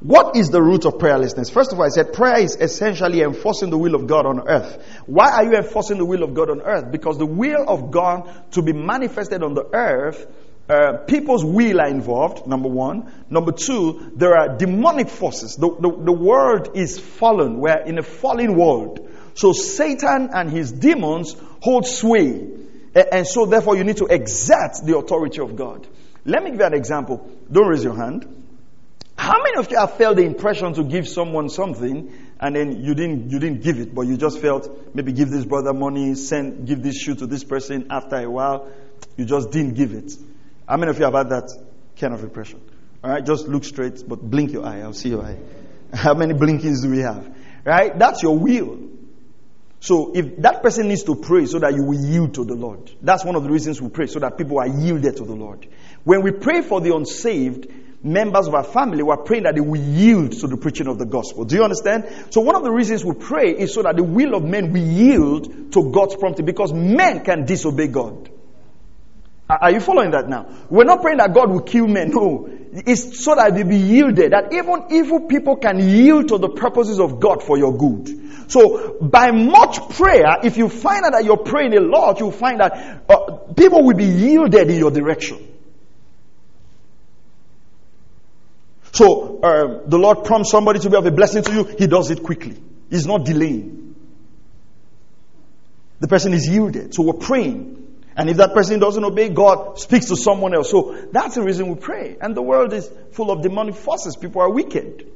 What 0.00 0.36
is 0.36 0.50
the 0.50 0.62
root 0.62 0.86
of 0.86 0.94
prayerlessness? 0.94 1.50
First 1.50 1.72
of 1.72 1.78
all, 1.78 1.84
I 1.84 1.88
said 1.88 2.12
prayer 2.12 2.38
is 2.38 2.56
essentially 2.56 3.20
enforcing 3.20 3.70
the 3.70 3.78
will 3.78 3.94
of 3.94 4.06
God 4.06 4.26
on 4.26 4.48
earth. 4.48 5.02
Why 5.06 5.30
are 5.32 5.44
you 5.44 5.56
enforcing 5.56 5.98
the 5.98 6.04
will 6.04 6.22
of 6.22 6.34
God 6.34 6.50
on 6.50 6.62
earth? 6.62 6.90
Because 6.90 7.18
the 7.18 7.26
will 7.26 7.68
of 7.68 7.90
God 7.90 8.52
to 8.52 8.62
be 8.62 8.72
manifested 8.72 9.42
on 9.42 9.54
the 9.54 9.68
earth, 9.72 10.26
uh, 10.68 10.98
people's 11.06 11.44
will 11.44 11.80
are 11.80 11.88
involved, 11.88 12.46
number 12.46 12.68
one. 12.68 13.10
Number 13.30 13.52
two, 13.52 14.12
there 14.16 14.36
are 14.36 14.56
demonic 14.56 15.08
forces. 15.08 15.56
The, 15.56 15.68
the, 15.68 15.90
the 15.90 16.12
world 16.12 16.76
is 16.76 16.98
fallen. 16.98 17.58
We're 17.58 17.84
in 17.86 17.98
a 17.98 18.02
fallen 18.02 18.54
world. 18.54 19.08
So 19.34 19.52
Satan 19.52 20.30
and 20.34 20.50
his 20.50 20.72
demons 20.72 21.34
hold 21.62 21.86
sway. 21.86 22.50
And 22.94 23.26
so 23.26 23.46
therefore 23.46 23.76
you 23.76 23.84
need 23.84 23.98
to 23.98 24.06
exert 24.06 24.72
the 24.84 24.98
authority 24.98 25.40
of 25.40 25.56
God. 25.56 25.86
Let 26.24 26.42
me 26.42 26.50
give 26.50 26.60
you 26.60 26.66
an 26.66 26.74
example. 26.74 27.30
Don't 27.50 27.68
raise 27.68 27.84
your 27.84 27.96
hand. 27.96 28.44
How 29.16 29.42
many 29.42 29.58
of 29.58 29.70
you 29.70 29.78
have 29.78 29.94
felt 29.94 30.16
the 30.16 30.24
impression 30.24 30.74
to 30.74 30.84
give 30.84 31.08
someone 31.08 31.48
something 31.48 32.12
and 32.40 32.54
then 32.54 32.84
you 32.84 32.94
didn't 32.94 33.30
you 33.30 33.38
didn't 33.40 33.62
give 33.62 33.78
it, 33.80 33.94
but 33.94 34.02
you 34.02 34.16
just 34.16 34.38
felt 34.38 34.94
maybe 34.94 35.12
give 35.12 35.30
this 35.30 35.44
brother 35.44 35.72
money, 35.72 36.14
send 36.14 36.66
give 36.66 36.82
this 36.82 36.96
shoe 36.96 37.16
to 37.16 37.26
this 37.26 37.42
person 37.42 37.88
after 37.90 38.16
a 38.16 38.30
while, 38.30 38.68
you 39.16 39.24
just 39.24 39.50
didn't 39.50 39.74
give 39.74 39.92
it. 39.92 40.12
How 40.68 40.76
many 40.76 40.90
of 40.90 40.98
you 40.98 41.04
have 41.06 41.14
had 41.14 41.30
that 41.30 41.50
kind 41.98 42.12
of 42.12 42.22
impression? 42.22 42.60
Alright, 43.02 43.24
just 43.24 43.48
look 43.48 43.64
straight, 43.64 44.06
but 44.06 44.20
blink 44.20 44.52
your 44.52 44.66
eye, 44.66 44.80
I'll 44.80 44.92
see 44.92 45.08
your 45.08 45.24
eye. 45.24 45.38
How 45.94 46.12
many 46.12 46.34
blinkings 46.34 46.82
do 46.82 46.90
we 46.90 46.98
have? 46.98 47.34
Right? 47.64 47.98
That's 47.98 48.22
your 48.22 48.38
will. 48.38 48.78
So 49.80 50.12
if 50.14 50.36
that 50.42 50.62
person 50.62 50.88
needs 50.88 51.04
to 51.04 51.14
pray 51.14 51.46
so 51.46 51.60
that 51.60 51.74
you 51.74 51.84
will 51.84 51.98
yield 51.98 52.34
to 52.34 52.44
the 52.44 52.54
Lord, 52.54 52.90
that's 53.00 53.24
one 53.24 53.36
of 53.36 53.44
the 53.44 53.50
reasons 53.50 53.80
we 53.80 53.88
pray, 53.88 54.08
so 54.08 54.18
that 54.18 54.36
people 54.36 54.58
are 54.58 54.66
yielded 54.66 55.16
to 55.16 55.24
the 55.24 55.34
Lord. 55.34 55.66
When 56.04 56.22
we 56.22 56.32
pray 56.32 56.60
for 56.62 56.80
the 56.80 56.94
unsaved 56.94 57.68
members 58.02 58.46
of 58.48 58.54
our 58.54 58.64
family, 58.64 59.02
we're 59.02 59.16
praying 59.18 59.44
that 59.44 59.54
they 59.54 59.60
will 59.60 59.80
yield 59.80 60.32
to 60.32 60.48
the 60.48 60.56
preaching 60.56 60.88
of 60.88 60.98
the 60.98 61.06
gospel. 61.06 61.44
Do 61.44 61.56
you 61.56 61.62
understand? 61.62 62.26
So 62.30 62.42
one 62.42 62.56
of 62.56 62.64
the 62.64 62.72
reasons 62.72 63.04
we 63.04 63.14
pray 63.14 63.52
is 63.52 63.72
so 63.72 63.82
that 63.82 63.96
the 63.96 64.02
will 64.02 64.34
of 64.34 64.42
men 64.42 64.72
will 64.72 64.82
yield 64.82 65.72
to 65.72 65.90
God's 65.92 66.16
prompting, 66.16 66.44
because 66.44 66.72
men 66.74 67.24
can 67.24 67.46
disobey 67.46 67.86
God. 67.86 68.30
Are 69.48 69.70
you 69.70 69.80
following 69.80 70.10
that 70.10 70.28
now? 70.28 70.46
We're 70.68 70.84
not 70.84 71.00
praying 71.00 71.18
that 71.18 71.32
God 71.32 71.50
will 71.50 71.62
kill 71.62 71.86
men. 71.86 72.10
No. 72.10 72.48
It's 72.72 73.24
so 73.24 73.34
that 73.34 73.54
they 73.54 73.62
be 73.62 73.78
yielded. 73.78 74.32
That 74.32 74.52
even 74.52 74.84
evil 74.90 75.20
people 75.22 75.56
can 75.56 75.78
yield 75.78 76.28
to 76.28 76.38
the 76.38 76.50
purposes 76.50 77.00
of 77.00 77.18
God 77.18 77.42
for 77.42 77.56
your 77.56 77.74
good. 77.74 78.50
So, 78.50 78.98
by 79.00 79.30
much 79.30 79.90
prayer, 79.90 80.36
if 80.42 80.58
you 80.58 80.68
find 80.68 81.04
out 81.04 81.12
that 81.12 81.24
you're 81.24 81.38
praying 81.38 81.74
a 81.76 81.80
lot, 81.80 82.20
you'll 82.20 82.30
find 82.30 82.60
that 82.60 83.04
uh, 83.08 83.36
people 83.54 83.84
will 83.84 83.96
be 83.96 84.04
yielded 84.04 84.70
in 84.70 84.78
your 84.78 84.90
direction. 84.90 85.46
So, 88.92 89.40
uh, 89.40 89.86
the 89.86 89.98
Lord 89.98 90.24
prompts 90.24 90.50
somebody 90.50 90.78
to 90.80 90.90
be 90.90 90.96
of 90.96 91.06
a 91.06 91.10
blessing 91.10 91.42
to 91.42 91.52
you, 91.52 91.64
He 91.64 91.86
does 91.86 92.10
it 92.10 92.22
quickly. 92.22 92.60
He's 92.90 93.06
not 93.06 93.24
delaying. 93.24 93.94
The 96.00 96.08
person 96.08 96.34
is 96.34 96.46
yielded. 96.48 96.94
So, 96.94 97.02
we're 97.02 97.14
praying. 97.14 97.87
And 98.18 98.28
if 98.28 98.38
that 98.38 98.52
person 98.52 98.80
doesn't 98.80 99.04
obey, 99.04 99.28
God 99.28 99.78
speaks 99.78 100.06
to 100.06 100.16
someone 100.16 100.52
else. 100.52 100.72
So 100.72 101.06
that's 101.12 101.36
the 101.36 101.42
reason 101.42 101.68
we 101.68 101.76
pray. 101.76 102.16
And 102.20 102.36
the 102.36 102.42
world 102.42 102.72
is 102.72 102.90
full 103.12 103.30
of 103.30 103.42
demonic 103.42 103.76
forces. 103.76 104.16
People 104.16 104.42
are 104.42 104.50
wicked. 104.50 105.08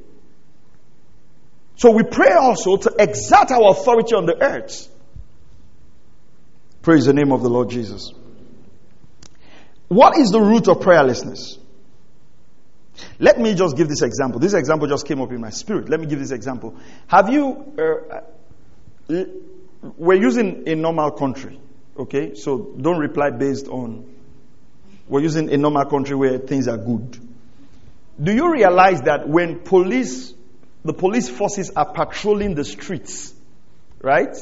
So 1.75 1.91
we 1.91 2.03
pray 2.03 2.31
also 2.31 2.77
to 2.77 2.95
exert 2.97 3.51
our 3.51 3.71
authority 3.71 4.15
on 4.15 4.25
the 4.25 4.41
earth. 4.41 4.87
Praise 6.81 7.05
the 7.05 7.13
name 7.13 7.33
of 7.33 7.43
the 7.43 7.49
Lord 7.49 7.69
Jesus. 7.69 8.13
What 9.89 10.17
is 10.17 10.29
the 10.29 10.39
root 10.39 10.69
of 10.69 10.77
prayerlessness? 10.77 11.57
Let 13.19 13.37
me 13.37 13.53
just 13.53 13.75
give 13.75 13.89
this 13.89 14.01
example. 14.01 14.39
This 14.39 14.53
example 14.53 14.87
just 14.87 15.05
came 15.05 15.19
up 15.19 15.29
in 15.33 15.41
my 15.41 15.49
spirit. 15.49 15.89
Let 15.89 15.99
me 15.99 16.05
give 16.05 16.19
this 16.19 16.31
example. 16.31 16.77
Have 17.07 17.29
you, 17.29 18.21
uh, 19.09 19.23
we're 19.97 20.21
using 20.21 20.69
a 20.69 20.75
normal 20.75 21.11
country. 21.11 21.59
Okay? 21.97 22.35
So 22.35 22.75
don't 22.79 22.99
reply 22.99 23.29
based 23.31 23.67
on, 23.67 24.13
we're 25.07 25.21
using 25.21 25.51
a 25.51 25.57
normal 25.57 25.85
country 25.85 26.15
where 26.15 26.37
things 26.37 26.67
are 26.67 26.77
good. 26.77 27.19
Do 28.21 28.31
you 28.31 28.51
realize 28.51 29.01
that 29.01 29.27
when 29.27 29.59
police, 29.59 30.33
the 30.83 30.93
police 30.93 31.29
forces 31.29 31.71
are 31.75 31.91
patrolling 31.91 32.55
the 32.55 32.63
streets, 32.63 33.33
right? 34.01 34.35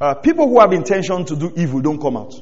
Uh, 0.00 0.14
people 0.14 0.48
who 0.48 0.60
have 0.60 0.72
intention 0.72 1.24
to 1.24 1.36
do 1.36 1.52
evil 1.56 1.80
don't 1.80 2.00
come 2.00 2.16
out. 2.16 2.34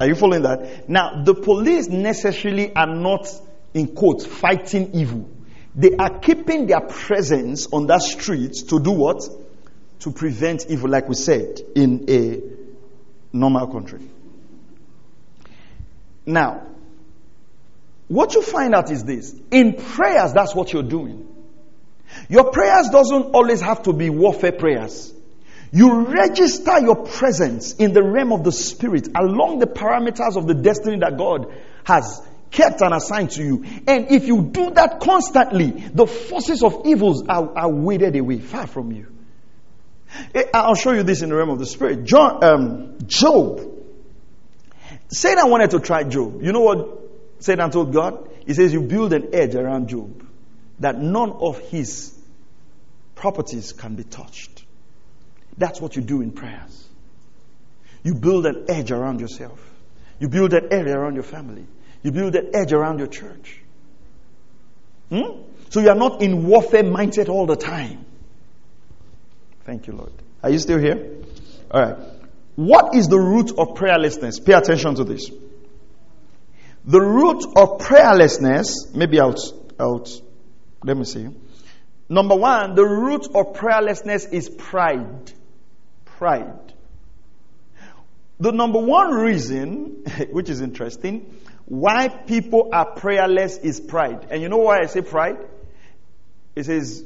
Are 0.00 0.06
you 0.06 0.14
following 0.14 0.42
that? 0.42 0.88
Now, 0.88 1.22
the 1.24 1.34
police 1.34 1.88
necessarily 1.88 2.74
are 2.74 2.86
not, 2.86 3.28
in 3.74 3.94
quotes, 3.94 4.24
fighting 4.24 4.92
evil. 4.94 5.28
They 5.74 5.94
are 5.96 6.18
keeping 6.18 6.66
their 6.66 6.80
presence 6.80 7.68
on 7.70 7.86
that 7.88 8.00
street 8.02 8.54
to 8.68 8.80
do 8.80 8.92
what? 8.92 9.22
To 10.00 10.10
prevent 10.10 10.66
evil, 10.68 10.90
like 10.90 11.08
we 11.08 11.14
said, 11.14 11.60
in 11.74 12.06
a 12.08 12.40
normal 13.36 13.66
country. 13.68 14.00
Now, 16.26 16.66
what 18.08 18.34
you 18.34 18.42
find 18.42 18.74
out 18.74 18.90
is 18.90 19.04
this. 19.04 19.34
In 19.50 19.74
prayers, 19.74 20.32
that's 20.32 20.54
what 20.54 20.72
you're 20.72 20.82
doing. 20.82 21.26
Your 22.28 22.50
prayers 22.50 22.88
doesn't 22.90 23.34
always 23.34 23.60
have 23.60 23.82
to 23.84 23.92
be 23.92 24.10
warfare 24.10 24.52
prayers. 24.52 25.12
You 25.72 26.06
register 26.06 26.80
your 26.80 27.06
presence 27.06 27.74
in 27.74 27.92
the 27.92 28.02
realm 28.02 28.32
of 28.32 28.42
the 28.42 28.52
spirit 28.52 29.08
along 29.14 29.60
the 29.60 29.66
parameters 29.66 30.36
of 30.36 30.46
the 30.46 30.54
destiny 30.54 30.98
that 30.98 31.16
God 31.16 31.52
has 31.84 32.20
kept 32.50 32.80
and 32.80 32.92
assigned 32.92 33.30
to 33.32 33.44
you. 33.44 33.64
And 33.86 34.10
if 34.10 34.26
you 34.26 34.42
do 34.42 34.70
that 34.70 34.98
constantly, 35.00 35.70
the 35.70 36.06
forces 36.06 36.64
of 36.64 36.82
evils 36.86 37.22
are, 37.28 37.56
are 37.56 37.70
weighted 37.70 38.16
away, 38.16 38.38
far 38.38 38.66
from 38.66 38.90
you. 38.90 39.06
Eh, 40.34 40.44
I'll 40.54 40.74
show 40.74 40.92
you 40.92 41.02
this 41.02 41.22
in 41.22 41.28
the 41.28 41.36
realm 41.36 41.50
of 41.50 41.58
the 41.58 41.66
spirit. 41.66 42.04
John, 42.04 42.42
um, 42.44 42.98
Job. 43.06 43.60
Satan 45.08 45.50
wanted 45.50 45.70
to 45.70 45.80
try 45.80 46.04
Job. 46.04 46.42
You 46.42 46.52
know 46.52 46.60
what 46.60 47.00
Satan 47.40 47.70
told 47.70 47.92
God? 47.92 48.28
He 48.46 48.54
says, 48.54 48.72
You 48.72 48.80
build 48.82 49.12
an 49.12 49.34
edge 49.34 49.54
around 49.54 49.88
Job 49.88 50.26
that 50.78 50.98
none 50.98 51.32
of 51.32 51.58
his 51.58 52.16
properties 53.14 53.72
can 53.72 53.96
be 53.96 54.04
touched. 54.04 54.64
That's 55.56 55.80
what 55.80 55.96
you 55.96 56.02
do 56.02 56.22
in 56.22 56.32
prayers. 56.32 56.88
You 58.02 58.14
build 58.14 58.46
an 58.46 58.66
edge 58.68 58.90
around 58.90 59.20
yourself. 59.20 59.60
You 60.18 60.28
build 60.28 60.54
an 60.54 60.72
edge 60.72 60.86
around 60.86 61.14
your 61.14 61.22
family. 61.22 61.66
You 62.02 62.12
build 62.12 62.34
an 62.34 62.50
edge 62.54 62.72
around 62.72 62.98
your 62.98 63.08
church. 63.08 63.60
Hmm? 65.10 65.42
So 65.68 65.80
you 65.80 65.88
are 65.90 65.94
not 65.96 66.22
in 66.22 66.46
warfare 66.46 66.82
mindset 66.82 67.28
all 67.28 67.46
the 67.46 67.56
time. 67.56 68.06
Thank 69.70 69.86
you, 69.86 69.92
Lord. 69.92 70.10
Are 70.42 70.50
you 70.50 70.58
still 70.58 70.80
here? 70.80 71.18
All 71.70 71.80
right. 71.80 71.96
What 72.56 72.96
is 72.96 73.06
the 73.06 73.20
root 73.20 73.50
of 73.50 73.76
prayerlessness? 73.76 74.44
Pay 74.44 74.54
attention 74.54 74.96
to 74.96 75.04
this. 75.04 75.30
The 76.84 77.00
root 77.00 77.44
of 77.56 77.78
prayerlessness, 77.78 78.92
maybe 78.96 79.20
out, 79.20 79.38
out, 79.78 80.10
let 80.82 80.96
me 80.96 81.04
see. 81.04 81.28
Number 82.08 82.34
one, 82.34 82.74
the 82.74 82.84
root 82.84 83.28
of 83.32 83.54
prayerlessness 83.54 84.32
is 84.32 84.48
pride. 84.48 85.32
Pride. 86.04 86.74
The 88.40 88.50
number 88.50 88.80
one 88.80 89.12
reason, 89.12 90.04
which 90.32 90.50
is 90.50 90.62
interesting, 90.62 91.32
why 91.66 92.08
people 92.08 92.70
are 92.72 92.90
prayerless 92.96 93.58
is 93.58 93.78
pride. 93.78 94.26
And 94.32 94.42
you 94.42 94.48
know 94.48 94.58
why 94.58 94.80
I 94.80 94.86
say 94.86 95.02
pride? 95.02 95.38
It 96.56 96.64
says 96.64 97.04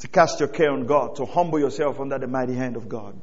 to 0.00 0.08
cast 0.08 0.40
your 0.40 0.48
care 0.48 0.70
on 0.70 0.86
God, 0.86 1.16
to 1.16 1.26
humble 1.26 1.58
yourself 1.58 2.00
under 2.00 2.18
the 2.18 2.26
mighty 2.26 2.54
hand 2.54 2.76
of 2.76 2.88
God. 2.88 3.20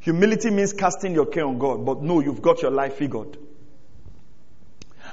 Humility 0.00 0.50
means 0.50 0.72
casting 0.72 1.14
your 1.14 1.26
care 1.26 1.46
on 1.46 1.58
God, 1.58 1.84
but 1.84 2.02
no, 2.02 2.20
you've 2.20 2.42
got 2.42 2.62
your 2.62 2.70
life 2.70 2.94
figured. 2.94 3.36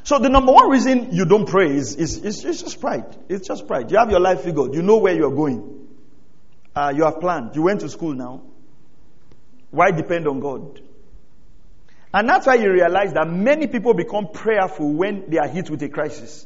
So 0.04 0.20
the 0.20 0.30
number 0.30 0.52
one 0.52 0.70
reason 0.70 1.14
you 1.14 1.26
don't 1.26 1.48
pray 1.48 1.76
is, 1.76 1.96
is, 1.96 2.18
is, 2.24 2.44
is 2.44 2.62
just 2.62 2.82
pride. 2.82 3.16
It's 3.30 3.48
just 3.48 3.68
pride. 3.68 3.92
You 3.92 3.98
have 3.98 4.12
your 4.12 4.20
life 4.20 4.42
figured. 4.42 4.74
You 4.74 4.82
know 4.82 4.98
where 4.98 5.14
you're 5.14 5.36
going. 5.36 5.88
Uh, 6.76 6.94
you 6.96 7.04
have 7.04 7.20
planned. 7.20 7.56
You 7.56 7.64
went 7.64 7.82
to 7.82 7.90
school 7.90 8.14
now. 8.14 8.42
Why 9.72 9.92
depend 9.92 10.28
on 10.28 10.40
God? 10.40 10.82
And 12.14 12.30
that's 12.30 12.46
why 12.46 12.56
you 12.56 12.72
realize 12.72 13.14
that 13.14 13.28
many 13.28 13.68
people 13.68 13.94
become 13.94 14.28
prayerful 14.32 14.92
when 14.92 15.30
they 15.30 15.38
are 15.38 15.48
hit 15.48 15.70
with 15.70 15.82
a 15.84 15.90
crisis. 15.90 16.46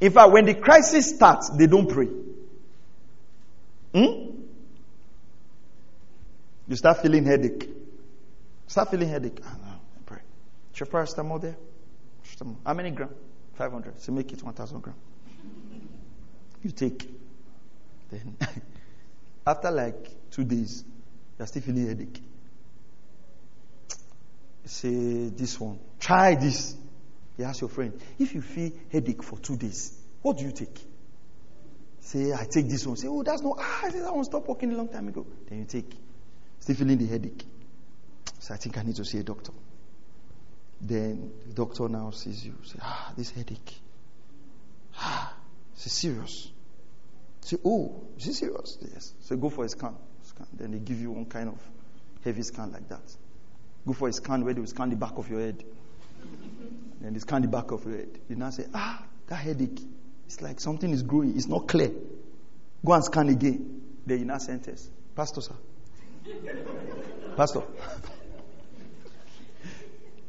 In 0.00 0.12
fact, 0.12 0.32
when 0.32 0.44
the 0.44 0.54
crisis 0.54 1.08
starts, 1.08 1.50
they 1.50 1.66
don't 1.66 1.88
pray. 1.88 2.08
Hmm? 3.96 4.30
You 6.68 6.76
start 6.76 7.00
feeling 7.00 7.24
headache. 7.24 7.66
Start 8.66 8.90
feeling 8.90 9.08
headache. 9.08 9.40
Ah, 9.42 9.56
no, 9.58 9.72
pray. 10.04 10.18
Is 10.74 10.80
your 10.80 10.86
paracetamol 10.86 11.40
there? 11.40 11.56
How 12.66 12.74
many 12.74 12.90
gram? 12.90 13.08
500. 13.54 13.98
So 14.02 14.12
make 14.12 14.30
it 14.32 14.42
1000 14.42 14.82
gram. 14.82 14.96
You 16.62 16.72
take. 16.72 17.08
Then, 18.10 18.36
after 19.46 19.70
like 19.70 20.30
two 20.30 20.44
days, 20.44 20.84
you're 21.38 21.46
still 21.46 21.62
feeling 21.62 21.86
headache. 21.86 22.20
Say 24.66 25.30
this 25.30 25.58
one. 25.58 25.78
Try 26.00 26.34
this. 26.34 26.76
You 27.38 27.46
ask 27.46 27.62
your 27.62 27.70
friend, 27.70 27.98
if 28.18 28.34
you 28.34 28.42
feel 28.42 28.72
headache 28.92 29.22
for 29.22 29.38
two 29.38 29.56
days, 29.56 29.98
what 30.20 30.36
do 30.36 30.44
you 30.44 30.52
take? 30.52 30.78
Say, 32.06 32.32
I 32.32 32.44
take 32.44 32.68
this 32.68 32.86
one. 32.86 32.96
Say, 32.96 33.08
oh, 33.08 33.24
that's 33.24 33.42
not, 33.42 33.56
ah, 33.58 33.90
that 33.92 34.14
one 34.14 34.22
stopped 34.22 34.46
working 34.46 34.72
a 34.72 34.76
long 34.76 34.86
time 34.86 35.08
ago. 35.08 35.26
Then 35.48 35.58
you 35.58 35.64
take, 35.64 35.92
still 36.60 36.76
feeling 36.76 36.98
the 36.98 37.06
headache. 37.06 37.44
So 38.38 38.54
I 38.54 38.58
think 38.58 38.78
I 38.78 38.82
need 38.82 38.94
to 38.94 39.04
see 39.04 39.18
a 39.18 39.24
doctor. 39.24 39.50
Then 40.80 41.32
the 41.48 41.54
doctor 41.54 41.88
now 41.88 42.12
sees 42.12 42.46
you. 42.46 42.54
Say, 42.62 42.78
ah, 42.80 43.12
this 43.16 43.32
headache. 43.32 43.80
Ah, 44.96 45.34
it's 45.74 45.90
serious. 45.90 46.52
Say, 47.40 47.56
oh, 47.64 48.04
is 48.16 48.28
it 48.28 48.34
serious? 48.34 48.78
Yes. 48.82 49.12
So 49.22 49.36
go 49.36 49.50
for 49.50 49.64
a 49.64 49.68
scan. 49.68 49.96
scan. 50.22 50.46
Then 50.52 50.70
they 50.70 50.78
give 50.78 51.00
you 51.00 51.10
one 51.10 51.26
kind 51.26 51.48
of 51.48 51.58
heavy 52.22 52.42
scan 52.42 52.70
like 52.70 52.88
that. 52.88 53.16
Go 53.84 53.94
for 53.94 54.06
a 54.06 54.12
scan 54.12 54.44
where 54.44 54.54
they 54.54 54.60
will 54.60 54.68
scan 54.68 54.90
the 54.90 54.96
back 54.96 55.18
of 55.18 55.28
your 55.28 55.40
head. 55.40 55.64
then 57.00 57.14
they 57.14 57.18
scan 57.18 57.42
the 57.42 57.48
back 57.48 57.72
of 57.72 57.84
your 57.84 57.96
head. 57.96 58.20
You 58.28 58.36
now 58.36 58.50
say, 58.50 58.66
ah, 58.72 59.02
that 59.26 59.40
headache. 59.40 59.80
It's 60.26 60.40
like 60.42 60.60
something 60.60 60.90
is 60.90 61.02
growing. 61.02 61.36
It's 61.36 61.46
not 61.46 61.68
clear. 61.68 61.90
Go 62.84 62.92
and 62.92 63.04
scan 63.04 63.28
again. 63.28 63.82
Then 64.04 64.18
you 64.20 64.24
now 64.24 64.38
sentence. 64.38 64.88
Pastor, 65.14 65.40
sir. 65.40 65.54
Pastor. 67.36 67.62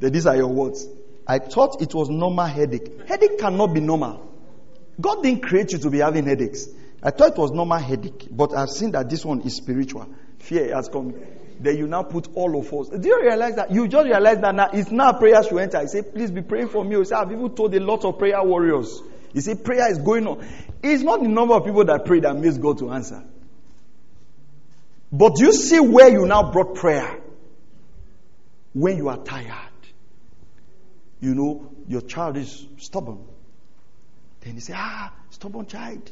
These 0.00 0.26
are 0.26 0.36
your 0.36 0.48
words. 0.48 0.86
I 1.26 1.38
thought 1.40 1.82
it 1.82 1.94
was 1.94 2.08
normal 2.08 2.46
headache. 2.46 3.06
Headache 3.06 3.38
cannot 3.38 3.74
be 3.74 3.80
normal. 3.80 4.32
God 5.00 5.22
didn't 5.22 5.42
create 5.42 5.72
you 5.72 5.78
to 5.78 5.90
be 5.90 5.98
having 5.98 6.24
headaches. 6.24 6.68
I 7.02 7.10
thought 7.10 7.32
it 7.32 7.38
was 7.38 7.50
normal 7.52 7.78
headache, 7.78 8.26
but 8.30 8.56
I've 8.56 8.70
seen 8.70 8.92
that 8.92 9.10
this 9.10 9.24
one 9.24 9.42
is 9.42 9.56
spiritual. 9.56 10.08
Fear 10.38 10.74
has 10.74 10.88
come. 10.88 11.14
Then 11.60 11.76
you 11.76 11.86
now 11.86 12.04
put 12.04 12.28
all 12.34 12.58
of 12.58 12.72
us. 12.72 12.88
Do 12.88 13.06
you 13.06 13.20
realize 13.20 13.56
that? 13.56 13.70
You 13.72 13.88
just 13.88 14.06
realize 14.06 14.38
that 14.40 14.54
now 14.54 14.70
it's 14.72 14.90
now 14.90 15.12
prayer 15.12 15.42
should 15.42 15.58
enter. 15.58 15.78
I 15.78 15.86
say, 15.86 16.02
please 16.02 16.30
be 16.30 16.42
praying 16.42 16.68
for 16.68 16.84
me. 16.84 16.92
You 16.92 17.04
say, 17.04 17.16
I've 17.16 17.30
even 17.30 17.54
told 17.54 17.74
a 17.74 17.80
lot 17.80 18.04
of 18.04 18.18
prayer 18.18 18.42
warriors. 18.42 19.02
You 19.32 19.40
see, 19.40 19.54
prayer 19.54 19.90
is 19.90 19.98
going 19.98 20.26
on. 20.26 20.46
It's 20.82 21.02
not 21.02 21.20
the 21.20 21.28
number 21.28 21.54
of 21.54 21.64
people 21.64 21.84
that 21.84 22.04
pray 22.04 22.20
that 22.20 22.36
makes 22.36 22.56
God 22.58 22.78
to 22.78 22.90
answer. 22.90 23.22
But 25.10 25.38
you 25.40 25.52
see 25.52 25.80
where 25.80 26.08
you 26.08 26.26
now 26.26 26.50
brought 26.50 26.74
prayer? 26.74 27.20
When 28.74 28.96
you 28.96 29.08
are 29.08 29.16
tired 29.16 29.68
you 31.20 31.34
know, 31.34 31.70
your 31.88 32.02
child 32.02 32.36
is 32.36 32.66
stubborn. 32.78 33.24
Then 34.40 34.54
you 34.54 34.60
say, 34.60 34.74
ah, 34.76 35.12
stubborn 35.30 35.66
child. 35.66 36.10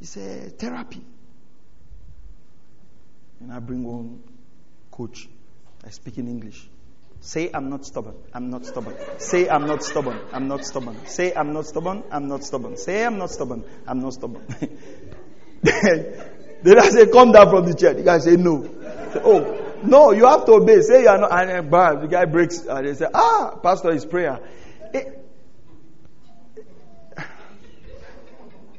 It's 0.00 0.16
a 0.16 0.50
therapy. 0.50 1.02
And 3.40 3.52
I 3.52 3.58
bring 3.58 3.82
one 3.84 4.22
coach. 4.90 5.28
I 5.84 5.90
speak 5.90 6.18
in 6.18 6.28
English. 6.28 6.68
Say 7.20 7.50
I'm 7.52 7.68
not 7.68 7.84
stubborn. 7.84 8.14
I'm 8.32 8.48
not 8.50 8.64
stubborn. 8.64 8.96
Say 9.18 9.48
I'm 9.48 9.66
not 9.66 9.84
stubborn. 9.84 10.18
I'm 10.32 10.48
not 10.48 10.64
stubborn. 10.64 11.06
Say 11.06 11.34
I'm 11.34 11.52
not 11.52 11.66
stubborn. 11.66 12.02
I'm 12.10 12.28
not 12.28 12.44
stubborn. 12.44 12.76
Say 12.76 13.04
I'm 13.04 13.18
not 13.18 13.30
stubborn. 13.30 13.64
I'm 13.86 14.00
not 14.00 14.14
stubborn. 14.14 14.42
then, 15.62 16.78
I 16.78 16.88
say, 16.88 17.06
come 17.10 17.32
down 17.32 17.50
from 17.50 17.66
the 17.66 17.74
chair. 17.74 17.92
The 17.92 18.02
guy 18.02 18.18
say 18.18 18.36
no. 18.36 18.64
Say, 18.64 19.20
oh, 19.22 19.78
no, 19.82 20.12
you 20.12 20.26
have 20.26 20.46
to 20.46 20.52
obey. 20.52 20.80
Say 20.80 21.02
you 21.02 21.08
are 21.08 21.18
not. 21.18 21.30
And 21.32 21.70
bam, 21.70 22.00
the 22.00 22.08
guy 22.08 22.24
breaks. 22.24 22.60
And 22.60 22.86
they 22.86 22.94
say, 22.94 23.06
ah, 23.12 23.58
pastor 23.62 23.92
is 23.92 24.06
prayer. 24.06 24.40
It, 24.94 25.20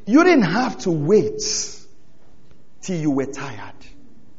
you 0.08 0.24
didn't 0.24 0.44
have 0.46 0.80
to 0.80 0.92
wait 0.92 1.42
till 2.82 3.00
you 3.00 3.12
were 3.12 3.28
tired. 3.28 3.76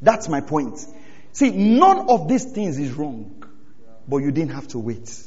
That's 0.00 0.28
my 0.28 0.40
point. 0.40 0.84
See, 1.32 1.50
none 1.50 2.10
of 2.10 2.28
these 2.28 2.44
things 2.52 2.78
is 2.78 2.92
wrong, 2.92 3.41
but 4.12 4.18
you 4.18 4.30
didn't 4.30 4.50
have 4.50 4.68
to 4.68 4.78
wait. 4.78 5.26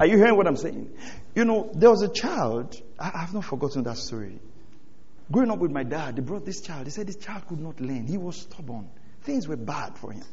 Are 0.00 0.06
you 0.06 0.16
hearing 0.16 0.38
what 0.38 0.46
I'm 0.46 0.56
saying? 0.56 0.90
You 1.34 1.44
know, 1.44 1.70
there 1.74 1.90
was 1.90 2.00
a 2.00 2.08
child, 2.08 2.80
I 2.98 3.10
have 3.18 3.34
not 3.34 3.44
forgotten 3.44 3.82
that 3.82 3.98
story. 3.98 4.40
Growing 5.30 5.50
up 5.50 5.58
with 5.58 5.70
my 5.70 5.82
dad, 5.82 6.16
they 6.16 6.22
brought 6.22 6.46
this 6.46 6.62
child. 6.62 6.86
They 6.86 6.90
said 6.90 7.06
this 7.06 7.16
child 7.16 7.46
could 7.46 7.60
not 7.60 7.78
learn. 7.78 8.06
He 8.06 8.16
was 8.16 8.40
stubborn. 8.40 8.88
Things 9.20 9.46
were 9.46 9.58
bad 9.58 9.98
for 9.98 10.12
him. 10.12 10.24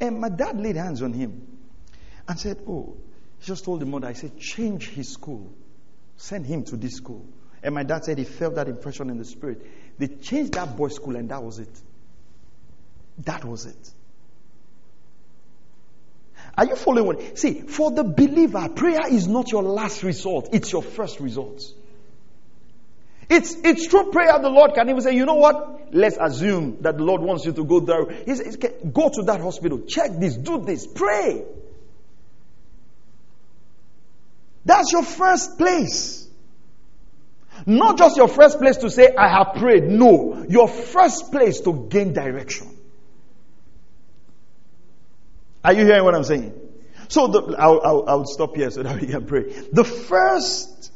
And 0.00 0.20
my 0.20 0.28
dad 0.28 0.60
laid 0.60 0.76
hands 0.76 1.02
on 1.02 1.12
him 1.12 1.44
and 2.28 2.38
said, 2.38 2.58
Oh, 2.68 2.96
he 3.40 3.46
just 3.46 3.64
told 3.64 3.80
the 3.80 3.86
mother, 3.86 4.06
I 4.06 4.12
said, 4.12 4.38
change 4.38 4.90
his 4.90 5.08
school. 5.08 5.52
Send 6.18 6.46
him 6.46 6.62
to 6.66 6.76
this 6.76 6.92
school. 6.92 7.26
And 7.64 7.74
my 7.74 7.82
dad 7.82 8.04
said 8.04 8.18
he 8.18 8.24
felt 8.24 8.54
that 8.54 8.68
impression 8.68 9.10
in 9.10 9.18
the 9.18 9.24
spirit. 9.24 9.66
They 9.98 10.06
changed 10.06 10.52
that 10.52 10.76
boy's 10.76 10.94
school 10.94 11.16
and 11.16 11.28
that 11.30 11.42
was 11.42 11.58
it. 11.58 11.80
That 13.24 13.44
was 13.44 13.66
it. 13.66 13.90
Are 16.56 16.66
you 16.66 16.76
following? 16.76 17.36
See, 17.36 17.62
for 17.62 17.90
the 17.90 18.04
believer, 18.04 18.68
prayer 18.68 19.08
is 19.10 19.26
not 19.26 19.50
your 19.50 19.62
last 19.62 20.02
resort, 20.02 20.48
it's 20.52 20.72
your 20.72 20.82
first 20.82 21.20
resort. 21.20 21.62
It's, 23.30 23.54
it's 23.64 23.86
true 23.86 24.10
prayer 24.10 24.38
the 24.38 24.50
Lord 24.50 24.74
can 24.74 24.90
even 24.90 25.00
say, 25.00 25.14
you 25.14 25.24
know 25.24 25.36
what? 25.36 25.94
Let's 25.94 26.18
assume 26.20 26.78
that 26.82 26.98
the 26.98 27.04
Lord 27.04 27.22
wants 27.22 27.46
you 27.46 27.52
to 27.52 27.64
go 27.64 27.80
there. 27.80 28.10
He 28.10 28.34
says, 28.34 28.56
go 28.56 29.08
to 29.08 29.22
that 29.22 29.40
hospital, 29.40 29.80
check 29.88 30.10
this, 30.18 30.36
do 30.36 30.62
this, 30.62 30.86
pray. 30.86 31.42
That's 34.64 34.92
your 34.92 35.02
first 35.02 35.56
place. 35.56 36.28
Not 37.64 37.96
just 37.96 38.16
your 38.16 38.28
first 38.28 38.58
place 38.58 38.76
to 38.78 38.90
say, 38.90 39.14
I 39.16 39.28
have 39.28 39.56
prayed. 39.56 39.84
No, 39.84 40.44
your 40.48 40.68
first 40.68 41.30
place 41.30 41.60
to 41.60 41.86
gain 41.88 42.12
direction. 42.12 42.76
Are 45.64 45.72
you 45.72 45.84
hearing 45.84 46.04
what 46.04 46.14
I'm 46.14 46.24
saying? 46.24 46.58
So 47.08 47.28
the, 47.28 47.56
I'll, 47.58 47.80
I'll, 47.84 48.04
I'll 48.08 48.24
stop 48.26 48.56
here 48.56 48.70
so 48.70 48.82
that 48.82 49.00
we 49.00 49.06
can 49.06 49.26
pray. 49.26 49.42
The 49.72 49.84
first 49.84 50.92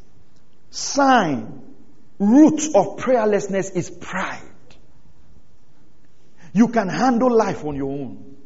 sign, 0.71 1.63
root 2.19 2.75
of 2.75 2.97
prayerlessness 2.97 3.77
is 3.77 3.91
pride. 3.91 4.43
You 6.53 6.69
can 6.69 6.89
handle 6.89 7.31
life 7.31 7.65
on 7.65 7.77
your 7.77 7.91
own. 7.91 8.37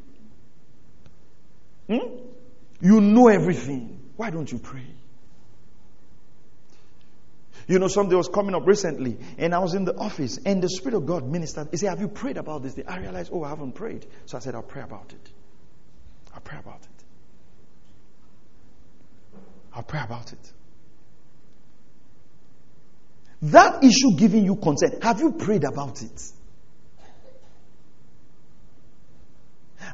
Hmm? 1.88 2.16
You 2.80 3.00
know 3.00 3.28
everything. 3.28 4.10
Why 4.16 4.30
don't 4.30 4.50
you 4.50 4.58
pray? 4.58 4.86
You 7.68 7.78
know, 7.78 7.86
something 7.86 8.16
was 8.16 8.28
coming 8.28 8.56
up 8.56 8.66
recently, 8.66 9.16
and 9.38 9.54
I 9.54 9.60
was 9.60 9.74
in 9.74 9.84
the 9.84 9.96
office, 9.96 10.40
and 10.44 10.60
the 10.60 10.68
Spirit 10.68 10.96
of 10.96 11.06
God 11.06 11.28
ministered. 11.28 11.68
He 11.70 11.76
said, 11.76 11.90
Have 11.90 12.00
you 12.00 12.08
prayed 12.08 12.36
about 12.36 12.64
this? 12.64 12.76
I 12.88 12.98
realized, 12.98 13.30
Oh, 13.32 13.44
I 13.44 13.50
haven't 13.50 13.72
prayed. 13.72 14.06
So 14.26 14.36
I 14.36 14.40
said, 14.40 14.56
I'll 14.56 14.62
pray 14.62 14.82
about 14.82 15.12
it. 15.12 15.30
I'll 16.34 16.40
pray 16.40 16.58
about 16.58 16.80
it. 16.82 17.04
I'll 19.74 19.82
pray 19.82 20.00
about 20.02 20.32
it. 20.32 20.52
That 23.42 23.82
issue 23.82 24.16
giving 24.16 24.44
you 24.44 24.56
concern, 24.56 25.00
have 25.02 25.20
you 25.20 25.32
prayed 25.32 25.64
about 25.64 26.02
it? 26.02 26.22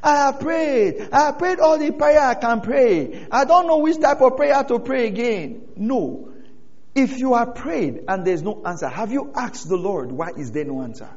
I 0.03 0.15
have 0.17 0.39
prayed. 0.39 1.09
I 1.11 1.25
have 1.27 1.39
prayed 1.39 1.59
all 1.59 1.77
the 1.77 1.91
prayer 1.91 2.19
I 2.19 2.35
can 2.35 2.61
pray. 2.61 3.25
I 3.31 3.45
don't 3.45 3.67
know 3.67 3.77
which 3.77 3.99
type 3.99 4.21
of 4.21 4.35
prayer 4.35 4.63
to 4.63 4.79
pray 4.79 5.07
again. 5.07 5.69
No. 5.75 6.33
If 6.93 7.19
you 7.19 7.33
are 7.33 7.45
prayed 7.45 8.03
and 8.07 8.25
there's 8.25 8.41
no 8.43 8.61
answer, 8.65 8.87
have 8.87 9.11
you 9.11 9.31
asked 9.35 9.69
the 9.69 9.77
Lord, 9.77 10.11
why 10.11 10.29
is 10.37 10.51
there 10.51 10.65
no 10.65 10.81
answer? 10.81 11.09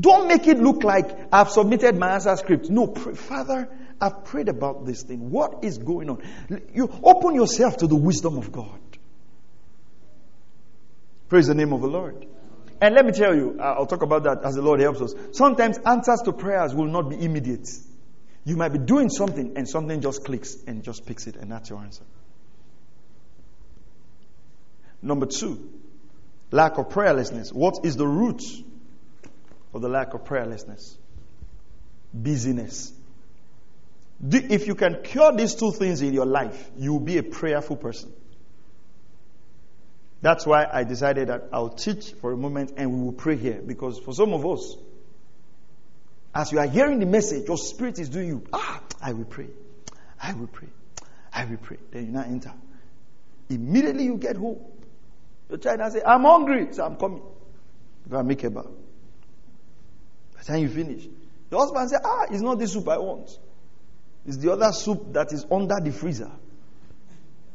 Don't 0.00 0.28
make 0.28 0.46
it 0.46 0.58
look 0.58 0.82
like 0.82 1.28
I've 1.32 1.50
submitted 1.50 1.98
my 1.98 2.14
answer 2.14 2.34
script. 2.36 2.70
No, 2.70 2.86
pray, 2.86 3.14
Father, 3.14 3.68
I've 4.00 4.24
prayed 4.24 4.48
about 4.48 4.86
this 4.86 5.02
thing. 5.02 5.30
What 5.30 5.62
is 5.62 5.78
going 5.78 6.08
on? 6.08 6.22
You 6.72 6.90
open 7.02 7.34
yourself 7.34 7.78
to 7.78 7.86
the 7.86 7.96
wisdom 7.96 8.38
of 8.38 8.50
God. 8.50 8.78
Praise 11.28 11.48
the 11.48 11.54
name 11.54 11.72
of 11.72 11.80
the 11.80 11.88
Lord. 11.88 12.26
And 12.80 12.94
let 12.94 13.04
me 13.04 13.12
tell 13.12 13.34
you, 13.34 13.60
I'll 13.60 13.86
talk 13.86 14.02
about 14.02 14.22
that 14.24 14.42
as 14.42 14.54
the 14.54 14.62
Lord 14.62 14.80
helps 14.80 15.02
us. 15.02 15.14
Sometimes 15.32 15.76
answers 15.84 16.22
to 16.22 16.32
prayers 16.32 16.74
will 16.74 16.86
not 16.86 17.10
be 17.10 17.22
immediate. 17.22 17.68
You 18.44 18.56
might 18.56 18.72
be 18.72 18.78
doing 18.78 19.10
something 19.10 19.52
and 19.56 19.68
something 19.68 20.00
just 20.00 20.24
clicks 20.24 20.56
and 20.66 20.82
just 20.82 21.04
picks 21.04 21.26
it, 21.26 21.36
and 21.36 21.52
that's 21.52 21.68
your 21.68 21.80
answer. 21.80 22.04
Number 25.02 25.26
two, 25.26 25.70
lack 26.50 26.78
of 26.78 26.88
prayerlessness. 26.88 27.52
What 27.52 27.84
is 27.84 27.96
the 27.96 28.06
root 28.06 28.42
of 29.72 29.82
the 29.82 29.88
lack 29.88 30.14
of 30.14 30.24
prayerlessness? 30.24 30.96
Busyness. 32.14 32.92
If 34.22 34.66
you 34.66 34.74
can 34.74 35.02
cure 35.02 35.32
these 35.32 35.54
two 35.54 35.72
things 35.72 36.02
in 36.02 36.12
your 36.12 36.26
life, 36.26 36.70
you 36.76 36.92
will 36.92 37.00
be 37.00 37.18
a 37.18 37.22
prayerful 37.22 37.76
person. 37.76 38.12
That's 40.22 40.44
why 40.44 40.66
I 40.70 40.84
decided 40.84 41.28
that 41.28 41.48
I'll 41.52 41.70
teach 41.70 42.12
for 42.20 42.32
a 42.32 42.36
moment 42.36 42.74
and 42.76 42.92
we 42.92 43.02
will 43.02 43.12
pray 43.12 43.36
here. 43.36 43.62
Because 43.64 43.98
for 43.98 44.12
some 44.12 44.34
of 44.34 44.44
us, 44.44 44.76
as 46.34 46.52
you 46.52 46.58
are 46.58 46.66
hearing 46.66 47.00
the 47.00 47.06
message, 47.06 47.48
your 47.48 47.56
spirit 47.56 47.98
is 47.98 48.10
doing 48.10 48.28
you. 48.28 48.44
Ah, 48.52 48.82
I 49.00 49.14
will 49.14 49.24
pray. 49.24 49.48
I 50.22 50.34
will 50.34 50.46
pray. 50.46 50.68
I 51.32 51.46
will 51.46 51.56
pray. 51.56 51.78
Then 51.90 52.06
you 52.06 52.12
now 52.12 52.22
enter. 52.22 52.52
Immediately 53.48 54.04
you 54.04 54.16
get 54.16 54.36
home. 54.36 54.60
The 55.48 55.56
child 55.56 55.78
now 55.78 55.88
say, 55.88 56.02
I'm 56.06 56.22
hungry. 56.22 56.68
So 56.72 56.84
I'm 56.84 56.96
coming. 56.96 57.22
Go 58.08 58.22
make 58.22 58.44
a 58.44 58.50
bar. 58.50 58.66
By 60.40 60.44
the 60.44 60.52
time 60.52 60.62
you 60.62 60.68
finish, 60.70 61.06
the 61.50 61.58
husband 61.58 61.90
say, 61.90 61.96
Ah, 62.02 62.26
it's 62.30 62.40
not 62.40 62.58
the 62.58 62.66
soup 62.66 62.88
I 62.88 62.98
want. 62.98 63.28
It's 64.26 64.38
the 64.38 64.52
other 64.52 64.72
soup 64.72 65.12
that 65.12 65.32
is 65.32 65.44
under 65.50 65.76
the 65.82 65.92
freezer. 65.92 66.30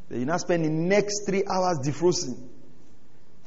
Then 0.07 0.19
you 0.19 0.25
now 0.25 0.37
spend 0.37 0.65
the 0.65 0.69
next 0.69 1.25
three 1.25 1.43
hours 1.49 1.79
defrosting. 1.79 2.37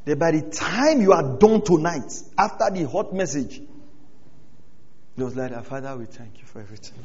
Then 0.04 0.18
by 0.18 0.32
the 0.32 0.42
time 0.50 1.02
you 1.02 1.12
are 1.12 1.36
done 1.38 1.62
tonight, 1.62 2.12
after 2.36 2.70
the 2.72 2.88
hot 2.88 3.12
message, 3.12 3.60
it 5.16 5.22
was 5.22 5.36
like, 5.36 5.64
Father, 5.64 5.96
we 5.96 6.06
thank 6.06 6.38
you 6.38 6.44
for 6.44 6.60
everything. 6.60 6.98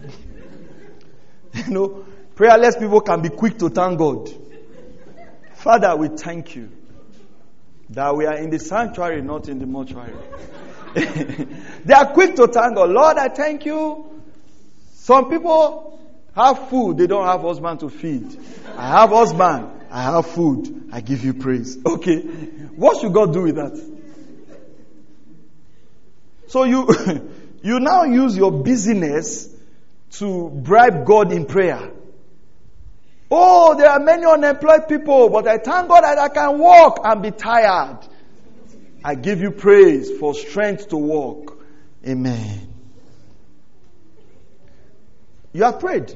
you 1.68 1.72
know, 1.72 2.06
prayerless 2.36 2.78
people 2.78 3.02
can 3.02 3.22
be 3.22 3.30
quick 3.30 3.60
to 3.60 3.70
thank 3.70 4.00
God. 4.00 4.30
Father, 5.54 5.96
we 5.96 6.08
thank 6.10 6.56
you 6.56 6.72
that 7.92 8.16
we 8.16 8.26
are 8.26 8.38
in 8.38 8.50
the 8.50 8.60
sanctuary, 8.60 9.22
not 9.22 9.50
in 9.50 9.60
the 9.60 9.68
mortuary. 9.68 10.14
they 11.86 11.94
are 11.94 12.14
quick 12.14 12.36
to 12.36 12.48
thank 12.48 12.76
God. 12.76 12.90
Lord, 12.90 13.18
I 13.18 13.30
thank 13.30 13.66
you. 13.66 14.22
Some 14.94 15.30
people 15.30 16.00
have 16.36 16.70
food, 16.70 16.98
they 16.98 17.08
don't 17.08 17.26
have 17.26 17.42
husband 17.42 17.80
to 17.82 17.90
feed. 17.90 18.40
I 18.78 18.88
have 18.88 19.10
husband, 19.10 19.70
I 19.92 20.04
have 20.04 20.28
food, 20.28 20.90
I 20.92 21.02
give 21.02 21.24
you 21.24 21.34
praise. 21.34 21.78
Okay. 21.86 22.22
What 22.76 23.00
should 23.00 23.14
God 23.14 23.34
do 23.34 23.44
with 23.44 23.56
that? 23.56 23.80
So 26.48 26.64
you 26.64 26.88
you 27.64 27.80
now 27.80 28.04
use 28.04 28.36
your 28.36 28.52
busyness 28.52 29.50
to 30.14 30.50
bribe 30.50 31.06
God 31.06 31.32
in 31.32 31.46
prayer. 31.46 31.92
Oh, 33.30 33.76
there 33.76 33.90
are 33.90 34.00
many 34.00 34.26
unemployed 34.26 34.88
people, 34.88 35.30
but 35.30 35.48
I 35.48 35.58
thank 35.58 35.88
God 35.88 36.04
that 36.04 36.20
I 36.20 36.30
can 36.30 36.60
walk 36.60 37.00
and 37.04 37.22
be 37.22 37.32
tired. 37.32 38.00
I 39.04 39.16
give 39.16 39.42
you 39.42 39.52
praise 39.52 40.10
for 40.18 40.34
strength 40.34 40.90
to 40.90 40.98
walk. 40.98 41.60
Amen. 42.08 42.70
You 45.52 45.64
have 45.64 45.80
prayed. 45.80 46.14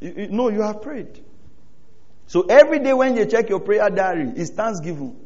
You, 0.00 0.14
you, 0.16 0.28
no, 0.28 0.48
you 0.48 0.62
have 0.62 0.82
prayed. 0.82 1.22
So 2.26 2.42
every 2.42 2.78
day 2.78 2.92
when 2.92 3.16
you 3.16 3.26
check 3.26 3.48
your 3.48 3.60
prayer 3.60 3.90
diary, 3.90 4.32
it's 4.36 4.50
thanksgiving. 4.50 5.16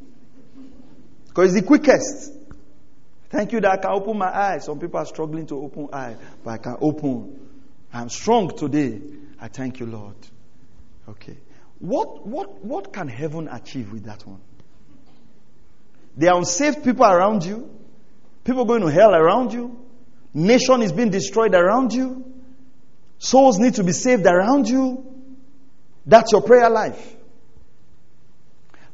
Because 1.28 1.54
it's 1.54 1.62
the 1.62 1.66
quickest. 1.66 2.32
Thank 3.28 3.52
you 3.52 3.60
that 3.60 3.70
I 3.70 3.76
can 3.76 3.90
open 3.90 4.16
my 4.16 4.34
eyes. 4.34 4.64
Some 4.64 4.78
people 4.78 4.98
are 4.98 5.06
struggling 5.06 5.46
to 5.48 5.56
open 5.56 5.88
eyes, 5.92 6.16
but 6.42 6.50
I 6.50 6.58
can 6.58 6.76
open. 6.80 7.38
I'm 7.92 8.08
strong 8.08 8.56
today. 8.56 9.00
I 9.40 9.48
thank 9.48 9.80
you, 9.80 9.86
Lord. 9.86 10.16
Okay. 11.08 11.36
What, 11.78 12.26
what, 12.26 12.64
what 12.64 12.92
can 12.92 13.08
heaven 13.08 13.48
achieve 13.48 13.92
with 13.92 14.04
that 14.04 14.26
one? 14.26 14.40
There 16.16 16.32
are 16.32 16.38
unsaved 16.38 16.82
people 16.84 17.04
around 17.04 17.44
you. 17.44 17.70
People 18.44 18.64
going 18.64 18.82
to 18.82 18.90
hell 18.90 19.14
around 19.14 19.52
you. 19.52 19.78
Nation 20.32 20.82
is 20.82 20.92
being 20.92 21.10
destroyed 21.10 21.54
around 21.54 21.92
you. 21.92 22.24
Souls 23.18 23.58
need 23.58 23.74
to 23.74 23.84
be 23.84 23.92
saved 23.92 24.26
around 24.26 24.68
you. 24.68 25.04
That's 26.06 26.32
your 26.32 26.42
prayer 26.42 26.70
life. 26.70 27.14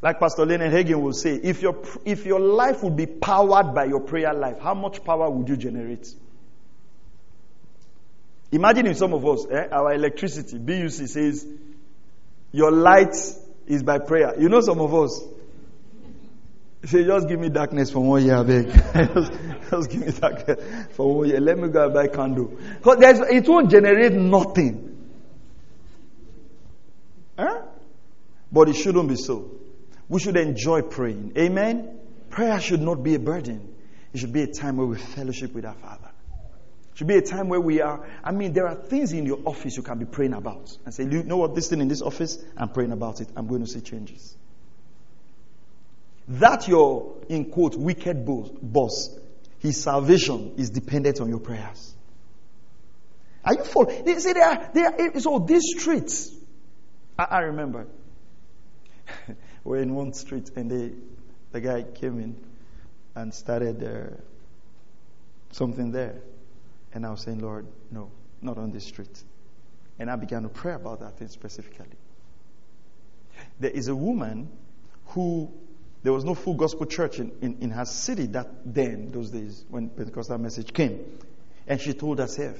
Like 0.01 0.19
Pastor 0.19 0.45
Leonard 0.45 0.73
Hagin 0.73 1.01
will 1.01 1.13
say, 1.13 1.35
if 1.35 1.63
your, 1.63 1.81
if 2.05 2.27
your 2.27 2.41
life 2.41 2.83
would 2.83 2.97
be 2.97 3.07
powered 3.07 3.73
by 3.75 3.85
your 3.85 4.01
prayer 4.01 4.35
life, 4.35 4.59
how 4.59 4.75
much 4.75 5.05
power 5.05 5.31
would 5.31 5.49
you 5.49 5.57
generate? 5.57 6.13
Imagine 8.51 8.87
if 8.87 8.97
some 8.97 9.13
of 9.13 9.25
us, 9.27 9.47
eh, 9.51 9.69
our 9.71 9.93
electricity, 9.93 10.59
BUC 10.59 10.91
says, 11.09 11.47
your 12.51 12.73
light 12.73 13.15
is 13.67 13.83
by 13.83 13.99
prayer. 13.99 14.35
You 14.41 14.49
know 14.49 14.61
some 14.61 14.81
of 14.81 14.93
us. 14.93 15.23
Say, 16.85 17.05
just 17.05 17.29
give 17.29 17.39
me 17.39 17.49
darkness 17.49 17.93
for 17.93 18.01
one 18.01 18.25
year, 18.25 18.37
I 18.37 18.43
beg. 18.43 18.67
just, 19.15 19.33
just, 19.71 19.91
give 19.91 20.05
me 20.05 20.13
darkness 20.13 20.89
for 20.95 21.15
one 21.19 21.29
year. 21.29 21.41
Let 21.41 21.59
me 21.59 21.69
go 21.69 21.85
and 21.85 21.95
buy 21.95 22.09
candle. 22.09 22.59
Because 22.79 23.21
it 23.21 23.49
won't 23.49 23.71
generate 23.71 24.13
nothing. 24.13 24.89
Huh? 27.39 27.63
But 28.51 28.69
it 28.69 28.75
shouldn't 28.75 29.09
be 29.09 29.17
so. 29.17 29.51
We 30.09 30.19
should 30.19 30.37
enjoy 30.37 30.83
praying. 30.83 31.35
Amen? 31.39 32.01
Prayer 32.31 32.61
should 32.61 32.81
not 32.81 33.03
be 33.03 33.15
a 33.15 33.19
burden. 33.21 33.75
It 34.13 34.19
should 34.19 34.33
be 34.33 34.43
a 34.43 34.49
time 34.49 34.77
where 34.77 34.87
we 34.87 34.99
fellowship 34.99 35.55
with 35.55 35.65
our 35.65 35.75
Father 35.75 36.11
It 36.93 36.99
should 36.99 37.07
be 37.07 37.17
a 37.17 37.23
time 37.23 37.49
where 37.49 37.61
we 37.61 37.81
are. 37.81 38.05
I 38.25 38.33
mean, 38.33 38.53
there 38.53 38.67
are 38.67 38.75
things 38.75 39.13
in 39.13 39.25
your 39.25 39.39
office 39.45 39.77
you 39.77 39.83
can 39.83 39.99
be 39.99 40.05
praying 40.05 40.35
about 40.35 40.77
and 40.85 40.93
say, 40.93 41.05
you 41.05 41.23
know 41.23 41.37
what, 41.37 41.55
this 41.55 41.69
thing 41.69 41.81
in 41.81 41.89
this 41.89 42.03
office, 42.03 42.39
I'm 42.57 42.71
praying 42.71 42.93
about 42.93 43.21
it. 43.21 43.29
I'm 43.37 43.47
going 43.47 43.65
to 43.65 43.71
see 43.71 43.81
changes. 43.81 44.37
That 46.29 46.69
your, 46.69 47.17
in 47.29 47.51
quote, 47.51 47.77
wicked 47.77 48.25
boss, 48.25 49.11
his 49.59 49.83
salvation 49.83 50.55
is 50.57 50.71
dependent 50.71 51.21
on 51.21 51.29
your 51.29 51.41
prayers. 51.41 51.95
Are 53.45 53.55
you 53.55 53.65
full? 53.65 53.87
They 53.87 54.19
say 54.19 54.33
they 54.33 54.41
are, 54.41 54.71
they 54.73 54.85
are, 54.85 55.21
so 55.21 55.41
these 55.41 55.65
streets, 55.77 56.33
I, 57.19 57.25
I 57.25 57.39
remember 57.41 57.87
we're 59.65 59.79
in 59.79 59.95
one 59.95 60.13
street, 60.13 60.51
and 60.57 60.71
they, 60.71 60.93
the 61.51 61.61
guy 61.61 61.83
came 61.83 62.21
in 62.21 62.37
and 63.15 63.35
started 63.35 63.83
uh, 63.83 64.17
something 65.51 65.93
there. 65.93 66.21
And 66.95 67.07
I 67.07 67.11
was 67.11 67.23
saying, 67.23 67.41
Lord, 67.41 67.67
no, 67.91 68.11
not 68.41 68.59
on 68.59 68.71
this 68.71 68.85
street. 68.85 69.23
And 69.99 70.11
I 70.11 70.17
began 70.17 70.43
to 70.43 70.49
pray 70.49 70.75
about 70.75 71.01
that 71.01 71.19
thing 71.19 71.29
specifically. 71.29 71.87
There 73.59 73.71
is 73.71 73.89
a 73.89 73.97
woman 73.97 74.51
who, 75.07 75.53
there 76.03 76.13
was 76.13 76.25
no 76.25 76.35
full 76.35 76.55
gospel 76.55 76.87
church 76.87 77.19
in, 77.19 77.33
in, 77.41 77.59
in 77.61 77.71
her 77.71 77.85
city 77.85 78.27
that 78.27 78.49
then, 78.65 79.13
those 79.13 79.31
days, 79.31 79.65
when 79.69 79.89
Pentecostal 79.89 80.39
message 80.39 80.73
came. 80.73 80.99
And 81.67 81.81
she 81.81 81.93
told 81.93 82.19
herself, 82.19 82.59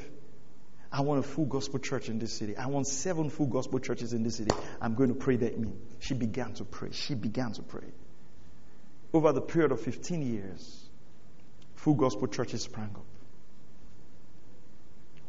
I 0.93 1.01
want 1.01 1.21
a 1.21 1.23
full 1.23 1.47
gospel 1.47 1.81
church 1.81 2.09
in 2.09 2.19
this 2.19 2.33
city. 2.33 2.57
I 2.57 2.67
want 2.67 2.87
seven 2.87 3.31
full 3.31 3.47
gospel 3.47 3.81
churches 3.81 4.13
in 4.13 4.23
this 4.23 4.37
city. 4.37 4.51
I'm 4.81 4.95
going 4.95 5.09
to 5.09 5.15
pray 5.15 5.37
that 5.37 5.59
me. 5.59 5.73
She 5.99 6.15
began 6.15 6.53
to 6.55 6.65
pray. 6.65 6.91
She 6.93 7.15
began 7.15 7.53
to 7.55 7.63
pray. 7.63 7.87
Over 9.13 9.33
the 9.33 9.41
period 9.41 9.73
of 9.73 9.81
15 9.81 10.23
years, 10.23 10.89
full 11.75 11.95
gospel 11.95 12.29
churches 12.29 12.63
sprang 12.63 12.91
up. 12.95 13.05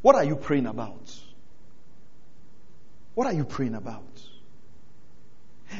What 0.01 0.16
are 0.16 0.24
you 0.24 0.36
praying 0.36 0.68
about? 0.68 1.18
What 3.16 3.26
are 3.26 3.34
you 3.34 3.45
praying 3.45 3.76
about? 3.76 4.22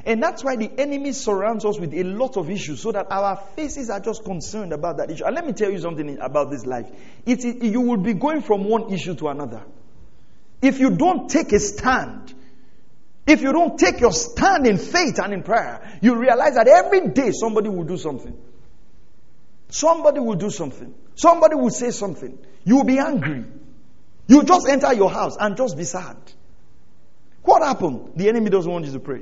And 0.06 0.22
that's 0.22 0.44
why 0.44 0.56
the 0.56 0.72
enemy 0.78 1.12
surrounds 1.12 1.66
us 1.66 1.80
with 1.80 1.94
a 1.94 2.04
lot 2.04 2.38
of 2.38 2.50
issues 2.50 2.82
so 2.82 2.92
that 2.92 3.08
our 3.10 3.38
faces 3.56 3.90
are 3.90 4.00
just 4.00 4.24
concerned 4.24 4.74
about 4.74 4.98
that 4.98 5.12
issue. 5.12 5.26
And 5.26 5.36
let 5.36 5.46
me 5.46 5.54
tell 5.54 5.72
you 5.72 5.80
something 5.80 6.20
about 6.20 6.52
this 6.52 6.66
life. 6.66 6.88
It, 7.26 7.44
it, 7.46 7.64
you 7.64 7.82
will 7.82 7.98
be 7.98 8.14
going 8.14 8.42
from 8.42 8.66
one 8.66 8.92
issue 8.92 9.16
to 9.16 9.28
another. 9.30 9.64
If 10.62 10.80
you 10.80 10.92
don't 10.92 11.30
take 11.30 11.52
a 11.52 11.60
stand, 11.60 12.34
if 13.26 13.42
you 13.42 13.52
don't 13.52 13.78
take 13.78 14.00
your 14.00 14.12
stand 14.12 14.68
in 14.68 14.78
faith 14.78 15.20
and 15.20 15.34
in 15.34 15.44
prayer, 15.44 16.00
you 16.02 16.16
realize 16.16 16.56
that 16.56 16.68
every 16.68 17.10
day 17.10 17.32
somebody 17.32 17.70
will 17.70 17.86
do 17.86 17.98
something. 17.98 18.38
Somebody 19.70 20.20
will 20.20 20.36
do 20.36 20.50
something. 20.50 20.94
Somebody 21.16 21.56
will 21.56 21.70
say 21.70 21.92
something. 21.92 22.38
You 22.64 22.78
will 22.78 22.84
be 22.84 23.00
angry. 23.00 23.46
You 24.28 24.44
just 24.44 24.68
enter 24.68 24.94
your 24.94 25.10
house 25.10 25.36
and 25.40 25.58
just 25.58 25.78
be 25.78 25.84
sad. 25.84 26.18
What 27.44 27.62
happened? 27.62 28.14
The 28.16 28.30
enemy 28.30 28.50
doesn't 28.50 28.72
want 28.72 28.86
you 28.86 28.92
to 28.94 29.00
pray. 29.00 29.22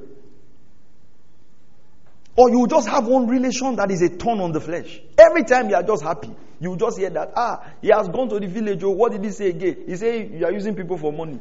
Or 2.35 2.49
you 2.49 2.65
just 2.67 2.87
have 2.87 3.07
one 3.07 3.27
relation 3.27 3.75
that 3.75 3.91
is 3.91 4.01
a 4.01 4.09
turn 4.09 4.39
on 4.39 4.51
the 4.51 4.61
flesh. 4.61 4.99
Every 5.17 5.43
time 5.43 5.69
you 5.69 5.75
are 5.75 5.83
just 5.83 6.03
happy, 6.03 6.31
you 6.59 6.77
just 6.77 6.97
hear 6.97 7.09
that, 7.09 7.33
ah, 7.35 7.65
he 7.81 7.89
has 7.89 8.07
gone 8.07 8.29
to 8.29 8.39
the 8.39 8.47
village. 8.47 8.83
Oh, 8.83 8.91
what 8.91 9.11
did 9.11 9.23
he 9.23 9.31
say 9.31 9.49
again? 9.49 9.83
He 9.85 9.95
said, 9.97 10.31
you 10.31 10.45
are 10.45 10.51
using 10.51 10.75
people 10.75 10.97
for 10.97 11.11
money. 11.11 11.39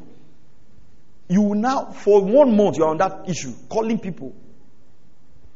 You 1.29 1.55
now, 1.55 1.91
for 1.91 2.21
one 2.23 2.57
month, 2.57 2.77
you 2.77 2.83
are 2.83 2.89
on 2.89 2.97
that 2.97 3.29
issue, 3.29 3.53
calling 3.69 3.99
people. 3.99 4.35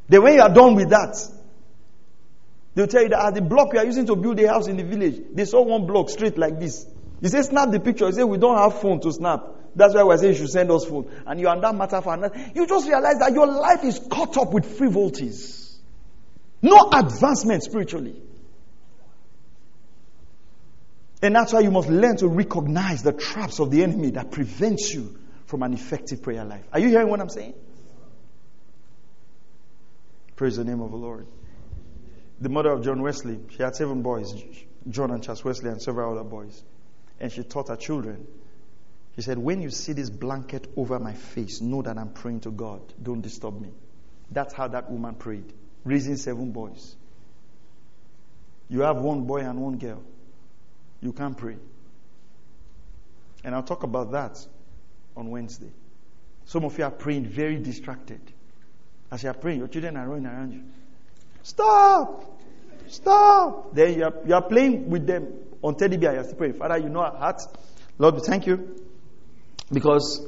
Then 0.07 0.23
when 0.23 0.35
you 0.35 0.41
are 0.41 0.53
done 0.53 0.75
with 0.75 0.89
that, 0.89 1.17
they'll 2.75 2.87
tell 2.87 3.03
you 3.03 3.09
that 3.09 3.25
at 3.25 3.33
the 3.33 3.41
block 3.41 3.73
you 3.73 3.79
are 3.79 3.85
using 3.85 4.05
to 4.05 4.15
build 4.15 4.39
a 4.39 4.47
house 4.47 4.67
in 4.67 4.77
the 4.77 4.83
village, 4.83 5.21
they 5.33 5.45
saw 5.45 5.63
one 5.63 5.85
block 5.85 6.09
straight 6.09 6.37
like 6.37 6.59
this. 6.59 6.85
He 7.21 7.27
said, 7.27 7.43
snap 7.43 7.71
the 7.71 7.79
picture. 7.79 8.05
He 8.05 8.13
said, 8.13 8.23
we 8.23 8.37
don't 8.37 8.57
have 8.57 8.79
phone 8.79 9.01
to 9.01 9.11
snap. 9.11 9.47
That's 9.75 9.93
why 9.93 10.03
we're 10.03 10.17
saying 10.17 10.33
you 10.33 10.39
should 10.39 10.49
send 10.49 10.71
us 10.71 10.85
food. 10.85 11.09
And 11.25 11.39
you 11.39 11.47
are 11.47 11.59
that 11.59 11.75
matter 11.75 12.01
for 12.01 12.13
another. 12.13 12.35
You 12.55 12.65
just 12.65 12.87
realize 12.87 13.19
that 13.19 13.33
your 13.33 13.47
life 13.47 13.83
is 13.83 13.99
caught 14.09 14.37
up 14.37 14.53
with 14.53 14.77
frivolities. 14.77 15.77
No 16.61 16.89
advancement 16.93 17.63
spiritually. 17.63 18.21
And 21.21 21.35
that's 21.35 21.53
why 21.53 21.61
you 21.61 21.71
must 21.71 21.89
learn 21.89 22.17
to 22.17 22.27
recognize 22.27 23.03
the 23.03 23.11
traps 23.11 23.59
of 23.59 23.71
the 23.71 23.83
enemy 23.83 24.11
that 24.11 24.31
prevents 24.31 24.93
you 24.93 25.17
from 25.45 25.63
an 25.63 25.73
effective 25.73 26.21
prayer 26.21 26.45
life. 26.45 26.65
Are 26.71 26.79
you 26.79 26.89
hearing 26.89 27.09
what 27.09 27.19
I'm 27.19 27.29
saying? 27.29 27.55
Praise 30.35 30.57
the 30.57 30.63
name 30.63 30.81
of 30.81 30.91
the 30.91 30.97
Lord. 30.97 31.27
The 32.39 32.49
mother 32.49 32.71
of 32.71 32.83
John 32.83 33.01
Wesley, 33.01 33.39
she 33.49 33.63
had 33.63 33.75
seven 33.75 34.01
boys, 34.01 34.33
John 34.89 35.11
and 35.11 35.23
Charles 35.23 35.43
Wesley, 35.43 35.69
and 35.69 35.81
several 35.81 36.11
other 36.11 36.27
boys. 36.27 36.61
And 37.19 37.31
she 37.31 37.43
taught 37.43 37.69
her 37.69 37.77
children 37.77 38.27
he 39.15 39.21
said, 39.21 39.37
When 39.37 39.61
you 39.61 39.69
see 39.69 39.93
this 39.93 40.09
blanket 40.09 40.67
over 40.75 40.99
my 40.99 41.13
face, 41.13 41.61
know 41.61 41.81
that 41.81 41.97
I'm 41.97 42.09
praying 42.09 42.41
to 42.41 42.51
God. 42.51 42.81
Don't 43.01 43.21
disturb 43.21 43.59
me. 43.59 43.69
That's 44.29 44.53
how 44.53 44.67
that 44.67 44.91
woman 44.91 45.15
prayed, 45.15 45.53
raising 45.83 46.17
seven 46.17 46.51
boys. 46.51 46.95
You 48.67 48.81
have 48.81 48.97
one 48.97 49.25
boy 49.25 49.41
and 49.41 49.61
one 49.61 49.77
girl. 49.77 50.01
You 51.01 51.13
can't 51.13 51.37
pray. 51.37 51.57
And 53.43 53.53
I'll 53.53 53.63
talk 53.63 53.83
about 53.83 54.11
that 54.11 54.45
on 55.15 55.29
Wednesday. 55.29 55.71
Some 56.45 56.65
of 56.65 56.77
you 56.77 56.83
are 56.83 56.91
praying 56.91 57.27
very 57.27 57.57
distracted. 57.57 58.19
As 59.11 59.23
you 59.23 59.29
are 59.29 59.33
praying, 59.33 59.59
your 59.59 59.67
children 59.67 59.97
are 59.97 60.07
running 60.07 60.25
around 60.25 60.51
you. 60.51 60.63
Stop! 61.43 62.41
Stop! 62.87 63.73
Then 63.75 63.97
you 63.97 64.03
are, 64.03 64.13
you 64.25 64.33
are 64.33 64.41
playing 64.41 64.89
with 64.89 65.05
them 65.05 65.31
on 65.61 65.75
teddy 65.75 65.97
bear. 65.97 66.15
You're 66.15 66.33
praying. 66.33 66.53
Father, 66.55 66.79
you 66.79 66.89
know 66.89 67.01
our 67.01 67.15
hearts. 67.15 67.47
Lord, 67.97 68.15
we 68.15 68.21
thank 68.21 68.47
you 68.47 68.84
because, 69.71 70.25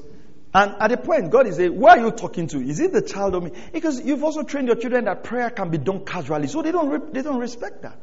and 0.54 0.76
at 0.80 0.92
a 0.92 0.98
point, 0.98 1.32
God 1.32 1.48
is 1.48 1.58
saying, 1.58 1.76
who 1.76 1.88
are 1.88 1.98
you 1.98 2.12
talking 2.12 2.48
to? 2.48 2.58
Is 2.58 2.80
it 2.80 2.92
the 2.92 3.02
child 3.02 3.36
or 3.36 3.42
me? 3.42 3.52
Because 3.72 4.04
you've 4.04 4.24
also 4.24 4.44
trained 4.44 4.68
your 4.68 4.78
children 4.78 5.06
that 5.06 5.24
prayer 5.24 5.50
can 5.50 5.70
be 5.70 5.78
done 5.78 6.06
casually. 6.06 6.48
So 6.48 6.62
they 6.62 6.72
don't, 6.72 6.90
re- 6.90 7.12
they 7.12 7.22
don't 7.22 7.40
respect 7.40 7.84
that. 7.84 8.00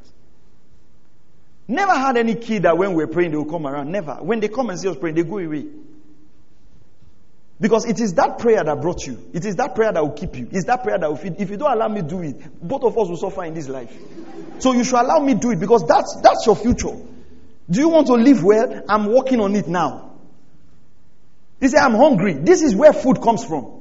Never 1.67 1.95
had 1.95 2.17
any 2.17 2.35
kid 2.35 2.65
that 2.65 2.77
when 2.77 2.95
we're 2.95 3.07
praying, 3.07 3.31
they 3.31 3.37
will 3.37 3.51
come 3.51 3.67
around. 3.67 3.91
Never. 3.91 4.17
When 4.17 4.41
they 4.41 4.49
come 4.49 4.71
and 4.71 4.79
see 4.79 4.89
us 4.89 4.97
praying, 4.97 5.17
they 5.17 5.23
go 5.23 5.39
away. 5.39 5.67
Because 7.61 7.87
it 7.87 8.01
is 8.01 8.15
that 8.15 8.39
prayer 8.39 8.63
that 8.63 8.81
brought 8.83 9.07
you. 9.07 9.31
It 9.33 9.45
is 9.45 9.57
that 9.57 9.75
prayer 9.75 9.93
that 9.93 10.03
will 10.03 10.13
keep 10.13 10.37
you. 10.37 10.49
It's 10.51 10.67
that 10.67 10.83
prayer 10.83 10.99
that 10.99 11.09
will 11.09 11.17
feed. 11.17 11.37
If 11.39 11.51
you 11.51 11.57
don't 11.57 11.73
allow 11.73 11.89
me 11.89 12.03
do 12.03 12.21
it, 12.21 12.37
both 12.61 12.83
of 12.83 12.99
us 12.99 13.09
will 13.09 13.17
suffer 13.17 13.45
in 13.45 13.55
this 13.55 13.69
life. 13.69 13.97
So 14.59 14.73
you 14.73 14.85
should 14.85 15.01
allow 15.01 15.21
me 15.21 15.35
do 15.35 15.53
it 15.53 15.61
because 15.61 15.87
that's, 15.87 16.17
that's 16.21 16.45
your 16.47 16.57
future. 16.57 16.97
Do 17.71 17.81
you 17.81 17.89
want 17.89 18.09
to 18.09 18.15
live 18.15 18.43
well? 18.43 18.85
I'm 18.89 19.07
working 19.07 19.41
on 19.41 19.55
it 19.57 19.67
now. 19.69 20.14
He 21.65 21.69
said, 21.69 21.81
I'm 21.81 21.95
hungry. 21.95 22.35
This 22.35 22.61
is 22.61 22.75
where 22.75 22.93
food 22.93 23.23
comes 23.23 23.43
from. 23.43 23.81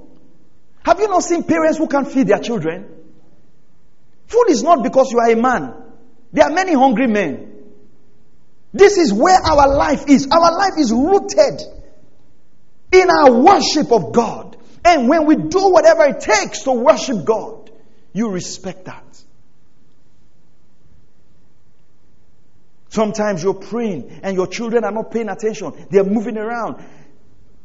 Have 0.86 1.02
you 1.02 1.10
not 1.10 1.22
seen 1.22 1.44
parents 1.44 1.78
who 1.78 1.90
can't 1.90 2.10
feed 2.10 2.28
their 2.28 2.40
children? 2.40 2.88
Food 4.28 4.46
is 4.48 4.64
not 4.64 4.84
because 4.84 5.12
you 5.12 5.20
are 5.20 5.30
a 5.30 5.36
man. 5.36 5.74
There 6.32 6.46
are 6.46 6.50
many 6.50 6.72
hungry 6.76 7.08
men. 7.08 7.74
This 8.72 8.98
is 8.98 9.12
where 9.12 9.38
our 9.38 9.68
life 9.68 10.06
is. 10.08 10.30
Our 10.32 10.58
life 10.58 10.76
is 10.78 10.94
rooted 10.94 11.62
in 12.94 13.10
our 13.10 13.34
worship 13.34 13.92
of 13.92 14.14
God. 14.14 14.56
And 14.86 15.10
when 15.10 15.26
we 15.26 15.36
do 15.36 15.70
whatever 15.70 16.06
it 16.06 16.22
takes 16.22 16.62
to 16.62 16.72
worship 16.72 17.26
God, 17.26 17.70
you 18.14 18.30
respect 18.30 18.86
that. 18.86 19.04
Sometimes 22.88 23.44
you're 23.44 23.56
praying 23.56 24.22
and 24.24 24.38
your 24.38 24.48
children 24.48 24.86
are 24.86 24.92
not 24.92 25.12
paying 25.12 25.28
attention. 25.28 25.74
They're 25.90 26.06
moving 26.06 26.38
around. 26.38 26.82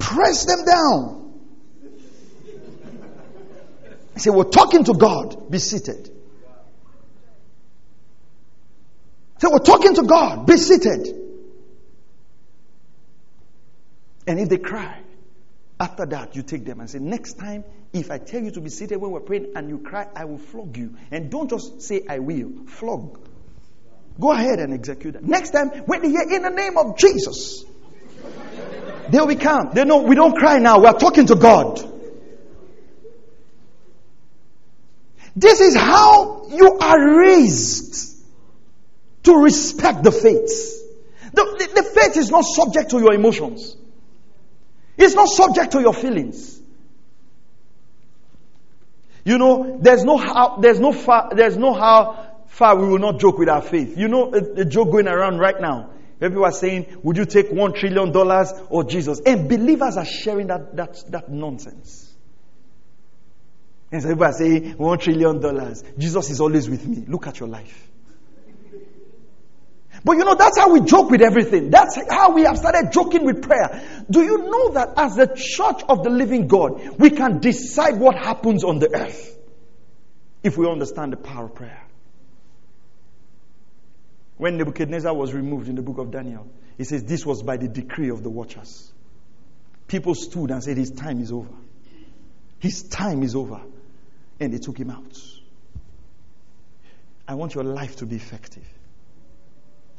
Press 0.09 0.47
them 0.47 0.65
down. 0.65 1.35
I 4.17 4.19
say, 4.19 4.31
We're 4.31 4.45
talking 4.45 4.85
to 4.85 4.95
God. 4.95 5.51
Be 5.51 5.59
seated. 5.59 6.07
Say, 9.37 9.49
We're 9.51 9.59
talking 9.59 9.95
to 9.97 10.05
God. 10.05 10.47
Be 10.47 10.57
seated. 10.57 11.09
And 14.27 14.41
if 14.41 14.49
they 14.49 14.57
cry, 14.57 15.03
after 15.79 16.07
that, 16.07 16.35
you 16.35 16.43
take 16.43 16.65
them 16.65 16.81
and 16.81 16.89
say, 16.89 17.01
Next 17.01 17.35
time, 17.35 17.65
if 17.93 18.11
I 18.11 18.17
tell 18.17 18.43
you 18.43 18.51
to 18.53 18.63
be 18.63 18.71
seated 18.71 18.97
when 18.97 19.11
we're 19.11 19.21
praying 19.21 19.53
and 19.57 19.69
you 19.69 19.81
cry, 19.81 20.09
I 20.17 20.25
will 20.25 20.39
flog 20.39 20.75
you. 20.79 20.97
And 21.11 21.31
don't 21.31 21.51
just 21.51 21.83
say, 21.83 22.07
I 22.09 22.21
will. 22.21 22.65
Flog. 22.67 23.21
Go 24.19 24.33
ahead 24.33 24.59
and 24.59 24.73
execute 24.73 25.13
that. 25.13 25.23
Next 25.23 25.51
time, 25.51 25.69
when 25.85 26.01
they 26.01 26.09
hear 26.09 26.23
in 26.23 26.43
the 26.43 26.51
name 26.51 26.79
of 26.79 26.97
Jesus, 26.97 27.67
They'll 29.11 29.27
be 29.27 29.37
calm. 29.37 29.71
They 29.73 29.85
know 29.85 30.03
we 30.03 30.15
don't 30.15 30.37
cry 30.37 30.59
now. 30.59 30.81
We 30.81 30.87
are 30.87 30.99
talking 30.99 31.27
to 31.27 31.35
God. 31.35 31.85
This 35.35 35.61
is 35.61 35.77
how 35.77 36.49
you 36.49 36.79
are 36.79 37.19
raised 37.19 38.17
to 39.25 39.35
respect 39.37 40.03
the 40.03 40.11
faith. 40.11 40.75
The, 41.33 41.45
the, 41.45 41.83
the 41.83 41.83
faith 41.83 42.17
is 42.17 42.31
not 42.31 42.43
subject 42.43 42.91
to 42.91 42.99
your 42.99 43.15
emotions. 43.15 43.77
It's 44.97 45.15
not 45.15 45.29
subject 45.29 45.73
to 45.73 45.81
your 45.81 45.95
feelings. 45.95 46.61
You 49.25 49.39
know, 49.39 49.79
there's 49.81 50.05
no 50.05 50.17
how, 50.17 50.57
there's 50.57 50.81
no 50.81 50.93
far, 50.93 51.31
there's 51.35 51.57
no 51.57 51.73
how 51.73 52.35
far 52.49 52.77
we 52.77 52.89
will 52.89 52.99
not 52.99 53.21
joke 53.21 53.39
with 53.39 53.49
our 53.49 53.63
faith. 53.63 53.97
You 53.97 54.09
know, 54.09 54.33
a, 54.35 54.63
a 54.63 54.65
joke 54.65 54.91
going 54.91 55.07
around 55.07 55.39
right 55.39 55.61
now 55.61 55.91
People 56.21 56.45
are 56.45 56.53
saying, 56.53 56.99
would 57.03 57.17
you 57.17 57.25
take 57.25 57.51
one 57.51 57.73
trillion 57.73 58.13
dollars 58.13 58.53
or 58.71 58.85
Jesus? 58.85 59.21
And 59.25 59.49
believers 59.49 59.97
are 59.97 60.05
sharing 60.05 60.49
that, 60.49 60.77
that, 60.77 61.03
that 61.09 61.31
nonsense. 61.31 62.13
And 63.91 64.03
so 64.03 64.09
people 64.09 64.25
are 64.25 64.33
saying, 64.33 64.73
one 64.79 64.99
trillion 64.99 65.41
dollars. 65.41 65.83
Jesus 65.97 66.31
is 66.31 66.41
always 66.41 66.69
with 66.69 66.87
me. 66.87 67.05
Look 67.07 67.27
at 67.27 67.41
your 67.41 67.49
life. 67.49 67.87
But 70.05 70.13
you 70.13 70.25
know, 70.25 70.35
that's 70.35 70.59
how 70.59 70.73
we 70.73 70.81
joke 70.81 71.11
with 71.11 71.23
everything. 71.23 71.71
That's 71.71 71.99
how 72.09 72.33
we 72.33 72.43
have 72.43 72.59
started 72.59 72.93
joking 72.93 73.25
with 73.25 73.43
prayer. 73.43 74.05
Do 74.09 74.23
you 74.23 74.39
know 74.39 74.73
that 74.75 74.95
as 74.97 75.17
the 75.17 75.27
church 75.27 75.83
of 75.89 76.05
the 76.05 76.11
living 76.11 76.47
God, 76.47 76.99
we 76.99 77.11
can 77.11 77.41
decide 77.41 77.99
what 77.99 78.17
happens 78.17 78.63
on 78.63 78.79
the 78.79 78.95
earth? 78.95 79.39
if 80.43 80.57
we 80.57 80.69
understand 80.69 81.13
the 81.13 81.17
power 81.17 81.47
of 81.47 81.55
prayer. 81.55 81.83
When 84.39 84.57
Nebuchadnezzar 84.57 85.13
was 85.13 85.35
removed 85.35 85.69
in 85.69 85.75
the 85.75 85.83
book 85.83 85.99
of 85.99 86.11
Daniel, 86.13 86.49
he 86.79 86.85
says 86.85 87.03
this 87.03 87.27
was 87.27 87.43
by 87.43 87.57
the 87.57 87.69
decree 87.69 88.09
of 88.09 88.23
the 88.23 88.31
watchers. 88.31 88.91
People 89.89 90.15
stood 90.15 90.51
and 90.53 90.63
said, 90.63 90.77
His 90.77 90.93
time 90.93 91.21
is 91.21 91.33
over. 91.33 91.55
His 92.61 92.85
time 92.85 93.23
is 93.25 93.35
over. 93.35 93.61
And 94.39 94.53
they 94.53 94.59
took 94.59 94.79
him 94.79 94.91
out. 94.91 95.19
I 97.27 97.35
want 97.35 97.55
your 97.55 97.65
life 97.65 97.97
to 97.97 98.07
be 98.07 98.17
effective. 98.17 98.67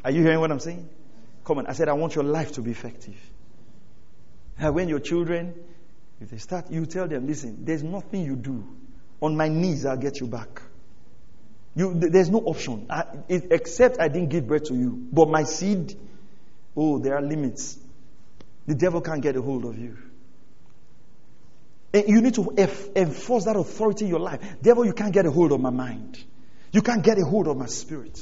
Are 0.06 0.12
you 0.12 0.22
hearing 0.22 0.40
what 0.40 0.52
I'm 0.52 0.60
saying? 0.60 0.88
Come 1.44 1.58
on. 1.58 1.68
I 1.68 1.74
said, 1.74 1.90
I 1.90 1.94
want 1.94 2.16
your 2.16 2.24
life 2.24 2.54
to 2.54 2.62
be 2.62 2.72
effective. 2.72 3.18
And 4.58 4.74
when 4.74 4.88
your 4.88 5.00
children, 5.00 5.54
if 6.22 6.30
they 6.30 6.38
start, 6.38 6.72
you 6.72 6.86
tell 6.86 7.08
them, 7.08 7.28
listen, 7.28 7.66
there's 7.66 7.84
nothing 7.84 8.24
you 8.24 8.36
do. 8.36 8.66
On 9.22 9.36
my 9.36 9.50
knees, 9.50 9.86
I'll 9.86 9.98
get 9.98 10.22
you 10.22 10.28
back. 10.28 10.62
You, 11.76 11.94
there's 11.96 12.30
no 12.30 12.40
option. 12.40 12.88
I, 12.90 13.06
it, 13.28 13.48
except 13.52 14.00
I 14.00 14.08
didn't 14.08 14.30
give 14.30 14.48
birth 14.48 14.66
to 14.66 14.74
you. 14.74 15.08
But 15.12 15.30
my 15.30 15.44
seed, 15.44 15.98
oh, 16.76 17.00
there 17.00 17.16
are 17.16 17.22
limits. 17.22 17.78
The 18.68 18.76
devil 18.76 19.02
can't 19.02 19.22
get 19.22 19.36
a 19.36 19.42
hold 19.42 19.66
of 19.66 19.78
you. 19.78 19.98
And 21.94 22.08
you 22.08 22.22
need 22.22 22.36
to 22.36 22.54
enforce 22.96 23.46
that 23.46 23.56
authority 23.56 24.06
in 24.06 24.12
your 24.12 24.20
life. 24.20 24.42
Devil, 24.62 24.86
you 24.86 24.94
can't 24.94 25.14
get 25.14 25.26
a 25.26 25.32
hold 25.32 25.52
of 25.52 25.60
my 25.60 25.72
mind. 25.72 26.24
You 26.72 26.82
can't 26.82 27.04
get 27.04 27.18
a 27.18 27.26
hold 27.26 27.48
of 27.48 27.58
my 27.58 27.66
spirit. 27.66 28.20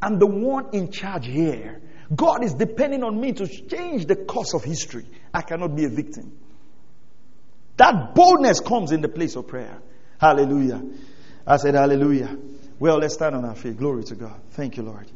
I'm 0.00 0.18
the 0.18 0.26
one 0.26 0.68
in 0.72 0.92
charge 0.92 1.26
here. 1.26 1.80
God 2.14 2.44
is 2.44 2.54
depending 2.54 3.02
on 3.02 3.20
me 3.20 3.32
to 3.32 3.46
change 3.46 4.06
the 4.06 4.16
course 4.16 4.54
of 4.54 4.64
history. 4.64 5.04
I 5.32 5.42
cannot 5.42 5.76
be 5.76 5.84
a 5.84 5.88
victim. 5.88 6.38
That 7.76 8.14
boldness 8.14 8.60
comes 8.60 8.92
in 8.92 9.00
the 9.00 9.08
place 9.08 9.36
of 9.36 9.46
prayer. 9.46 9.78
Hallelujah. 10.20 10.82
I 11.50 11.56
said, 11.56 11.74
Hallelujah. 11.74 12.38
Well, 12.78 12.98
let's 12.98 13.14
stand 13.14 13.34
on 13.34 13.44
our 13.44 13.56
feet. 13.56 13.76
Glory 13.76 14.04
to 14.04 14.14
God. 14.14 14.40
Thank 14.52 14.76
you, 14.76 14.84
Lord. 14.84 15.10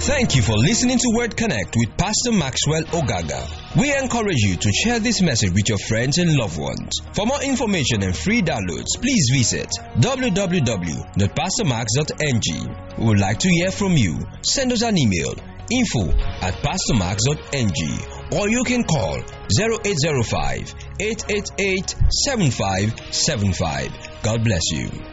Thank 0.00 0.34
you 0.34 0.40
for 0.40 0.56
listening 0.56 0.96
to 0.96 1.12
Word 1.14 1.36
Connect 1.36 1.76
with 1.76 1.94
Pastor 1.98 2.32
Maxwell 2.32 2.84
Ogaga. 2.84 3.46
We 3.78 3.94
encourage 3.94 4.38
you 4.38 4.56
to 4.56 4.72
share 4.72 4.98
this 4.98 5.20
message 5.20 5.52
with 5.52 5.68
your 5.68 5.76
friends 5.76 6.16
and 6.16 6.34
loved 6.34 6.58
ones. 6.58 6.98
For 7.12 7.26
more 7.26 7.42
information 7.42 8.02
and 8.02 8.16
free 8.16 8.40
downloads, 8.40 8.98
please 8.98 9.28
visit 9.30 9.68
www.pastormax.ng. 9.98 12.76
We 12.98 13.04
would 13.04 13.20
like 13.20 13.40
to 13.40 13.50
hear 13.50 13.70
from 13.70 13.92
you. 13.92 14.26
Send 14.42 14.72
us 14.72 14.80
an 14.80 14.96
email 14.96 15.34
info 15.70 16.08
at 16.40 16.54
pastormax.ng 16.64 18.21
or 18.32 18.48
you 18.48 18.64
can 18.64 18.82
call 18.84 19.18
0805 19.60 20.74
888 21.00 21.94
7575. 22.10 24.22
God 24.22 24.44
bless 24.44 24.70
you. 24.72 25.11